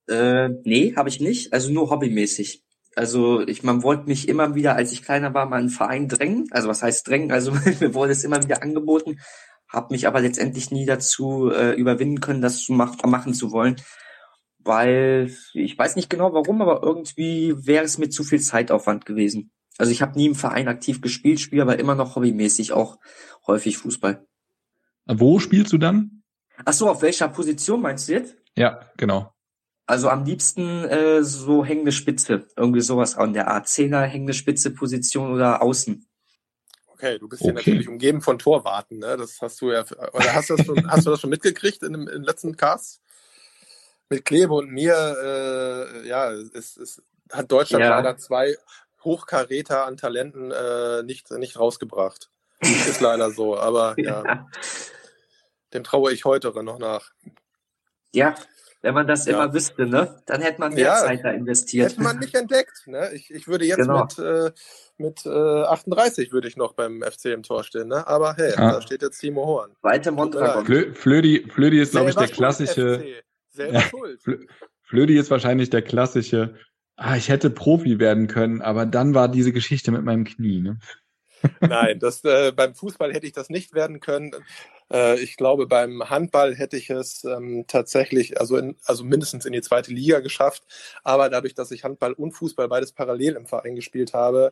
Äh, 0.07 0.49
nee, 0.63 0.93
habe 0.95 1.09
ich 1.09 1.19
nicht. 1.19 1.51
Also 1.51 1.71
nur 1.71 1.89
hobbymäßig. 1.89 2.63
Also 2.95 3.41
ich, 3.47 3.63
man 3.63 3.81
wollte 3.81 4.07
mich 4.07 4.27
immer 4.27 4.55
wieder, 4.55 4.75
als 4.75 4.91
ich 4.91 5.03
kleiner 5.03 5.33
war, 5.33 5.47
mal 5.47 5.59
einen 5.59 5.69
Verein 5.69 6.07
drängen. 6.07 6.47
Also 6.51 6.67
was 6.67 6.83
heißt 6.83 7.07
drängen? 7.07 7.31
Also 7.31 7.51
mir 7.79 7.93
wurde 7.93 8.11
es 8.11 8.23
immer 8.23 8.43
wieder 8.43 8.61
angeboten, 8.61 9.19
habe 9.67 9.93
mich 9.93 10.07
aber 10.07 10.21
letztendlich 10.21 10.69
nie 10.69 10.85
dazu 10.85 11.49
äh, 11.51 11.73
überwinden 11.73 12.19
können, 12.19 12.41
das 12.41 12.63
zu 12.63 12.73
mach, 12.73 13.01
machen 13.03 13.33
zu 13.33 13.51
wollen, 13.51 13.77
weil 14.59 15.33
ich 15.53 15.77
weiß 15.77 15.95
nicht 15.95 16.09
genau 16.09 16.33
warum, 16.33 16.61
aber 16.61 16.83
irgendwie 16.83 17.55
wäre 17.65 17.85
es 17.85 17.97
mir 17.97 18.09
zu 18.09 18.23
viel 18.23 18.39
Zeitaufwand 18.39 19.05
gewesen. 19.05 19.51
Also 19.77 19.91
ich 19.91 20.01
habe 20.01 20.17
nie 20.17 20.27
im 20.27 20.35
Verein 20.35 20.67
aktiv 20.67 21.01
gespielt, 21.01 21.39
spiele 21.39 21.61
aber 21.61 21.79
immer 21.79 21.95
noch 21.95 22.15
hobbymäßig 22.15 22.73
auch 22.73 22.99
häufig 23.47 23.77
Fußball. 23.77 24.25
Wo 25.05 25.39
spielst 25.39 25.73
du 25.73 25.77
dann? 25.77 26.23
Ach 26.65 26.73
so, 26.73 26.89
auf 26.89 27.01
welcher 27.01 27.29
Position 27.29 27.81
meinst 27.81 28.09
du 28.09 28.13
jetzt? 28.13 28.35
Ja, 28.55 28.81
genau. 28.97 29.33
Also 29.85 30.09
am 30.09 30.25
liebsten 30.25 30.83
äh, 30.83 31.23
so 31.23 31.65
hängende 31.65 31.91
Spitze, 31.91 32.47
irgendwie 32.55 32.81
sowas 32.81 33.15
an 33.15 33.33
der 33.33 33.47
Art. 33.47 33.67
Zehner 33.67 34.01
hängende 34.01 34.33
Spitze 34.33 34.71
Position 34.71 35.33
oder 35.33 35.63
außen. 35.63 36.05
Okay, 36.87 37.17
du 37.17 37.29
bist 37.29 37.41
okay. 37.41 37.51
hier 37.51 37.55
natürlich 37.55 37.87
umgeben 37.87 38.21
von 38.21 38.37
Torwarten, 38.37 38.99
ne? 38.99 39.15
Das 39.17 39.37
hast 39.41 39.61
du 39.61 39.71
ja, 39.71 39.85
oder 40.13 40.33
hast 40.33 40.49
du 40.49 40.57
das 40.57 40.65
schon, 40.65 40.91
hast 40.91 41.07
du 41.07 41.11
das 41.11 41.21
schon 41.21 41.29
mitgekriegt 41.29 41.81
in 41.81 41.93
dem, 41.93 42.07
in 42.09 42.23
letzten 42.23 42.57
Cast? 42.57 43.01
Mit 44.09 44.25
Klebe 44.25 44.53
und 44.53 44.71
mir, 44.71 44.93
äh, 44.93 46.07
ja, 46.07 46.31
es, 46.31 46.77
es 46.77 47.01
hat 47.31 47.51
Deutschland 47.51 47.83
ja. 47.83 47.91
leider 47.91 48.17
zwei 48.17 48.55
Hochkaräter 49.03 49.85
an 49.85 49.97
Talenten 49.97 50.51
äh, 50.51 51.03
nicht, 51.03 51.29
nicht 51.31 51.59
rausgebracht. 51.59 52.29
Ist 52.61 53.01
leider 53.01 53.31
so, 53.31 53.57
aber 53.57 53.95
ja. 53.97 54.23
ja. 54.25 54.47
Dem 55.73 55.83
traue 55.83 56.11
ich 56.11 56.25
heute 56.25 56.51
noch 56.63 56.79
nach. 56.79 57.11
Ja, 58.11 58.35
wenn 58.81 58.93
man 58.93 59.07
das 59.07 59.25
ja. 59.25 59.33
immer 59.33 59.53
wüsste, 59.53 59.85
ne? 59.85 60.21
Dann 60.25 60.41
hätte 60.41 60.59
man 60.59 60.73
mehr 60.73 60.85
ja, 60.85 60.95
Zeit 60.97 61.23
da 61.23 61.31
investiert. 61.31 61.91
Hätte 61.91 62.01
man 62.01 62.17
nicht 62.17 62.33
entdeckt. 62.33 62.87
Ne? 62.87 63.11
Ich, 63.13 63.29
ich 63.29 63.47
würde 63.47 63.65
jetzt 63.65 63.77
genau. 63.77 64.05
mit, 64.05 64.19
äh, 64.19 64.51
mit 64.97 65.25
äh, 65.25 65.29
38 65.29 66.31
würde 66.31 66.47
ich 66.47 66.55
noch 66.55 66.73
beim 66.73 67.03
FC 67.03 67.25
im 67.25 67.43
Tor 67.43 67.63
stehen, 67.63 67.89
ne? 67.89 68.07
Aber 68.07 68.35
hey, 68.35 68.51
ja. 68.51 68.71
da 68.73 68.81
steht 68.81 69.01
jetzt 69.01 69.19
Timo 69.19 69.45
Horn. 69.45 69.71
Weite 69.81 70.11
Mondragon. 70.11 70.65
Flö 70.65 70.93
Flödi, 70.93 71.45
Flödi 71.51 71.81
ist, 71.81 71.91
glaube 71.91 72.09
ich, 72.09 72.15
der 72.15 72.29
klassische. 72.29 73.21
Selber 73.49 73.81
schuld. 73.81 74.21
Flödi 74.83 75.17
ist 75.17 75.31
wahrscheinlich 75.31 75.69
der 75.69 75.81
klassische. 75.81 76.55
Ah, 76.95 77.15
ich 77.15 77.29
hätte 77.29 77.49
Profi 77.49 77.99
werden 77.99 78.27
können, 78.27 78.61
aber 78.61 78.85
dann 78.85 79.13
war 79.13 79.29
diese 79.29 79.53
Geschichte 79.53 79.91
mit 79.91 80.03
meinem 80.03 80.25
Knie. 80.25 80.61
Ne? 80.61 80.79
Nein, 81.61 81.99
das, 81.99 82.23
äh, 82.25 82.51
beim 82.51 82.75
Fußball 82.75 83.13
hätte 83.13 83.25
ich 83.25 83.31
das 83.31 83.49
nicht 83.49 83.73
werden 83.73 83.99
können. 83.99 84.31
Äh, 84.91 85.19
ich 85.19 85.37
glaube, 85.37 85.67
beim 85.67 86.09
Handball 86.09 86.55
hätte 86.55 86.77
ich 86.77 86.89
es 86.89 87.23
ähm, 87.23 87.65
tatsächlich, 87.67 88.39
also, 88.39 88.57
in, 88.57 88.75
also 88.83 89.03
mindestens 89.03 89.45
in 89.45 89.53
die 89.53 89.61
zweite 89.61 89.93
Liga 89.93 90.19
geschafft. 90.19 90.63
Aber 91.03 91.29
dadurch, 91.29 91.53
dass 91.53 91.71
ich 91.71 91.83
Handball 91.83 92.13
und 92.13 92.33
Fußball 92.33 92.67
beides 92.67 92.91
parallel 92.91 93.35
im 93.35 93.45
Verein 93.45 93.75
gespielt 93.75 94.13
habe, 94.13 94.51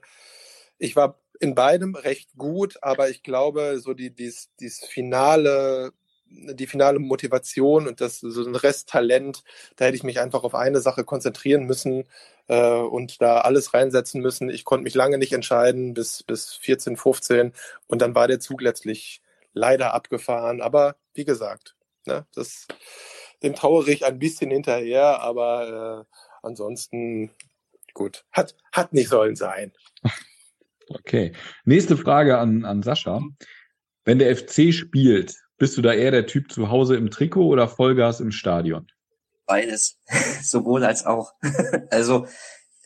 ich 0.77 0.95
war 0.95 1.19
in 1.39 1.55
beidem 1.55 1.95
recht 1.95 2.35
gut, 2.37 2.77
aber 2.81 3.09
ich 3.09 3.23
glaube, 3.23 3.79
so 3.79 3.93
die, 3.93 4.13
dies, 4.13 4.49
dies 4.59 4.85
finale 4.85 5.91
die 6.29 6.67
finale 6.67 6.99
Motivation 6.99 7.87
und 7.87 8.01
das 8.01 8.19
so 8.19 8.45
ein 8.45 8.55
Resttalent, 8.55 9.43
da 9.75 9.85
hätte 9.85 9.97
ich 9.97 10.03
mich 10.03 10.19
einfach 10.19 10.43
auf 10.43 10.55
eine 10.55 10.81
Sache 10.81 11.03
konzentrieren 11.03 11.63
müssen 11.63 12.05
äh, 12.47 12.71
und 12.71 13.21
da 13.21 13.41
alles 13.41 13.73
reinsetzen 13.73 14.21
müssen. 14.21 14.49
Ich 14.49 14.65
konnte 14.65 14.83
mich 14.83 14.95
lange 14.95 15.17
nicht 15.17 15.33
entscheiden, 15.33 15.93
bis, 15.93 16.23
bis 16.23 16.53
14, 16.53 16.97
15 16.97 17.53
und 17.87 18.01
dann 18.01 18.15
war 18.15 18.27
der 18.27 18.39
Zug 18.39 18.61
letztlich 18.61 19.21
leider 19.53 19.93
abgefahren. 19.93 20.61
Aber 20.61 20.95
wie 21.13 21.25
gesagt, 21.25 21.75
ne, 22.05 22.25
das, 22.33 22.67
dem 23.43 23.55
trauere 23.55 23.87
ich 23.87 24.05
ein 24.05 24.19
bisschen 24.19 24.51
hinterher, 24.51 25.21
aber 25.21 26.05
äh, 26.09 26.15
ansonsten 26.43 27.31
gut, 27.93 28.25
hat, 28.31 28.55
hat 28.71 28.93
nicht 28.93 29.09
sollen 29.09 29.35
sein. 29.35 29.73
Okay. 30.89 31.33
Nächste 31.65 31.97
Frage 31.97 32.37
an, 32.37 32.63
an 32.63 32.81
Sascha. 32.81 33.21
Wenn 34.05 34.19
der 34.19 34.33
FC 34.37 34.73
spielt, 34.73 35.35
bist 35.57 35.77
du 35.77 35.81
da 35.81 35.93
eher 35.93 36.11
der 36.11 36.27
Typ 36.27 36.51
zu 36.51 36.69
Hause 36.69 36.95
im 36.95 37.09
Trikot 37.09 37.47
oder 37.47 37.67
Vollgas 37.67 38.19
im 38.19 38.31
Stadion? 38.31 38.87
Beides. 39.45 39.97
Sowohl 40.43 40.83
als 40.83 41.05
auch. 41.05 41.33
also, 41.89 42.27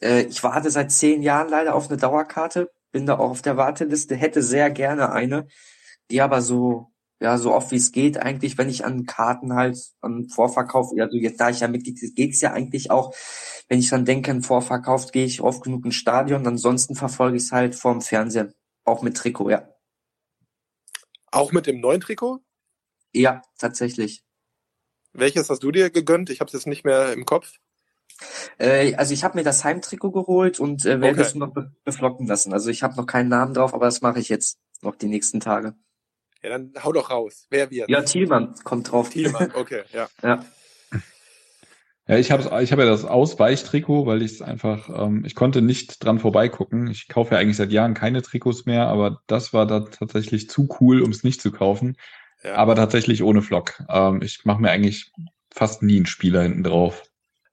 äh, 0.01 0.23
ich 0.23 0.43
warte 0.43 0.71
seit 0.71 0.91
zehn 0.91 1.21
Jahren 1.21 1.49
leider 1.49 1.75
auf 1.75 1.89
eine 1.89 1.97
Dauerkarte, 1.97 2.71
bin 2.91 3.05
da 3.05 3.17
auch 3.17 3.31
auf 3.31 3.41
der 3.41 3.57
Warteliste, 3.57 4.15
hätte 4.15 4.41
sehr 4.41 4.69
gerne 4.69 5.11
eine, 5.11 5.47
die 6.09 6.21
aber 6.21 6.41
so, 6.41 6.91
ja, 7.19 7.37
so 7.37 7.53
oft 7.53 7.71
wie 7.71 7.77
es 7.77 7.91
geht, 7.91 8.17
eigentlich, 8.17 8.57
wenn 8.57 8.69
ich 8.69 8.85
an 8.85 9.05
Karten 9.05 9.53
halt, 9.53 9.77
an 10.01 10.27
Vorverkauf, 10.29 10.91
also 10.97 11.17
jetzt 11.17 11.39
da 11.39 11.49
ich 11.49 11.59
ja 11.59 11.67
Mitglied 11.67 12.15
geht's 12.15 12.41
ja 12.41 12.51
eigentlich 12.51 12.89
auch, 12.91 13.13
wenn 13.69 13.79
ich 13.79 13.89
dann 13.89 14.05
denke, 14.05 14.31
an 14.31 14.41
Vorverkauf, 14.41 15.11
gehe 15.11 15.25
ich 15.25 15.41
oft 15.41 15.63
genug 15.63 15.85
ins 15.85 15.95
Stadion, 15.95 16.45
ansonsten 16.47 16.95
verfolge 16.95 17.37
ich 17.37 17.43
es 17.43 17.51
halt 17.51 17.75
vorm 17.75 18.01
Fernseher, 18.01 18.51
auch 18.83 19.01
mit 19.01 19.17
Trikot, 19.17 19.49
ja. 19.49 19.67
Auch 21.31 21.51
mit 21.51 21.67
dem 21.67 21.79
neuen 21.79 22.01
Trikot? 22.01 22.41
Ja, 23.13 23.41
tatsächlich. 23.57 24.23
Welches 25.13 25.49
hast 25.49 25.63
du 25.63 25.71
dir 25.71 25.89
gegönnt? 25.89 26.29
Ich 26.29 26.39
habe 26.39 26.47
es 26.47 26.53
jetzt 26.53 26.67
nicht 26.67 26.85
mehr 26.85 27.13
im 27.13 27.25
Kopf. 27.25 27.59
Äh, 28.57 28.95
also 28.95 29.13
ich 29.13 29.23
habe 29.23 29.37
mir 29.37 29.43
das 29.43 29.63
Heimtrikot 29.63 30.11
geholt 30.11 30.59
und 30.59 30.85
äh, 30.85 31.01
werde 31.01 31.19
okay. 31.19 31.21
es 31.21 31.35
noch 31.35 31.53
be 31.53 31.71
beflocken 31.83 32.27
lassen. 32.27 32.53
Also 32.53 32.69
ich 32.69 32.83
habe 32.83 32.95
noch 32.95 33.05
keinen 33.05 33.29
Namen 33.29 33.53
drauf, 33.53 33.73
aber 33.73 33.85
das 33.85 34.01
mache 34.01 34.19
ich 34.19 34.29
jetzt 34.29 34.59
noch 34.81 34.95
die 34.95 35.07
nächsten 35.07 35.39
Tage. 35.39 35.75
Ja, 36.43 36.49
dann 36.49 36.73
hau 36.83 36.91
doch 36.91 37.09
raus. 37.09 37.47
Wer 37.49 37.69
wird? 37.71 37.89
Ja, 37.89 38.01
Thielmann 38.01 38.55
kommt 38.63 38.91
drauf. 38.91 39.09
Thielmann, 39.09 39.51
okay, 39.55 39.83
ja. 39.91 40.09
ja. 40.23 40.45
Ja, 42.07 42.17
ich 42.17 42.31
habe 42.31 42.63
ich 42.63 42.71
hab 42.71 42.79
ja 42.79 42.85
das 42.85 43.05
Ausweichtrikot, 43.05 44.05
weil 44.05 44.21
ich 44.21 44.33
es 44.33 44.41
einfach, 44.41 44.89
ähm, 44.89 45.23
ich 45.23 45.35
konnte 45.35 45.61
nicht 45.61 46.03
dran 46.03 46.19
vorbeigucken. 46.19 46.87
Ich 46.87 47.07
kaufe 47.07 47.35
ja 47.35 47.39
eigentlich 47.39 47.57
seit 47.57 47.71
Jahren 47.71 47.93
keine 47.93 48.21
Trikots 48.21 48.65
mehr, 48.65 48.87
aber 48.87 49.21
das 49.27 49.53
war 49.53 49.67
da 49.67 49.81
tatsächlich 49.81 50.49
zu 50.49 50.67
cool, 50.79 51.03
um 51.03 51.11
es 51.11 51.23
nicht 51.23 51.41
zu 51.41 51.51
kaufen. 51.51 51.95
Ja. 52.43 52.55
Aber 52.55 52.75
tatsächlich 52.75 53.23
ohne 53.23 53.41
Flock. 53.41 53.83
Ähm, 53.89 54.21
ich 54.21 54.45
mache 54.45 54.61
mir 54.61 54.71
eigentlich 54.71 55.11
fast 55.53 55.83
nie 55.83 55.97
einen 55.97 56.05
Spieler 56.05 56.43
hinten 56.43 56.63
drauf. 56.63 57.03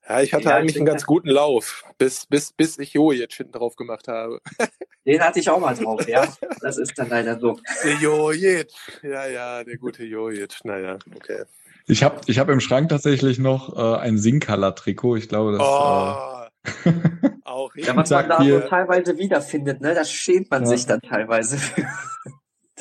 Ja, 0.09 0.23
ich 0.23 0.33
hatte 0.33 0.45
ja, 0.45 0.57
eigentlich 0.57 0.77
einen 0.77 0.87
ganz 0.87 1.05
guten 1.05 1.29
Lauf, 1.29 1.85
bis, 1.99 2.25
bis, 2.25 2.53
bis 2.53 2.79
ich 2.79 2.95
Jojic 2.95 3.33
hinten 3.35 3.53
drauf 3.53 3.77
gemacht 3.77 4.09
habe. 4.09 4.41
Den 5.05 5.21
hatte 5.21 5.41
ich 5.41 5.51
auch 5.51 5.61
mal 5.61 5.75
drauf, 5.75 6.07
ja. 6.09 6.27
Das 6.61 6.79
ist 6.79 6.99
dann 6.99 7.09
leider 7.11 7.39
so. 7.39 7.59
Der 7.85 7.95
Jojic. 7.95 8.71
Ja, 9.03 9.27
ja, 9.27 9.65
der 9.65 9.77
gute 9.77 10.05
Jojic. 10.05 10.65
Naja, 10.65 10.99
okay. 11.15 11.45
Ich 11.87 12.03
habe 12.03 12.21
ich 12.27 12.39
hab 12.39 12.49
im 12.49 12.61
Schrank 12.61 12.91
tatsächlich 12.91 13.39
noch 13.39 13.77
äh, 13.77 13.99
ein 14.01 14.19
Singcolor-Trikot. 14.19 15.17
Ich 15.17 15.29
glaube, 15.29 15.53
das. 15.53 15.61
Oh, 15.63 16.45
äh, 16.85 17.31
auch 17.45 17.75
ja, 17.77 17.97
was 17.97 18.11
man 18.11 18.29
da 18.29 18.43
so 18.43 18.61
teilweise 18.61 19.17
wiederfindet, 19.17 19.81
ne? 19.81 19.95
Da 19.95 20.05
schämt 20.05 20.51
man 20.51 20.63
ja. 20.63 20.69
sich 20.69 20.87
dann 20.87 21.01
teilweise. 21.01 21.59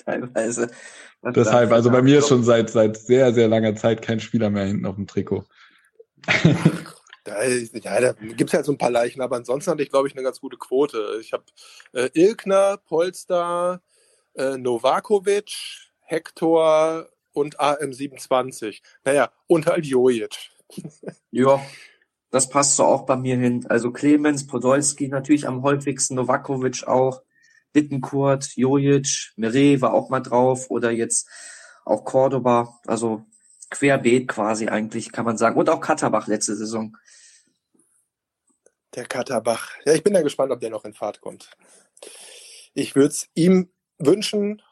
Teilweise. 0.07 0.69
Deshalb, 1.23 1.71
also 1.71 1.89
bei 1.89 2.01
mir 2.01 2.19
ist 2.19 2.29
schon 2.29 2.43
seit, 2.43 2.69
seit 2.69 2.97
sehr, 2.97 3.33
sehr 3.33 3.47
langer 3.47 3.75
Zeit 3.75 4.01
kein 4.01 4.19
Spieler 4.19 4.49
mehr 4.49 4.65
hinten 4.65 4.85
auf 4.85 4.95
dem 4.95 5.07
Trikot. 5.07 5.45
Da, 7.23 7.43
ja, 7.43 7.99
da 7.99 8.13
gibt 8.13 8.49
es 8.49 8.53
halt 8.53 8.65
so 8.65 8.71
ein 8.71 8.77
paar 8.77 8.89
Leichen, 8.89 9.21
aber 9.21 9.35
ansonsten 9.35 9.71
hatte 9.71 9.83
ich, 9.83 9.89
glaube 9.89 10.07
ich, 10.07 10.13
eine 10.13 10.23
ganz 10.23 10.39
gute 10.39 10.55
Quote. 10.55 11.17
Ich 11.19 11.33
habe 11.33 11.43
äh, 11.91 12.09
Ilkner, 12.13 12.77
Polster, 12.77 13.81
äh, 14.35 14.57
Novakovic, 14.57 15.51
Hector 15.99 17.09
und 17.33 17.59
AM27. 17.59 18.81
Naja, 19.03 19.29
und 19.47 19.65
halt 19.65 19.85
Jojic. 19.85 20.51
ja, 21.31 21.61
das 22.31 22.47
passt 22.47 22.77
so 22.77 22.85
auch 22.85 23.05
bei 23.05 23.17
mir 23.17 23.35
hin. 23.35 23.65
Also 23.67 23.91
Clemens, 23.91 24.47
Podolski 24.47 25.09
natürlich 25.09 25.47
am 25.47 25.63
häufigsten, 25.63 26.15
Novakovic 26.15 26.87
auch. 26.87 27.23
Bittenkurt, 27.77 28.55
Jojic, 28.55 29.33
Meret 29.35 29.81
war 29.81 29.93
auch 29.93 30.09
mal 30.09 30.21
drauf 30.21 30.71
oder 30.71 30.89
jetzt 30.89 31.29
auch 31.85 32.05
Cordoba. 32.05 32.79
Also 32.87 33.23
querbeet 33.69 34.27
quasi 34.27 34.67
eigentlich, 34.67 35.11
kann 35.11 35.25
man 35.25 35.37
sagen. 35.37 35.59
Und 35.59 35.69
auch 35.69 35.79
Katterbach 35.79 36.25
letzte 36.25 36.55
Saison. 36.55 36.97
Der 38.95 39.05
Katterbach. 39.05 39.69
Ja, 39.85 39.93
ich 39.93 40.03
bin 40.03 40.15
ja 40.15 40.23
gespannt, 40.23 40.51
ob 40.51 40.59
der 40.59 40.71
noch 40.71 40.85
in 40.85 40.95
Fahrt 40.95 41.21
kommt. 41.21 41.51
Ich 42.73 42.95
würde 42.95 43.09
es 43.09 43.29
ihm 43.35 43.69
wünschen, 43.99 44.63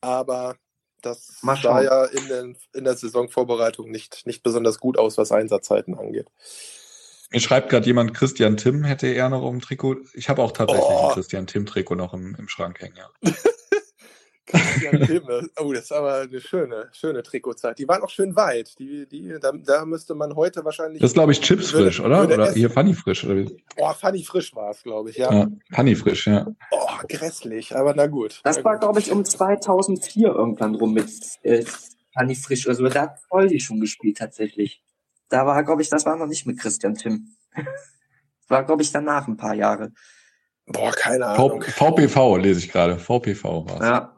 aber 0.00 0.56
das 1.02 1.38
sah 1.40 1.82
ja 1.82 2.04
in, 2.06 2.26
den, 2.26 2.56
in, 2.74 2.82
der 2.82 2.96
Saisonvorbereitung 2.96 3.92
nicht, 3.92 4.26
nicht 4.26 4.42
besonders 4.42 4.80
gut 4.80 4.98
aus, 4.98 5.18
was 5.18 5.30
Einsatzzeiten 5.30 5.96
angeht. 5.96 6.26
Mir 7.32 7.40
schreibt 7.40 7.70
gerade 7.70 7.86
jemand, 7.86 8.14
Christian 8.14 8.56
Tim 8.56 8.84
hätte 8.84 9.06
er 9.06 9.28
noch 9.30 9.48
im 9.48 9.60
Trikot. 9.60 9.96
Ich 10.14 10.28
habe 10.28 10.42
auch 10.42 10.52
tatsächlich 10.52 10.84
oh. 10.86 11.08
ein 11.08 11.14
Christian 11.14 11.46
Tim 11.46 11.64
Trikot 11.64 11.94
noch 11.94 12.12
im, 12.12 12.36
im 12.38 12.48
Schrank 12.48 12.80
hängen, 12.80 12.96
ja. 12.96 13.32
Christian 14.46 15.06
Filme. 15.06 15.48
Oh, 15.58 15.72
das 15.72 15.84
ist 15.84 15.92
aber 15.92 16.14
eine 16.22 16.40
schöne, 16.40 16.90
schöne 16.92 17.22
Trikotzeit. 17.22 17.78
Die 17.78 17.88
waren 17.88 18.02
auch 18.02 18.10
schön 18.10 18.36
weit. 18.36 18.78
Die, 18.78 19.06
die, 19.06 19.34
da, 19.40 19.52
da 19.52 19.84
müsste 19.86 20.14
man 20.14 20.36
heute 20.36 20.64
wahrscheinlich. 20.64 21.00
Das 21.00 21.12
ist, 21.12 21.14
glaube 21.14 21.32
ich, 21.32 21.40
Chips 21.40 21.70
frisch, 21.70 22.00
oder? 22.00 22.24
Oder 22.24 22.38
essen. 22.38 22.54
hier 22.56 22.68
Funny 22.68 22.92
frisch, 22.92 23.24
oder 23.24 23.36
wie? 23.36 23.64
Oh, 23.78 23.92
Funny 23.94 24.22
frisch 24.22 24.54
war 24.54 24.70
es, 24.70 24.82
glaube 24.82 25.10
ich, 25.10 25.16
ja. 25.16 25.32
ja. 25.32 25.48
Funny 25.72 25.94
frisch, 25.96 26.26
ja. 26.26 26.46
Oh, 26.70 26.88
grässlich, 27.08 27.74
aber 27.74 27.94
na 27.94 28.08
gut. 28.08 28.40
Das 28.44 28.58
na 28.58 28.64
war, 28.64 28.78
glaube 28.78 29.00
ich, 29.00 29.10
um 29.10 29.24
2004 29.24 30.28
irgendwann 30.28 30.74
rum 30.74 30.92
mit 30.92 31.10
äh, 31.42 31.64
Funny 32.12 32.34
frisch. 32.34 32.68
Also 32.68 32.86
da 32.88 33.02
hat 33.02 33.20
Poldi 33.30 33.58
schon 33.58 33.80
gespielt, 33.80 34.18
tatsächlich. 34.18 34.82
Da 35.32 35.46
war, 35.46 35.64
glaube 35.64 35.80
ich, 35.80 35.88
das 35.88 36.04
war 36.04 36.16
noch 36.16 36.26
nicht 36.26 36.46
mit 36.46 36.60
Christian 36.60 36.94
Tim. 36.94 37.34
war, 38.48 38.64
glaube 38.64 38.82
ich, 38.82 38.92
danach 38.92 39.26
ein 39.26 39.38
paar 39.38 39.54
Jahre. 39.54 39.92
Boah, 40.66 40.92
keine 40.92 41.24
Ahnung. 41.24 41.62
VPV 41.62 42.36
lese 42.36 42.60
ich 42.60 42.70
gerade. 42.70 42.98
VPV 42.98 43.64
war 43.66 43.80
es. 43.80 43.80
Ja. 43.80 44.16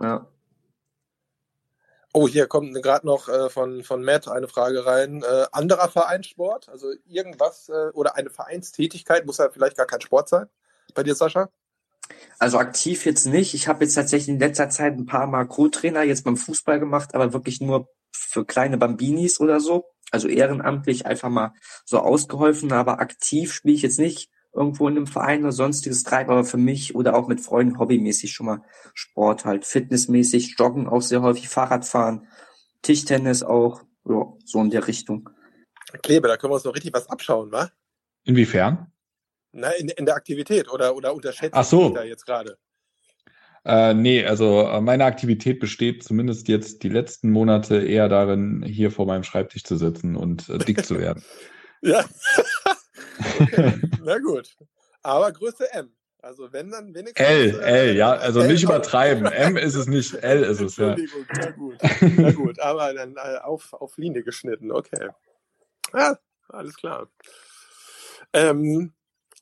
Ja. 0.00 0.28
Oh, 2.12 2.28
hier 2.28 2.46
kommt 2.46 2.80
gerade 2.80 3.04
noch 3.04 3.28
äh, 3.28 3.50
von, 3.50 3.82
von 3.82 4.04
Matt 4.04 4.28
eine 4.28 4.46
Frage 4.46 4.86
rein. 4.86 5.24
Äh, 5.24 5.46
anderer 5.50 5.88
Vereinssport, 5.88 6.68
also 6.68 6.92
irgendwas 7.06 7.68
äh, 7.68 7.90
oder 7.92 8.14
eine 8.14 8.30
Vereinstätigkeit, 8.30 9.26
muss 9.26 9.38
ja 9.38 9.50
vielleicht 9.50 9.76
gar 9.76 9.86
kein 9.86 10.00
Sport 10.00 10.28
sein. 10.28 10.46
Bei 10.94 11.02
dir, 11.02 11.16
Sascha? 11.16 11.48
Also 12.38 12.58
aktiv 12.58 13.04
jetzt 13.04 13.26
nicht. 13.26 13.54
Ich 13.54 13.66
habe 13.66 13.82
jetzt 13.82 13.94
tatsächlich 13.94 14.28
in 14.28 14.38
letzter 14.38 14.70
Zeit 14.70 14.92
ein 14.92 15.06
paar 15.06 15.26
Mal 15.26 15.44
Co-Trainer 15.48 16.04
jetzt 16.04 16.22
beim 16.22 16.36
Fußball 16.36 16.78
gemacht, 16.78 17.16
aber 17.16 17.32
wirklich 17.32 17.60
nur 17.60 17.88
für 18.12 18.44
kleine 18.44 18.78
Bambinis 18.78 19.40
oder 19.40 19.58
so. 19.58 19.86
Also 20.12 20.28
ehrenamtlich 20.28 21.06
einfach 21.06 21.30
mal 21.30 21.54
so 21.84 21.98
ausgeholfen, 21.98 22.72
aber 22.72 23.00
aktiv 23.00 23.52
spiele 23.52 23.74
ich 23.74 23.82
jetzt 23.82 23.98
nicht 23.98 24.30
irgendwo 24.54 24.86
in 24.86 24.96
einem 24.96 25.06
Verein 25.06 25.42
oder 25.42 25.52
sonstiges 25.52 26.04
treibe, 26.04 26.32
aber 26.32 26.44
für 26.44 26.58
mich 26.58 26.94
oder 26.94 27.14
auch 27.14 27.26
mit 27.26 27.40
Freunden 27.40 27.78
hobbymäßig 27.78 28.32
schon 28.32 28.46
mal 28.46 28.62
Sport 28.94 29.44
halt, 29.44 29.64
fitnessmäßig, 29.64 30.56
Joggen 30.58 30.88
auch 30.88 31.00
sehr 31.00 31.22
häufig, 31.22 31.48
Fahrradfahren, 31.48 32.28
Tischtennis 32.82 33.42
auch, 33.42 33.82
ja, 34.04 34.32
so 34.44 34.60
in 34.60 34.70
der 34.70 34.86
Richtung. 34.86 35.30
Klebe, 36.02 36.28
da 36.28 36.36
können 36.36 36.50
wir 36.50 36.56
uns 36.56 36.64
noch 36.64 36.74
richtig 36.74 36.92
was 36.92 37.08
abschauen, 37.08 37.50
wa? 37.50 37.70
Inwiefern? 38.24 38.92
Na, 39.52 39.70
in, 39.70 39.88
in 39.88 40.06
der 40.06 40.16
Aktivität 40.16 40.70
oder, 40.70 40.94
oder 40.94 41.14
unterschätzt 41.14 41.54
Ach 41.54 41.64
so. 41.64 41.90
da 41.90 42.04
jetzt 42.04 42.26
gerade? 42.26 42.58
Äh, 43.64 43.94
nee, 43.94 44.24
also 44.24 44.62
äh, 44.62 44.80
meine 44.80 45.04
Aktivität 45.04 45.60
besteht 45.60 46.02
zumindest 46.02 46.48
jetzt 46.48 46.82
die 46.82 46.88
letzten 46.88 47.30
Monate 47.30 47.76
eher 47.76 48.08
darin, 48.08 48.62
hier 48.64 48.90
vor 48.90 49.06
meinem 49.06 49.22
Schreibtisch 49.22 49.62
zu 49.62 49.76
sitzen 49.76 50.16
und 50.16 50.48
äh, 50.48 50.58
dick 50.58 50.84
zu 50.84 50.98
werden. 50.98 51.22
ja. 51.82 52.04
Okay, 53.40 53.80
na 54.02 54.18
gut. 54.18 54.56
Aber 55.02 55.32
Größe 55.32 55.72
M. 55.72 55.92
Also 56.22 56.52
wenn 56.52 56.70
dann 56.70 56.94
wenigstens. 56.94 57.26
L, 57.26 57.60
äh, 57.60 57.88
L, 57.88 57.96
ja, 57.96 58.12
also 58.12 58.40
L 58.40 58.48
nicht 58.48 58.62
übertreiben. 58.62 59.26
M 59.32 59.56
ist 59.56 59.74
es 59.74 59.88
nicht, 59.88 60.14
L 60.14 60.44
ist 60.44 60.60
es, 60.60 60.76
ja. 60.76 60.92
Entschuldigung, 60.92 61.26
na 61.36 61.50
gut. 61.50 61.78
Na 62.16 62.30
gut, 62.30 62.60
aber 62.60 62.94
dann 62.94 63.16
äh, 63.16 63.38
auf, 63.38 63.72
auf 63.72 63.96
Linie 63.96 64.22
geschnitten, 64.22 64.70
okay. 64.70 65.08
Ja, 65.92 66.16
alles 66.48 66.76
klar. 66.76 67.08
Ähm, 68.32 68.92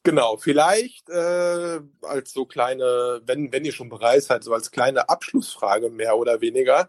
genau, 0.02 0.36
vielleicht 0.36 1.08
äh, 1.10 1.80
als 2.02 2.32
so 2.32 2.46
kleine, 2.46 3.20
wenn, 3.24 3.52
wenn 3.52 3.64
ihr 3.64 3.72
schon 3.72 3.88
bereit 3.88 4.22
seid, 4.22 4.44
so 4.44 4.52
als 4.52 4.70
kleine 4.70 5.08
Abschlussfrage 5.08 5.90
mehr 5.90 6.16
oder 6.16 6.40
weniger, 6.40 6.88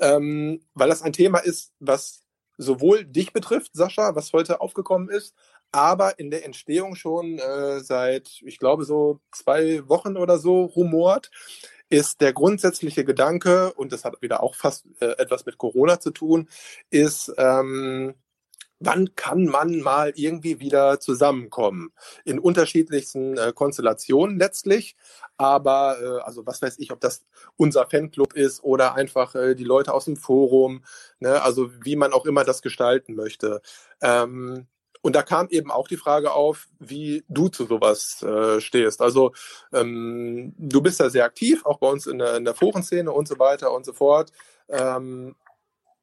ähm, 0.00 0.60
weil 0.74 0.88
das 0.88 1.02
ein 1.02 1.12
Thema 1.12 1.38
ist, 1.38 1.72
was 1.80 2.22
sowohl 2.56 3.04
dich 3.04 3.32
betrifft, 3.32 3.72
Sascha, 3.74 4.14
was 4.14 4.32
heute 4.32 4.60
aufgekommen 4.60 5.08
ist, 5.08 5.34
aber 5.72 6.18
in 6.20 6.30
der 6.30 6.44
Entstehung 6.44 6.94
schon 6.94 7.38
äh, 7.38 7.80
seit, 7.80 8.40
ich 8.44 8.58
glaube, 8.58 8.84
so 8.84 9.20
zwei 9.32 9.88
Wochen 9.88 10.16
oder 10.16 10.38
so 10.38 10.64
rumort, 10.64 11.30
ist 11.90 12.20
der 12.20 12.32
grundsätzliche 12.32 13.04
Gedanke, 13.04 13.72
und 13.74 13.92
das 13.92 14.04
hat 14.04 14.22
wieder 14.22 14.42
auch 14.42 14.54
fast 14.54 14.86
äh, 15.00 15.16
etwas 15.18 15.46
mit 15.46 15.58
Corona 15.58 16.00
zu 16.00 16.10
tun, 16.12 16.48
ist, 16.90 17.32
ähm, 17.36 18.14
wann 18.78 19.14
kann 19.14 19.46
man 19.46 19.80
mal 19.80 20.12
irgendwie 20.16 20.60
wieder 20.60 21.00
zusammenkommen? 21.00 21.92
In 22.24 22.38
unterschiedlichsten 22.38 23.36
äh, 23.38 23.52
Konstellationen 23.54 24.38
letztlich. 24.38 24.96
Aber, 25.36 25.96
äh, 26.00 26.22
also 26.22 26.46
was 26.46 26.62
weiß 26.62 26.78
ich, 26.78 26.92
ob 26.92 27.00
das 27.00 27.24
unser 27.56 27.86
Fanclub 27.86 28.34
ist 28.34 28.62
oder 28.62 28.94
einfach 28.94 29.34
äh, 29.34 29.54
die 29.54 29.64
Leute 29.64 29.92
aus 29.92 30.04
dem 30.04 30.16
Forum, 30.16 30.84
ne? 31.18 31.42
also 31.42 31.70
wie 31.84 31.96
man 31.96 32.12
auch 32.12 32.26
immer 32.26 32.44
das 32.44 32.62
gestalten 32.62 33.14
möchte. 33.14 33.60
Ähm, 34.00 34.66
und 35.04 35.14
da 35.14 35.22
kam 35.22 35.48
eben 35.50 35.70
auch 35.70 35.86
die 35.86 35.98
Frage 35.98 36.32
auf, 36.32 36.68
wie 36.78 37.24
du 37.28 37.48
zu 37.48 37.66
sowas 37.66 38.22
äh, 38.22 38.58
stehst. 38.62 39.02
Also 39.02 39.32
ähm, 39.70 40.54
du 40.56 40.80
bist 40.80 40.98
ja 40.98 41.10
sehr 41.10 41.26
aktiv, 41.26 41.66
auch 41.66 41.78
bei 41.78 41.88
uns 41.88 42.06
in 42.06 42.18
der, 42.18 42.36
in 42.36 42.46
der 42.46 42.54
Forenszene 42.54 43.12
und 43.12 43.28
so 43.28 43.38
weiter 43.38 43.72
und 43.72 43.84
so 43.84 43.92
fort. 43.92 44.32
Ähm, 44.70 45.36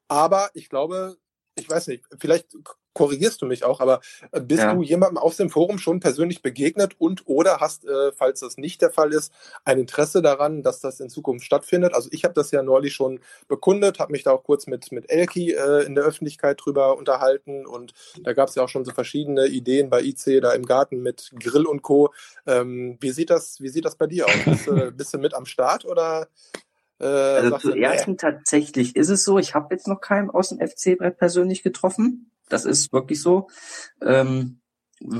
aber 0.06 0.50
ich 0.54 0.68
glaube, 0.68 1.16
ich 1.54 1.68
weiß 1.68 1.88
nicht, 1.88 2.04
vielleicht 2.18 2.46
korrigierst 2.94 3.40
du 3.40 3.46
mich 3.46 3.64
auch, 3.64 3.80
aber 3.80 4.00
äh, 4.32 4.40
bist 4.40 4.62
ja. 4.62 4.74
du 4.74 4.82
jemandem 4.82 5.18
aus 5.18 5.36
dem 5.36 5.50
Forum 5.50 5.78
schon 5.78 6.00
persönlich 6.00 6.42
begegnet 6.42 6.94
und 6.98 7.26
oder 7.26 7.58
hast, 7.58 7.86
äh, 7.86 8.12
falls 8.12 8.40
das 8.40 8.56
nicht 8.56 8.82
der 8.82 8.90
Fall 8.90 9.12
ist, 9.12 9.32
ein 9.64 9.78
Interesse 9.78 10.22
daran, 10.22 10.62
dass 10.62 10.80
das 10.80 11.00
in 11.00 11.08
Zukunft 11.08 11.44
stattfindet? 11.44 11.94
Also 11.94 12.08
ich 12.12 12.24
habe 12.24 12.34
das 12.34 12.50
ja 12.50 12.62
neulich 12.62 12.94
schon 12.94 13.20
bekundet, 13.48 13.98
habe 13.98 14.12
mich 14.12 14.24
da 14.24 14.32
auch 14.32 14.44
kurz 14.44 14.66
mit, 14.66 14.92
mit 14.92 15.10
Elki 15.10 15.52
äh, 15.52 15.84
in 15.84 15.94
der 15.94 16.04
Öffentlichkeit 16.04 16.60
drüber 16.62 16.96
unterhalten 16.96 17.66
und 17.66 17.92
da 18.22 18.32
gab 18.32 18.48
es 18.48 18.54
ja 18.54 18.62
auch 18.62 18.68
schon 18.68 18.84
so 18.84 18.92
verschiedene 18.92 19.46
Ideen 19.46 19.90
bei 19.90 20.02
IC 20.02 20.40
da 20.42 20.52
im 20.52 20.66
Garten 20.66 21.02
mit 21.02 21.32
Grill 21.38 21.66
und 21.66 21.82
Co. 21.82 22.12
Ähm, 22.46 22.98
wie, 23.00 23.10
sieht 23.10 23.30
das, 23.30 23.60
wie 23.60 23.68
sieht 23.68 23.84
das 23.84 23.96
bei 23.96 24.06
dir 24.06 24.26
aus? 24.26 24.44
Bist, 24.44 24.68
äh, 24.68 24.90
bist 24.94 25.14
du 25.14 25.18
mit 25.18 25.34
am 25.34 25.46
Start 25.46 25.84
oder 25.84 26.28
äh, 27.02 27.06
also 27.06 27.58
zuerst 27.58 28.08
nee. 28.08 28.16
tatsächlich 28.16 28.96
ist 28.96 29.08
es 29.08 29.24
so, 29.24 29.38
ich 29.38 29.54
habe 29.54 29.74
jetzt 29.74 29.88
noch 29.88 30.00
keinen 30.00 30.30
aus 30.30 30.50
dem 30.50 30.58
FC-Brett 30.58 31.18
persönlich 31.18 31.62
getroffen. 31.62 32.30
Das 32.48 32.64
ist 32.64 32.92
wirklich 32.92 33.20
so. 33.20 33.48
Ähm, 34.00 34.60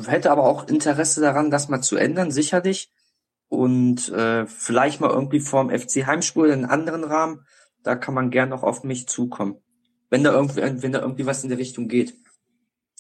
hätte 0.06 0.30
aber 0.30 0.44
auch 0.44 0.68
Interesse 0.68 1.20
daran, 1.20 1.50
das 1.50 1.68
mal 1.68 1.82
zu 1.82 1.96
ändern, 1.96 2.30
sicherlich. 2.30 2.92
Und 3.48 4.08
äh, 4.10 4.46
vielleicht 4.46 5.00
mal 5.00 5.10
irgendwie 5.10 5.40
vorm 5.40 5.70
FC 5.70 6.06
Heimspiel 6.06 6.46
in 6.46 6.64
einem 6.64 6.70
anderen 6.70 7.04
Rahmen. 7.04 7.46
Da 7.82 7.96
kann 7.96 8.14
man 8.14 8.30
gern 8.30 8.48
noch 8.48 8.62
auf 8.62 8.84
mich 8.84 9.08
zukommen. 9.08 9.56
Wenn 10.08 10.24
da 10.24 10.32
irgendwie, 10.32 10.82
wenn 10.82 10.92
da 10.92 11.00
irgendwie 11.00 11.26
was 11.26 11.42
in 11.42 11.48
der 11.48 11.58
Richtung 11.58 11.88
geht. 11.88 12.14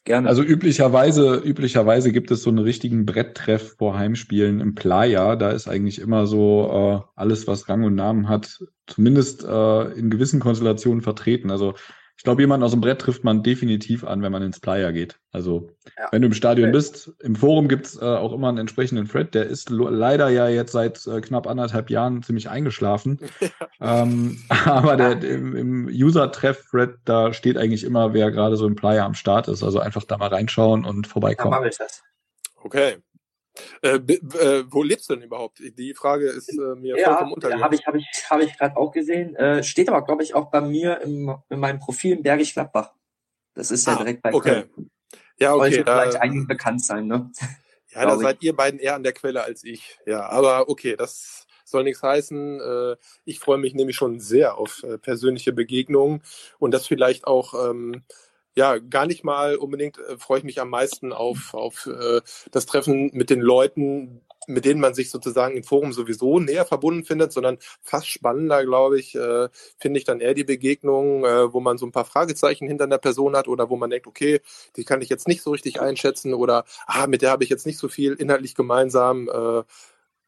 Gerne. 0.04 0.28
Also 0.28 0.42
üblicherweise, 0.42 1.36
üblicherweise 1.36 2.10
gibt 2.10 2.32
es 2.32 2.42
so 2.42 2.50
einen 2.50 2.58
richtigen 2.58 3.06
Bretttreff 3.06 3.76
vor 3.78 3.96
Heimspielen 3.96 4.58
im 4.60 4.74
Playa. 4.74 5.36
Da 5.36 5.50
ist 5.50 5.68
eigentlich 5.68 6.00
immer 6.00 6.26
so 6.26 7.04
äh, 7.06 7.20
alles, 7.20 7.46
was 7.46 7.68
Rang 7.68 7.84
und 7.84 7.94
Namen 7.94 8.28
hat, 8.28 8.58
zumindest 8.88 9.44
äh, 9.44 9.82
in 9.92 10.10
gewissen 10.10 10.40
Konstellationen 10.40 11.02
vertreten. 11.02 11.52
Also 11.52 11.74
ich 12.22 12.24
glaube, 12.24 12.40
jemanden 12.40 12.62
aus 12.62 12.70
dem 12.70 12.80
Brett 12.80 13.00
trifft 13.00 13.24
man 13.24 13.42
definitiv 13.42 14.04
an, 14.04 14.22
wenn 14.22 14.30
man 14.30 14.44
ins 14.44 14.60
Playa 14.60 14.92
geht. 14.92 15.18
Also, 15.32 15.70
ja. 15.98 16.06
wenn 16.12 16.22
du 16.22 16.28
im 16.28 16.34
Stadion 16.34 16.68
okay. 16.68 16.76
bist, 16.76 17.10
im 17.18 17.34
Forum 17.34 17.66
gibt's 17.66 18.00
äh, 18.00 18.04
auch 18.04 18.32
immer 18.32 18.48
einen 18.48 18.58
entsprechenden 18.58 19.08
Thread. 19.08 19.34
Der 19.34 19.46
ist 19.46 19.70
leider 19.70 20.28
ja 20.28 20.46
jetzt 20.48 20.70
seit 20.70 21.04
äh, 21.08 21.20
knapp 21.20 21.48
anderthalb 21.48 21.90
Jahren 21.90 22.22
ziemlich 22.22 22.48
eingeschlafen. 22.48 23.18
Ähm, 23.80 24.38
aber 24.64 24.96
der, 24.96 25.24
im, 25.24 25.56
im 25.56 25.86
User-Treff-Thread, 25.88 26.98
da 27.04 27.32
steht 27.32 27.58
eigentlich 27.58 27.82
immer, 27.82 28.14
wer 28.14 28.30
gerade 28.30 28.56
so 28.56 28.68
im 28.68 28.76
Playa 28.76 29.04
am 29.04 29.14
Start 29.14 29.48
ist. 29.48 29.64
Also 29.64 29.80
einfach 29.80 30.04
da 30.04 30.16
mal 30.18 30.28
reinschauen 30.28 30.84
und 30.84 31.08
vorbeikommen. 31.08 31.60
Ja, 31.60 31.68
ich 31.68 31.78
das. 31.78 32.00
Okay. 32.62 32.98
Äh, 33.82 33.96
äh, 33.96 34.64
wo 34.68 34.82
lebst 34.82 35.10
du 35.10 35.14
denn 35.14 35.24
überhaupt? 35.24 35.60
Die 35.60 35.94
Frage 35.94 36.28
ist 36.28 36.48
äh, 36.50 36.74
mir 36.76 36.96
ja, 36.96 37.08
vollkommen 37.08 37.32
untergegangen. 37.34 37.64
Habe 37.64 37.74
ich, 37.74 37.86
hab 37.86 37.94
ich, 37.94 38.06
hab 38.30 38.40
ich 38.40 38.56
gerade 38.56 38.76
auch 38.76 38.92
gesehen. 38.92 39.34
Äh, 39.36 39.62
steht 39.62 39.88
aber, 39.88 40.02
glaube 40.04 40.22
ich, 40.22 40.34
auch 40.34 40.50
bei 40.50 40.60
mir 40.60 41.00
im, 41.00 41.34
in 41.50 41.60
meinem 41.60 41.78
Profil 41.78 42.16
in 42.16 42.22
Bergisch 42.22 42.54
Gladbach. 42.54 42.94
Das 43.54 43.70
ist 43.70 43.86
ja 43.86 43.94
ah, 43.94 43.96
direkt 43.98 44.22
bei 44.22 44.32
okay. 44.32 44.64
Köln. 44.74 44.90
Ja, 45.38 45.54
okay. 45.54 45.74
Sollte 45.74 45.90
vielleicht 45.90 46.16
einigen 46.20 46.46
bekannt 46.46 46.84
sein, 46.84 47.06
ne? 47.06 47.30
Ja, 47.94 48.06
da 48.06 48.16
seid 48.16 48.42
ihr 48.42 48.56
beiden 48.56 48.80
eher 48.80 48.94
an 48.94 49.02
der 49.02 49.12
Quelle 49.12 49.42
als 49.42 49.64
ich. 49.64 49.98
Ja, 50.06 50.26
aber 50.30 50.70
okay, 50.70 50.96
das 50.96 51.46
soll 51.64 51.84
nichts 51.84 52.02
heißen. 52.02 52.60
Äh, 52.60 52.96
ich 53.24 53.38
freue 53.38 53.58
mich 53.58 53.74
nämlich 53.74 53.96
schon 53.96 54.18
sehr 54.20 54.56
auf 54.56 54.82
äh, 54.82 54.98
persönliche 54.98 55.52
Begegnungen 55.52 56.22
und 56.58 56.72
das 56.72 56.86
vielleicht 56.86 57.26
auch 57.26 57.68
ähm, 57.68 58.04
ja, 58.54 58.78
gar 58.78 59.06
nicht 59.06 59.24
mal 59.24 59.56
unbedingt 59.56 59.98
äh, 59.98 60.18
freue 60.18 60.38
ich 60.38 60.44
mich 60.44 60.60
am 60.60 60.70
meisten 60.70 61.12
auf, 61.12 61.54
auf 61.54 61.86
äh, 61.86 62.20
das 62.50 62.66
Treffen 62.66 63.10
mit 63.12 63.30
den 63.30 63.40
Leuten, 63.40 64.20
mit 64.46 64.64
denen 64.64 64.80
man 64.80 64.94
sich 64.94 65.10
sozusagen 65.10 65.56
im 65.56 65.64
Forum 65.64 65.92
sowieso 65.92 66.38
näher 66.38 66.64
verbunden 66.64 67.04
findet, 67.04 67.32
sondern 67.32 67.58
fast 67.80 68.08
spannender, 68.08 68.64
glaube 68.64 68.98
ich, 68.98 69.14
äh, 69.14 69.48
finde 69.78 69.98
ich 69.98 70.04
dann 70.04 70.20
eher 70.20 70.34
die 70.34 70.44
Begegnungen, 70.44 71.24
äh, 71.24 71.52
wo 71.52 71.60
man 71.60 71.78
so 71.78 71.86
ein 71.86 71.92
paar 71.92 72.04
Fragezeichen 72.04 72.66
hinter 72.66 72.84
einer 72.84 72.98
Person 72.98 73.36
hat 73.36 73.48
oder 73.48 73.70
wo 73.70 73.76
man 73.76 73.90
denkt, 73.90 74.06
okay, 74.06 74.40
die 74.76 74.84
kann 74.84 75.00
ich 75.00 75.08
jetzt 75.08 75.28
nicht 75.28 75.42
so 75.42 75.52
richtig 75.52 75.80
einschätzen 75.80 76.34
oder 76.34 76.64
ah, 76.86 77.06
mit 77.06 77.22
der 77.22 77.30
habe 77.30 77.44
ich 77.44 77.50
jetzt 77.50 77.66
nicht 77.66 77.78
so 77.78 77.88
viel 77.88 78.14
inhaltlich 78.14 78.54
gemeinsam. 78.54 79.28
Äh, 79.28 79.62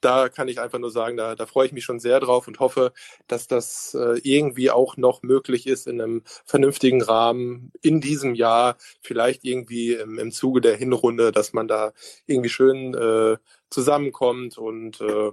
da 0.04 0.28
kann 0.28 0.48
ich 0.48 0.60
einfach 0.60 0.78
nur 0.78 0.90
sagen, 0.90 1.16
da, 1.16 1.34
da 1.34 1.46
freue 1.46 1.66
ich 1.66 1.72
mich 1.72 1.84
schon 1.84 2.00
sehr 2.00 2.20
drauf 2.20 2.46
und 2.48 2.60
hoffe, 2.60 2.92
dass 3.26 3.46
das 3.46 3.94
äh, 3.94 4.20
irgendwie 4.22 4.70
auch 4.70 4.96
noch 4.96 5.22
möglich 5.22 5.66
ist 5.66 5.86
in 5.86 6.00
einem 6.00 6.22
vernünftigen 6.44 7.02
Rahmen 7.02 7.72
in 7.82 8.00
diesem 8.00 8.34
Jahr, 8.34 8.76
vielleicht 9.00 9.44
irgendwie 9.44 9.94
im, 9.94 10.18
im 10.18 10.32
Zuge 10.32 10.60
der 10.60 10.76
Hinrunde, 10.76 11.32
dass 11.32 11.52
man 11.52 11.68
da 11.68 11.92
irgendwie 12.26 12.50
schön 12.50 12.94
äh, 12.94 13.38
zusammenkommt 13.70 14.58
und 14.58 15.00
äh, 15.00 15.32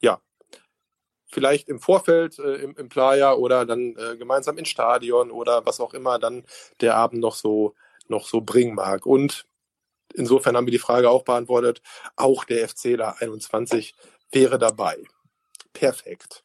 ja, 0.00 0.20
vielleicht 1.26 1.68
im 1.68 1.80
Vorfeld 1.80 2.38
äh, 2.38 2.56
im, 2.56 2.76
im 2.76 2.88
Playa 2.88 3.34
oder 3.34 3.64
dann 3.64 3.96
äh, 3.96 4.16
gemeinsam 4.16 4.58
ins 4.58 4.68
Stadion 4.68 5.30
oder 5.30 5.64
was 5.66 5.80
auch 5.80 5.94
immer 5.94 6.18
dann 6.18 6.44
der 6.80 6.96
Abend 6.96 7.20
noch 7.20 7.34
so 7.34 7.74
noch 8.08 8.26
so 8.26 8.40
bringen 8.40 8.74
mag. 8.74 9.06
Und 9.06 9.46
insofern 10.14 10.56
haben 10.56 10.66
wir 10.66 10.72
die 10.72 10.78
Frage 10.78 11.10
auch 11.10 11.24
beantwortet. 11.24 11.82
Auch 12.16 12.44
der 12.44 12.68
FCler 12.68 13.20
21 13.20 13.94
wäre 14.30 14.58
dabei. 14.58 14.96
Perfekt. 15.72 16.44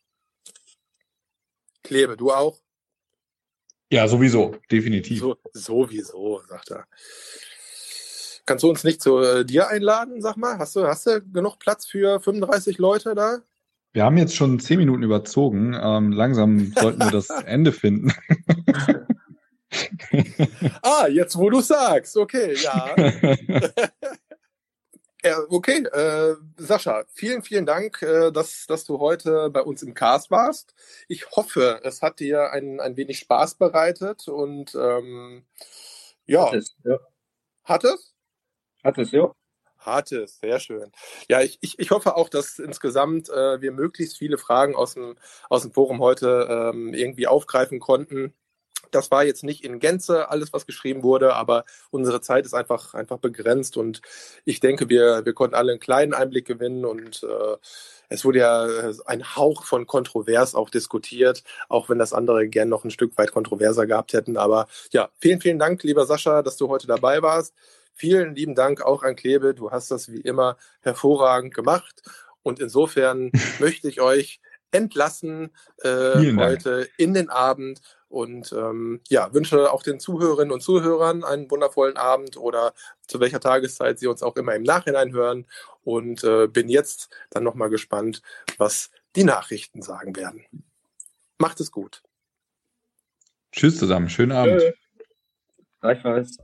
Klebe, 1.83 2.17
du 2.17 2.31
auch? 2.31 2.59
Ja, 3.91 4.07
sowieso, 4.07 4.55
definitiv. 4.71 5.19
So, 5.19 5.37
sowieso, 5.53 6.41
sagt 6.47 6.71
er. 6.71 6.87
Kannst 8.45 8.63
du 8.63 8.69
uns 8.69 8.83
nicht 8.83 9.01
zu 9.01 9.19
äh, 9.19 9.45
dir 9.45 9.67
einladen, 9.69 10.21
sag 10.21 10.37
mal? 10.37 10.57
Hast 10.57 10.75
du, 10.75 10.85
hast 10.85 11.07
du 11.07 11.21
genug 11.21 11.59
Platz 11.59 11.85
für 11.85 12.19
35 12.19 12.77
Leute 12.77 13.15
da? 13.15 13.39
Wir 13.93 14.03
haben 14.03 14.17
jetzt 14.17 14.35
schon 14.35 14.59
zehn 14.59 14.77
Minuten 14.77 15.03
überzogen. 15.03 15.75
Ähm, 15.81 16.11
langsam 16.11 16.73
sollten 16.77 16.99
wir 16.99 17.11
das 17.11 17.29
Ende 17.45 17.71
finden. 17.71 18.11
ah, 20.81 21.07
jetzt 21.07 21.37
wo 21.37 21.49
du 21.49 21.61
sagst, 21.61 22.17
okay, 22.17 22.55
ja. 22.55 22.95
ja 25.23 25.39
okay, 25.49 25.83
äh, 25.85 26.35
Sascha, 26.57 27.05
vielen, 27.13 27.41
vielen 27.41 27.65
Dank, 27.65 28.01
äh, 28.01 28.31
dass, 28.31 28.65
dass 28.67 28.85
du 28.85 28.99
heute 28.99 29.49
bei 29.49 29.61
uns 29.61 29.83
im 29.83 29.93
Cast 29.93 30.31
warst. 30.31 30.73
Ich 31.07 31.31
hoffe, 31.31 31.79
es 31.83 32.01
hat 32.01 32.19
dir 32.19 32.51
ein, 32.51 32.79
ein 32.79 32.97
wenig 32.97 33.19
Spaß 33.19 33.55
bereitet 33.55 34.27
und 34.27 34.75
ähm, 34.75 35.45
ja. 36.25 36.47
Hat 36.47 36.55
es, 36.55 36.75
ja. 36.83 36.99
Hat 37.63 37.83
es? 37.83 38.13
Hat 38.83 38.97
es, 38.97 39.11
ja. 39.11 39.31
Hat 39.85 40.11
es, 40.11 40.39
sehr 40.39 40.59
schön. 40.59 40.91
Ja, 41.29 41.41
ich, 41.41 41.59
ich, 41.61 41.77
ich 41.77 41.91
hoffe 41.91 42.15
auch, 42.15 42.29
dass 42.29 42.57
insgesamt 42.57 43.29
äh, 43.29 43.61
wir 43.61 43.71
möglichst 43.71 44.17
viele 44.17 44.39
Fragen 44.39 44.75
aus 44.75 44.95
dem, 44.95 45.15
aus 45.49 45.61
dem 45.61 45.71
Forum 45.71 45.99
heute 45.99 46.47
ähm, 46.49 46.93
irgendwie 46.93 47.27
aufgreifen 47.27 47.79
konnten. 47.79 48.33
Das 48.91 49.11
war 49.11 49.23
jetzt 49.23 49.43
nicht 49.43 49.63
in 49.63 49.79
Gänze 49.79 50.29
alles, 50.29 50.53
was 50.53 50.65
geschrieben 50.65 51.03
wurde, 51.03 51.35
aber 51.35 51.65
unsere 51.91 52.21
Zeit 52.21 52.45
ist 52.45 52.53
einfach, 52.53 52.93
einfach 52.93 53.17
begrenzt 53.17 53.77
und 53.77 54.01
ich 54.45 54.59
denke, 54.59 54.89
wir, 54.89 55.25
wir 55.25 55.33
konnten 55.33 55.55
alle 55.55 55.71
einen 55.71 55.79
kleinen 55.79 56.13
Einblick 56.13 56.45
gewinnen 56.45 56.85
und 56.85 57.23
äh, 57.23 57.57
es 58.09 58.23
wurde 58.25 58.39
ja 58.39 58.67
ein 59.05 59.35
Hauch 59.35 59.63
von 59.63 59.87
kontrovers 59.87 60.55
auch 60.55 60.69
diskutiert, 60.69 61.43
auch 61.69 61.89
wenn 61.89 61.99
das 61.99 62.13
andere 62.13 62.47
gern 62.47 62.69
noch 62.69 62.83
ein 62.83 62.91
Stück 62.91 63.17
weit 63.17 63.31
kontroverser 63.31 63.87
gehabt 63.87 64.13
hätten. 64.13 64.37
Aber 64.37 64.67
ja, 64.91 65.09
vielen, 65.19 65.41
vielen 65.41 65.59
Dank, 65.59 65.83
lieber 65.83 66.05
Sascha, 66.05 66.41
dass 66.41 66.57
du 66.57 66.69
heute 66.69 66.87
dabei 66.87 67.21
warst. 67.21 67.53
Vielen 67.93 68.35
lieben 68.35 68.55
Dank 68.55 68.81
auch 68.81 69.03
an 69.03 69.15
Klebe. 69.15 69.53
Du 69.53 69.71
hast 69.71 69.89
das 69.89 70.11
wie 70.11 70.21
immer 70.21 70.57
hervorragend 70.81 71.53
gemacht. 71.53 72.01
Und 72.43 72.59
insofern 72.59 73.31
möchte 73.59 73.87
ich 73.87 74.01
euch 74.01 74.39
entlassen 74.71 75.51
äh, 75.83 76.35
heute 76.35 76.89
in 76.97 77.13
den 77.13 77.29
Abend 77.29 77.81
und 78.15 78.53
ähm, 78.53 79.01
ja, 79.09 79.33
wünsche 79.33 79.73
auch 79.73 79.83
den 79.83 79.99
Zuhörerinnen 79.99 80.53
und 80.53 80.61
Zuhörern 80.61 81.25
einen 81.25 81.51
wundervollen 81.51 81.97
Abend 81.97 82.37
oder 82.37 82.73
zu 83.07 83.19
welcher 83.19 83.41
Tageszeit 83.41 83.99
Sie 83.99 84.07
uns 84.07 84.23
auch 84.23 84.37
immer 84.37 84.55
im 84.55 84.63
Nachhinein 84.63 85.11
hören. 85.11 85.45
Und 85.83 86.23
äh, 86.23 86.47
bin 86.47 86.69
jetzt 86.69 87.09
dann 87.29 87.43
nochmal 87.43 87.69
gespannt, 87.69 88.21
was 88.57 88.89
die 89.17 89.25
Nachrichten 89.25 89.81
sagen 89.81 90.15
werden. 90.15 90.45
Macht 91.39 91.59
es 91.59 91.71
gut. 91.71 92.03
Tschüss 93.51 93.77
zusammen, 93.77 94.07
schönen 94.07 94.31
Abend. 94.31 94.63
Gleichfalls. 95.81 96.37